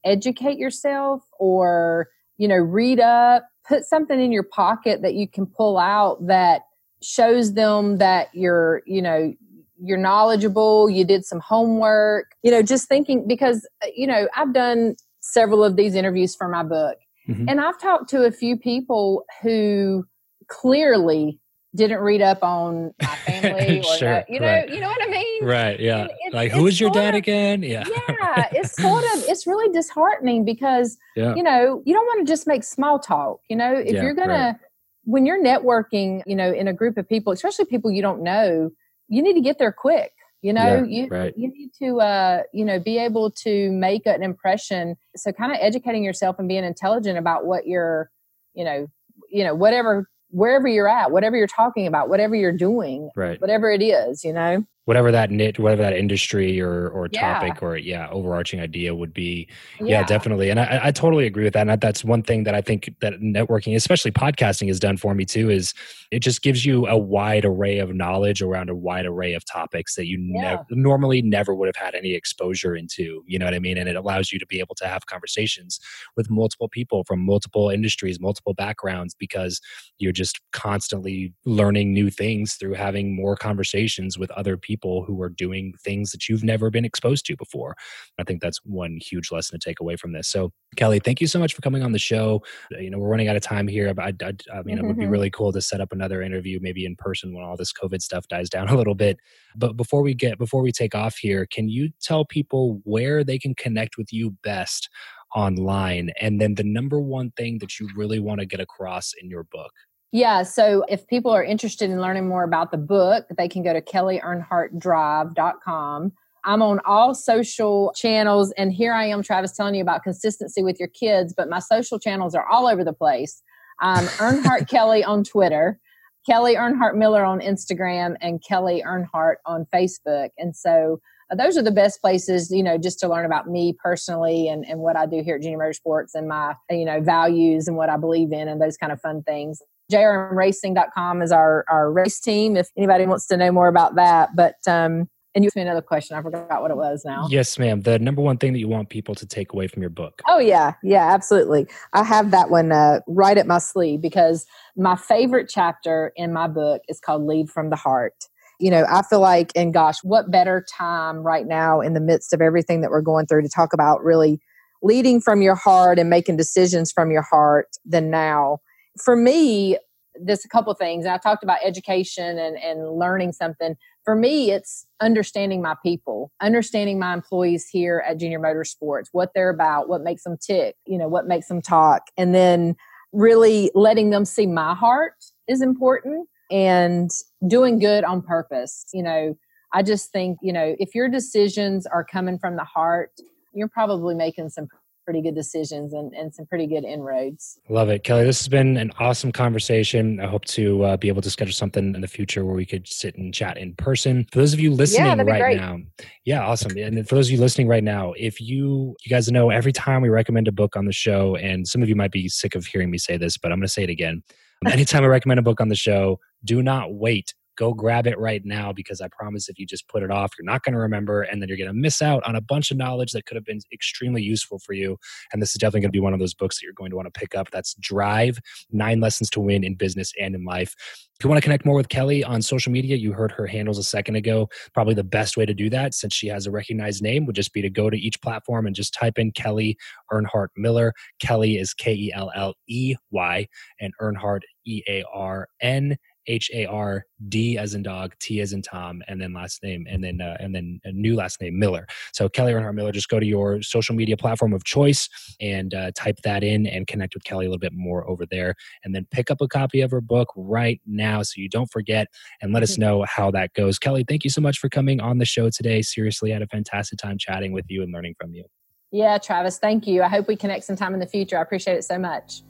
educate 0.05 0.59
yourself 0.59 1.23
or, 1.39 2.09
you 2.39 2.49
know, 2.49 2.57
read 2.57 2.99
up, 2.99 3.47
put 3.69 3.85
something 3.85 4.21
in 4.21 4.33
your 4.33 4.43
pocket 4.43 5.03
that 5.03 5.15
you 5.15 5.29
can 5.29 5.47
pull 5.47 5.79
out 5.79 6.27
that 6.27 6.63
shows 7.03 7.53
them 7.53 7.99
that 7.99 8.29
you're, 8.33 8.83
you 8.87 9.03
know, 9.03 9.33
you're 9.81 9.99
knowledgeable, 9.99 10.89
you 10.89 11.05
did 11.05 11.25
some 11.25 11.41
homework, 11.41 12.33
you 12.43 12.51
know, 12.51 12.63
just 12.63 12.89
thinking 12.89 13.29
because, 13.29 13.69
you 13.95 14.07
know, 14.07 14.29
I've 14.35 14.55
done 14.55 14.97
several 15.21 15.63
of 15.63 15.77
these 15.77 15.95
interviews 15.95 16.35
for 16.35 16.49
my 16.49 16.63
book 16.63 16.97
Mm-hmm. 17.29 17.49
And 17.49 17.61
I've 17.61 17.81
talked 17.81 18.09
to 18.11 18.25
a 18.25 18.33
few 18.33 18.57
people 18.57 19.25
who 19.43 20.05
clearly 20.49 21.41
didn't 21.77 22.01
read 22.01 22.23
up 22.23 22.43
on 22.43 22.93
my 23.01 23.17
family 23.27 23.79
or 23.87 23.97
sure, 23.99 24.25
you 24.29 24.41
know 24.41 24.47
right. 24.47 24.71
you 24.71 24.81
know 24.81 24.89
what 24.89 25.03
i 25.03 25.11
mean 25.11 25.45
right 25.45 25.79
yeah 25.79 26.09
like 26.33 26.51
who 26.51 26.67
is 26.67 26.81
your 26.81 26.91
dad 26.91 27.11
of, 27.11 27.19
again 27.19 27.63
yeah 27.63 27.85
yeah 27.87 28.49
it's 28.53 28.75
sort 28.81 29.05
of 29.05 29.25
it's 29.29 29.47
really 29.47 29.71
disheartening 29.73 30.45
because 30.45 30.97
yeah. 31.17 31.35
you 31.35 31.43
know 31.43 31.83
you 31.85 31.93
don't 31.93 32.07
want 32.07 32.27
to 32.27 32.31
just 32.31 32.47
make 32.47 32.65
small 32.65 32.99
talk 32.99 33.41
you 33.49 33.57
know 33.57 33.75
if 33.75 33.93
yeah, 33.93 34.03
you're 34.03 34.15
gonna 34.15 34.33
right. 34.33 34.57
when 35.05 35.27
you're 35.27 35.43
networking 35.43 36.23
you 36.27 36.35
know 36.35 36.51
in 36.51 36.67
a 36.67 36.73
group 36.73 36.97
of 36.97 37.09
people 37.09 37.33
especially 37.33 37.65
people 37.67 37.91
you 37.91 38.03
don't 38.03 38.23
know 38.23 38.71
you 39.09 39.23
need 39.23 39.35
to 39.35 39.43
get 39.43 39.59
there 39.59 39.73
quick 39.73 40.13
you 40.43 40.53
know, 40.53 40.85
yeah, 40.85 41.03
you 41.03 41.09
right. 41.09 41.35
you 41.37 41.49
need 41.49 41.71
to 41.81 42.01
uh, 42.01 42.43
you 42.53 42.65
know 42.65 42.79
be 42.79 42.99
able 42.99 43.31
to 43.31 43.71
make 43.73 44.07
an 44.07 44.23
impression. 44.23 44.97
So 45.17 45.33
kind 45.33 45.53
of 45.53 45.59
educating 45.61 46.05
yourself 46.05 46.39
and 46.39 46.49
being 46.49 46.65
intelligent 46.65 47.19
about 47.19 47.47
what 47.47 47.67
you're, 47.67 48.11
you 48.55 48.65
know, 48.65 48.87
you 49.31 49.45
know 49.45 49.55
whatever 49.55 50.09
wherever 50.31 50.69
you're 50.69 50.89
at, 50.89 51.11
whatever 51.11 51.37
you're 51.37 51.47
talking 51.47 51.87
about, 51.87 52.09
whatever 52.09 52.35
you're 52.35 52.53
doing, 52.53 53.11
right. 53.17 53.41
whatever 53.41 53.71
it 53.71 53.83
is, 53.83 54.25
you 54.25 54.33
know 54.33 54.65
whatever 54.87 55.11
that 55.13 55.31
knit 55.31 55.59
whatever 55.59 55.83
that 55.83 55.97
industry 55.97 56.61
or 56.61 56.89
or 56.89 57.09
topic 57.09 57.55
yeah. 57.61 57.69
or 57.69 57.77
yeah 57.77 58.09
overarching 58.11 58.61
idea 58.61 58.95
would 58.95 59.13
be. 59.13 59.47
Yeah, 59.81 59.87
yeah. 59.87 60.03
definitely. 60.05 60.49
And 60.49 60.59
I, 60.59 60.81
I, 60.85 60.91
totally 60.93 61.27
agree 61.27 61.43
with 61.43 61.55
that. 61.55 61.69
And 61.69 61.81
that's 61.81 62.05
one 62.05 62.23
thing 62.23 62.45
that 62.45 62.55
i 62.55 62.61
think 62.61 62.95
that 63.01 63.15
networking 63.15 63.75
especially 63.75 64.13
podcasting 64.13 64.69
has 64.69 64.81
done 64.81 64.97
for 64.97 65.15
me 65.15 65.25
too 65.25 65.51
is 65.51 65.75
it 66.11 66.21
just 66.21 66.41
gives 66.43 66.65
you 66.65 66.87
a 66.87 66.97
wide 66.97 67.45
array 67.45 67.79
of 67.79 67.95
knowledge 67.95 68.41
around 68.41 68.71
a 68.71 68.75
wide 68.75 69.07
array 69.07 69.35
of 69.35 69.45
topics 69.45 69.97
that 69.97 70.07
you 70.07 70.19
yeah. 70.19 70.41
never 70.41 70.65
normally 70.71 71.21
never 71.21 71.55
would 71.55 71.67
have 71.67 71.77
had 71.77 71.95
any 71.95 72.15
exposure 72.15 72.77
into 72.77 73.23
you 73.27 73.39
know 73.39 73.45
what 73.45 73.55
i 73.55 73.59
mean? 73.59 73.77
And 73.77 73.89
it 73.89 73.97
allows 73.97 74.33
you 74.33 74.39
to 74.39 74.47
be 74.47 74.61
able 74.61 74.77
to 74.77 74.87
have 74.87 75.07
conversations 75.07 75.81
with 76.17 76.31
multiple 76.31 76.69
people 76.69 77.03
from 77.05 77.21
multiple 77.21 77.69
industries 77.71 78.21
multiple 78.21 78.55
backgrounds 78.55 79.15
because 79.15 79.61
you're 79.99 80.13
just 80.13 80.41
constantly 80.53 81.35
learning 81.45 81.93
new 81.93 82.09
things 82.09 82.55
through 82.55 82.75
having 82.75 83.17
more 83.17 83.37
conversations 83.37 84.17
with 84.17 84.31
other 84.31 84.57
people 84.57 84.76
people 84.77 85.05
who 85.05 85.23
are 85.23 85.31
doing 85.31 85.73
things 85.83 86.11
that 86.11 86.29
you've 86.29 86.45
never 86.45 86.71
been 86.71 86.85
exposed 86.85 87.25
to 87.27 87.37
before. 87.37 87.77
I 88.19 88.25
think 88.25 88.43
that's 88.43 88.59
one 88.65 88.99
huge 89.01 89.33
lesson 89.33 89.59
to 89.59 89.69
take 89.69 89.81
away 89.81 89.97
from 89.97 90.13
this. 90.13 90.29
So, 90.29 90.53
Kelley, 90.77 90.99
thank 90.99 91.21
you 91.21 91.27
so 91.27 91.39
much 91.39 91.55
for 91.55 91.63
coming 91.63 91.83
on 91.83 91.93
the 91.93 91.99
show. 91.99 92.43
Uh, 92.75 92.79
you 92.79 92.91
know, 92.91 92.99
we're 92.99 93.09
running 93.09 93.29
out 93.29 93.37
of 93.37 93.43
time 93.43 93.67
here, 93.69 93.93
but 93.95 94.05
I, 94.05 94.09
I, 94.09 94.33
I 94.53 94.63
mean, 94.63 94.77
mm-hmm. 94.77 94.85
it 94.85 94.87
would 94.87 94.97
be 94.97 95.05
mm-hmm. 95.05 95.13
really 95.13 95.31
cool 95.31 95.53
to 95.53 95.63
set 95.63 95.81
up 95.81 95.93
another 95.93 96.21
interview, 96.21 96.59
maybe 96.61 96.85
in 96.85 96.95
person 96.97 97.35
when 97.35 97.43
all 97.43 97.57
this 97.57 97.73
COVID 97.73 98.03
stuff 98.03 98.29
dies 98.29 98.51
down 98.51 98.69
a 98.75 98.77
little 98.77 98.95
bit. 98.95 99.19
But 99.57 99.77
before 99.77 100.03
we 100.03 100.13
get, 100.13 100.37
before 100.37 100.63
we 100.63 100.73
take 100.73 100.95
off 100.95 101.17
here, 101.17 101.47
can 101.47 101.69
you 101.71 101.91
tell 102.03 102.27
people 102.27 102.81
where 102.85 103.25
they 103.25 103.39
can 103.39 103.55
connect 103.55 103.97
with 103.97 104.13
you 104.13 104.33
best 104.43 104.91
online? 105.35 106.11
And 106.21 106.41
then 106.41 106.55
the 106.55 106.65
number 106.65 107.01
one 107.01 107.31
thing 107.33 107.59
that 107.59 107.81
you 107.81 107.89
really 107.97 108.19
want 108.19 108.41
to 108.41 108.47
get 108.47 108.61
across 108.61 109.15
in 109.21 109.31
your 109.31 109.45
book? 109.45 109.73
Yeah, 110.13 110.45
so 110.45 110.85
if 110.89 111.07
people 111.09 111.33
are 111.33 111.45
interested 111.45 111.91
in 111.91 112.01
learning 112.01 112.29
more 112.29 112.45
about 112.45 112.71
the 112.71 112.79
book, 112.79 113.27
they 113.37 113.49
can 113.49 113.63
go 113.63 113.73
to 113.73 113.83
kelleyearnhardtdrive.com. 113.83 116.13
I'm 116.45 116.63
on 116.63 116.81
all 116.85 117.15
social 117.15 117.93
channels, 117.97 118.53
and 118.53 118.73
here 118.73 118.93
I 118.93 119.07
am, 119.07 119.21
Travis, 119.23 119.51
telling 119.53 119.75
you 119.75 119.83
about 119.83 120.05
consistency 120.05 120.63
with 120.63 120.79
your 120.79 120.87
kids, 120.89 121.35
but 121.37 121.49
my 121.49 121.59
social 121.59 121.99
channels 121.99 122.37
are 122.37 122.49
all 122.49 122.69
over 122.69 122.85
the 122.85 122.93
place. 122.93 123.43
Um, 123.83 124.07
Earnhardt 124.19 124.69
Kelley 124.69 125.03
on 125.03 125.25
Twitter, 125.25 125.81
Kelley 126.25 126.55
Earnhardt 126.55 126.95
Miller 126.95 127.25
on 127.25 127.41
Instagram, 127.41 128.15
and 128.21 128.41
Kelley 128.43 128.85
Earnhardt 128.87 129.39
on 129.45 129.67
Facebook. 129.75 130.29
And 130.39 130.55
so 130.55 131.01
uh, 131.33 131.35
those 131.35 131.59
are 131.59 131.63
the 131.63 131.73
best 131.73 132.01
places, 132.01 132.53
you 132.53 132.63
know, 132.63 132.79
just 132.79 133.01
to 133.01 133.09
learn 133.09 133.27
about 133.27 133.49
me 133.49 133.75
personally 133.83 134.47
and, 134.47 134.65
and 134.65 134.79
what 134.79 134.95
I 134.97 135.07
do 135.07 135.25
here 135.25 135.35
at 135.35 135.43
Junior 135.43 135.59
Motorsports 135.59 136.15
and 136.15 136.29
my, 136.29 136.55
you 136.71 136.85
know, 136.85 137.01
values 137.01 137.67
and 137.67 137.77
what 137.77 137.91
I 137.91 137.97
believe 137.97 138.33
in 138.33 138.47
and 138.47 138.63
those 138.63 138.77
kind 138.77 138.93
of 138.93 139.01
fun 139.01 139.25
things 139.25 139.61
jrmracing.com 139.91 141.23
is 141.23 141.33
our, 141.33 141.65
our 141.71 141.93
race 141.93 142.21
team 142.21 142.57
if 142.57 142.69
anybody 142.77 143.07
wants 143.07 143.27
to 143.29 143.37
know 143.37 143.53
more 143.53 143.69
about 143.69 143.95
that. 143.97 144.35
But, 144.35 144.57
um, 144.67 145.09
and 145.35 145.45
you 145.45 145.49
asked 145.49 145.57
me 145.57 145.63
another 145.63 145.83
question. 145.83 146.17
I 146.17 146.23
forgot 146.23 146.63
what 146.63 146.71
it 146.71 146.79
was 146.79 147.03
now. 147.05 147.29
Yes, 147.31 147.59
ma'am. 147.59 147.83
The 147.83 147.99
number 147.99 148.23
one 148.23 148.39
thing 148.39 148.55
that 148.55 148.59
you 148.59 148.69
want 148.69 148.89
people 148.89 149.15
to 149.17 149.27
take 149.27 149.53
away 149.53 149.69
from 149.69 149.83
your 149.83 149.91
book. 149.91 150.23
Oh, 150.27 150.39
yeah. 150.39 150.73
Yeah, 150.83 151.13
absolutely. 151.13 151.67
I 151.93 152.05
have 152.05 152.31
that 152.31 152.49
one 152.49 152.73
uh, 152.73 153.01
right 153.07 153.37
at 153.37 153.47
my 153.47 153.59
sleeve 153.59 154.01
because 154.01 154.47
my 154.77 154.97
favorite 154.97 155.51
chapter 155.53 156.13
in 156.17 156.33
my 156.33 156.49
book 156.49 156.81
is 156.89 157.01
called 157.01 157.27
Lead 157.27 157.51
from 157.51 157.69
the 157.69 157.77
Heart. 157.77 158.15
You 158.59 158.71
know, 158.71 158.87
I 158.89 159.03
feel 159.03 159.21
like, 159.21 159.53
and 159.55 159.75
gosh, 159.75 159.99
what 160.03 160.31
better 160.31 160.65
time 160.75 161.19
right 161.19 161.47
now 161.47 161.83
in 161.83 161.93
the 161.93 162.01
midst 162.01 162.33
of 162.33 162.41
everything 162.41 162.81
that 162.81 162.91
we're 162.91 163.03
going 163.03 163.27
through 163.27 163.43
to 163.43 163.51
talk 163.51 163.75
about 163.75 164.03
really 164.03 164.41
leading 164.83 165.21
from 165.21 165.43
your 165.43 165.55
heart 165.55 165.99
and 165.99 166.09
making 166.09 166.39
decisions 166.39 166.91
from 166.91 167.11
your 167.11 167.21
heart 167.21 167.69
than 167.85 168.11
now 168.11 168.61
for 169.03 169.17
me, 169.17 169.79
there's 170.21 170.45
a 170.45 170.49
couple 170.49 170.73
things. 170.75 171.05
And 171.05 171.13
I 171.13 171.19
talked 171.19 171.43
about 171.43 171.59
education 171.65 172.39
and, 172.39 172.57
and 172.57 172.99
learning 172.99 173.33
something. 173.33 173.77
For 174.05 174.15
me, 174.15 174.51
it's 174.51 174.87
understanding 175.01 175.61
my 175.61 175.75
people, 175.83 176.33
understanding 176.41 176.99
my 176.99 177.13
employees 177.13 177.69
here 177.69 178.03
at 178.07 178.19
Junior 178.19 178.41
Motorsports, 178.41 179.09
what 179.13 179.33
they're 179.35 179.51
about, 179.51 179.89
what 179.89 180.03
makes 180.03 180.25
them 180.25 180.37
tick, 180.39 180.77
you 180.87 180.97
know, 180.97 181.09
what 181.09 181.27
makes 181.27 181.49
them 181.49 181.61
talk. 181.61 182.03
And 182.17 182.35
then 182.35 182.77
really 183.13 183.71
letting 183.75 184.11
them 184.11 184.25
see 184.25 184.47
my 184.47 184.75
heart 184.75 185.25
is 185.49 185.61
important 185.61 186.29
and 186.51 187.11
doing 187.47 187.79
good 187.79 188.05
on 188.05 188.23
purpose. 188.23 188.85
You 188.93 189.03
know, 189.03 189.37
I 189.73 189.83
just 189.83 190.13
think, 190.13 190.39
you 190.43 190.53
know, 190.53 190.77
if 190.79 190.95
your 190.95 191.09
decisions 191.09 191.87
are 191.87 192.05
coming 192.05 192.39
from 192.39 192.57
the 192.57 192.65
heart, 192.65 193.11
you're 193.53 193.69
probably 193.69 194.15
making 194.15 194.51
some 194.51 194.69
pretty 195.07 195.23
good 195.23 195.35
decisions 195.35 195.95
and, 195.95 196.13
and 196.15 196.35
some 196.35 196.45
pretty 196.47 196.67
good 196.67 196.85
inroads. 196.85 197.59
Love 197.69 197.89
it. 197.89 198.03
Kelley, 198.03 198.25
this 198.25 198.41
has 198.41 198.49
been 198.49 198.77
an 198.77 198.91
awesome 198.99 199.31
conversation. 199.31 200.21
I 200.21 200.27
hope 200.27 200.45
to 200.47 200.83
uh, 200.85 200.97
be 200.97 201.09
able 201.09 201.23
to 201.23 201.31
schedule 201.31 201.55
something 201.55 201.95
in 201.95 202.01
the 202.01 202.09
future 202.09 202.45
where 202.45 202.57
we 202.57 202.67
could 202.67 202.89
sit 202.89 203.17
and 203.17 203.33
chat 203.33 203.57
in 203.57 203.75
person. 203.77 204.27
For 204.33 204.41
those 204.41 204.53
of 204.53 204.59
you 204.59 204.73
listening 204.73 205.07
yeah, 205.07 205.23
right 205.23 205.41
great. 205.41 205.57
now, 205.57 205.79
yeah, 206.25 206.45
awesome. 206.45 206.77
And 206.77 207.09
for 207.09 207.15
those 207.15 207.29
of 207.29 207.33
you 207.33 207.41
listening 207.41 207.69
right 207.69 207.85
now, 207.85 208.15
if 208.17 208.41
you, 208.41 208.97
you 209.05 209.09
guys 209.09 209.31
know 209.31 209.51
every 209.51 209.73
time 209.73 210.03
we 210.03 210.09
recommend 210.09 210.49
a 210.49 210.53
book 210.53 210.77
on 210.77 210.87
the 210.87 210.93
show, 210.93 211.37
and 211.37 211.67
some 211.67 211.83
of 211.83 211.89
you 211.89 211.95
might 211.95 212.13
be 212.13 212.29
sick 212.29 212.57
of 212.57 212.67
hearing 212.67 212.91
me 212.91 212.99
say 212.99 213.17
this, 213.17 213.39
but 213.39 213.53
I'm 213.53 213.59
going 213.59 213.69
to 213.69 213.73
say 213.73 213.85
it 213.85 213.91
again. 213.91 214.25
Anytime 214.67 215.05
I 215.05 215.07
recommend 215.07 215.39
a 215.39 215.43
book 215.43 215.61
on 215.61 215.69
the 215.69 215.77
show, 215.77 216.19
do 216.45 216.63
not 216.63 216.95
wait 216.95 217.33
go 217.57 217.75
grab 217.75 218.07
it 218.07 218.19
right 218.19 218.43
now 218.45 218.73
because 218.73 219.01
I 219.01 219.09
promise 219.09 219.49
if 219.49 219.59
you 219.59 219.67
just 219.67 219.89
put 219.89 220.03
it 220.03 220.11
off, 220.11 220.33
you're 220.39 220.45
not 220.51 220.63
going 220.63 220.75
to 220.75 220.79
remember 220.79 221.23
and 221.23 221.41
then 221.41 221.49
you're 221.49 221.59
going 221.59 221.69
to 221.69 221.75
miss 221.75 222.03
out 222.03 222.25
on 222.27 222.37
a 222.37 222.41
bunch 222.41 222.71
of 222.71 222.77
knowledge 222.77 223.13
that 223.13 223.27
could 223.27 223.37
have 223.37 223.45
been 223.45 223.61
extremely 223.73 224.23
useful 224.23 224.59
for 224.59 224.73
you. 224.73 224.97
And 225.33 225.43
this 225.43 225.51
is 225.51 225.57
definitely 225.57 225.81
going 225.81 225.93
to 225.93 225.97
be 225.97 226.01
one 226.01 226.15
of 226.15 226.21
those 226.21 226.35
books 226.35 226.57
that 226.57 226.65
you're 226.65 226.73
going 226.75 226.91
to 226.91 226.97
want 226.97 227.13
to 227.13 227.19
pick 227.19 227.35
up. 227.35 227.51
That's 227.51 227.75
Drive 227.75 228.39
Nine 228.71 229.01
Lessons 229.01 229.31
to 229.31 229.41
Win 229.41 229.65
in 229.65 229.75
Business 229.75 230.13
and 230.21 230.35
in 230.35 230.45
Life. 230.45 230.75
If 231.19 231.25
you 231.25 231.31
want 231.31 231.39
to 231.39 231.45
connect 231.45 231.65
more 231.65 231.77
with 231.77 231.89
Kelley 231.89 232.23
on 232.23 232.43
social 232.43 232.71
media, 232.71 232.95
you 232.95 233.15
heard 233.15 233.33
her 233.33 233.47
handles 233.47 233.79
a 233.79 233.83
second 233.83 234.17
ago. 234.17 234.51
Probably 234.75 234.93
the 234.93 235.03
best 235.03 235.39
way 235.39 235.47
to 235.47 235.55
do 235.55 235.71
that, 235.71 235.95
since 235.95 236.13
she 236.15 236.27
has 236.29 236.47
a 236.47 236.51
recognized 236.51 237.03
name, 237.03 237.25
would 237.25 237.35
just 237.35 237.55
be 237.55 237.63
to 237.63 237.71
go 237.71 237.89
to 237.89 237.97
each 237.97 238.21
platform 238.21 238.67
and 238.67 238.77
just 238.77 238.93
type 238.93 239.19
in 239.19 239.33
Kelley 239.33 239.79
Earnhardt 240.13 240.49
Miller. 240.59 240.93
Kelley 241.19 241.57
is 241.57 241.73
K 241.73 241.95
E 241.95 242.13
L 242.15 242.31
L 242.37 242.53
E 242.69 242.97
Y, 243.13 243.49
and 243.81 243.95
Earnhardt 243.99 244.43
E 244.67 244.83
A 244.89 245.05
R 245.11 245.49
N 245.63 245.97
H 246.27 246.51
A 246.55 246.67
R 246.67 247.07
D 247.29 247.59
as 247.59 247.75
in 247.75 247.83
dog, 247.83 248.15
T 248.21 248.41
as 248.41 248.53
in 248.53 248.63
Tom, 248.63 249.03
and 249.09 249.21
then 249.21 249.33
last 249.33 249.63
name, 249.63 249.87
and 249.89 250.03
then 250.03 250.21
uh, 250.21 250.37
and 250.41 250.55
then 250.55 250.81
a 250.85 250.93
new 250.93 251.15
last 251.15 251.41
name 251.41 251.59
Miller. 251.59 251.87
So 252.13 252.29
Kelley 252.29 252.53
Earnhardt 252.53 252.75
Miller. 252.75 252.93
Just 252.93 253.09
go 253.09 253.21
to 253.21 253.27
your 253.27 253.63
social 253.63 253.95
media 253.95 254.17
platform 254.17 254.53
of 254.53 254.65
choice 254.65 255.09
and 255.41 255.75
uh, 255.75 255.91
type 255.95 256.17
that 256.25 256.43
in 256.43 256.67
and 256.67 256.87
connect 256.87 257.15
with 257.15 257.25
Kelley 257.25 257.47
a 257.47 257.49
little 257.49 257.59
bit 257.59 257.73
more 257.73 258.09
over 258.09 258.27
there, 258.27 258.55
and 258.85 258.95
then 258.95 259.07
pick 259.11 259.31
up 259.31 259.41
a 259.41 259.49
copy 259.49 259.81
of 259.81 259.91
her 259.91 260.01
book 260.01 260.29
right 260.37 260.81
now 260.87 261.23
so 261.23 261.41
you 261.41 261.49
don't 261.49 261.71
forget. 261.71 262.09
And 262.41 262.53
let 262.53 262.63
us 262.63 262.79
know 262.79 263.05
how 263.09 263.31
that 263.33 263.55
goes. 263.55 263.79
Kelley, 263.79 264.05
thank 264.07 264.25
you 264.25 264.31
so 264.31 264.41
much 264.41 264.59
for 264.59 264.69
coming 264.69 265.01
on 265.01 265.19
the 265.19 265.25
show 265.25 265.51
today. 265.51 265.83
Seriously, 265.83 266.33
I 266.33 266.35
had 266.35 266.43
a 266.43 266.47
fantastic 266.47 266.99
time 266.99 267.19
chatting 267.19 267.53
with 267.53 267.67
you 267.69 267.83
and 267.83 267.93
learning 267.93 268.15
from 268.21 268.35
you. 268.35 268.45
Yeah, 268.93 269.19
Travis, 269.19 269.59
thank 269.59 269.87
you. 269.87 270.03
I 270.03 270.09
hope 270.09 270.29
we 270.29 270.37
connect 270.37 270.65
sometime 270.65 270.95
in 270.95 271.01
the 271.01 271.07
future. 271.07 271.39
I 271.39 271.43
appreciate 271.43 271.77
it 271.77 271.85
so 271.85 271.99
much. 271.99 272.43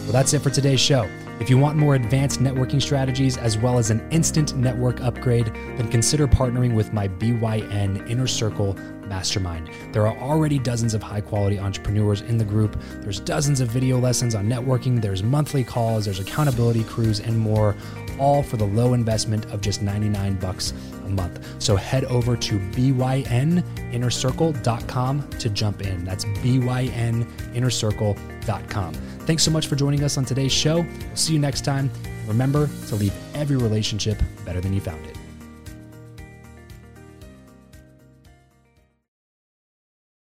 Well, 0.00 0.12
that's 0.12 0.32
it 0.32 0.40
for 0.40 0.50
today's 0.50 0.80
show. 0.80 1.08
If 1.40 1.50
you 1.50 1.58
want 1.58 1.76
more 1.76 1.96
advanced 1.96 2.40
networking 2.40 2.80
strategies 2.80 3.36
as 3.36 3.58
well 3.58 3.78
as 3.78 3.90
an 3.90 4.06
instant 4.10 4.56
network 4.56 5.00
upgrade, 5.00 5.46
then 5.46 5.88
consider 5.88 6.26
partnering 6.26 6.74
with 6.74 6.92
my 6.92 7.08
BYN 7.08 8.08
Inner 8.08 8.26
Circle 8.26 8.76
Mastermind. 9.06 9.70
There 9.92 10.06
are 10.06 10.16
already 10.18 10.58
dozens 10.58 10.94
of 10.94 11.02
high 11.02 11.20
quality 11.20 11.58
entrepreneurs 11.58 12.22
in 12.22 12.38
the 12.38 12.44
group. 12.44 12.80
There's 13.00 13.20
dozens 13.20 13.60
of 13.60 13.68
video 13.68 13.98
lessons 13.98 14.34
on 14.34 14.48
networking, 14.48 15.00
there's 15.00 15.22
monthly 15.22 15.62
calls, 15.64 16.06
there's 16.06 16.20
accountability 16.20 16.84
crews, 16.84 17.20
and 17.20 17.38
more, 17.38 17.76
all 18.18 18.42
for 18.42 18.56
the 18.56 18.64
low 18.64 18.94
investment 18.94 19.44
of 19.46 19.60
just 19.60 19.82
99 19.82 20.36
bucks 20.36 20.72
a 21.04 21.10
month. 21.10 21.62
So 21.62 21.76
head 21.76 22.06
over 22.06 22.34
to 22.36 22.58
byninnercircle.com 22.58 25.30
to 25.30 25.50
jump 25.50 25.82
in. 25.82 26.04
That's 26.04 26.24
byninnercircle.com. 26.24 28.94
Thanks 29.26 29.42
so 29.42 29.50
much 29.50 29.66
for 29.66 29.74
joining 29.74 30.04
us 30.04 30.16
on 30.16 30.24
today's 30.24 30.52
show. 30.52 30.82
We'll 30.82 31.16
see 31.16 31.32
you 31.32 31.40
next 31.40 31.64
time. 31.64 31.90
Remember 32.28 32.68
to 32.88 32.94
leave 32.94 33.12
every 33.34 33.56
relationship 33.56 34.22
better 34.44 34.60
than 34.60 34.72
you 34.72 34.80
found 34.80 35.04
it. 35.04 35.15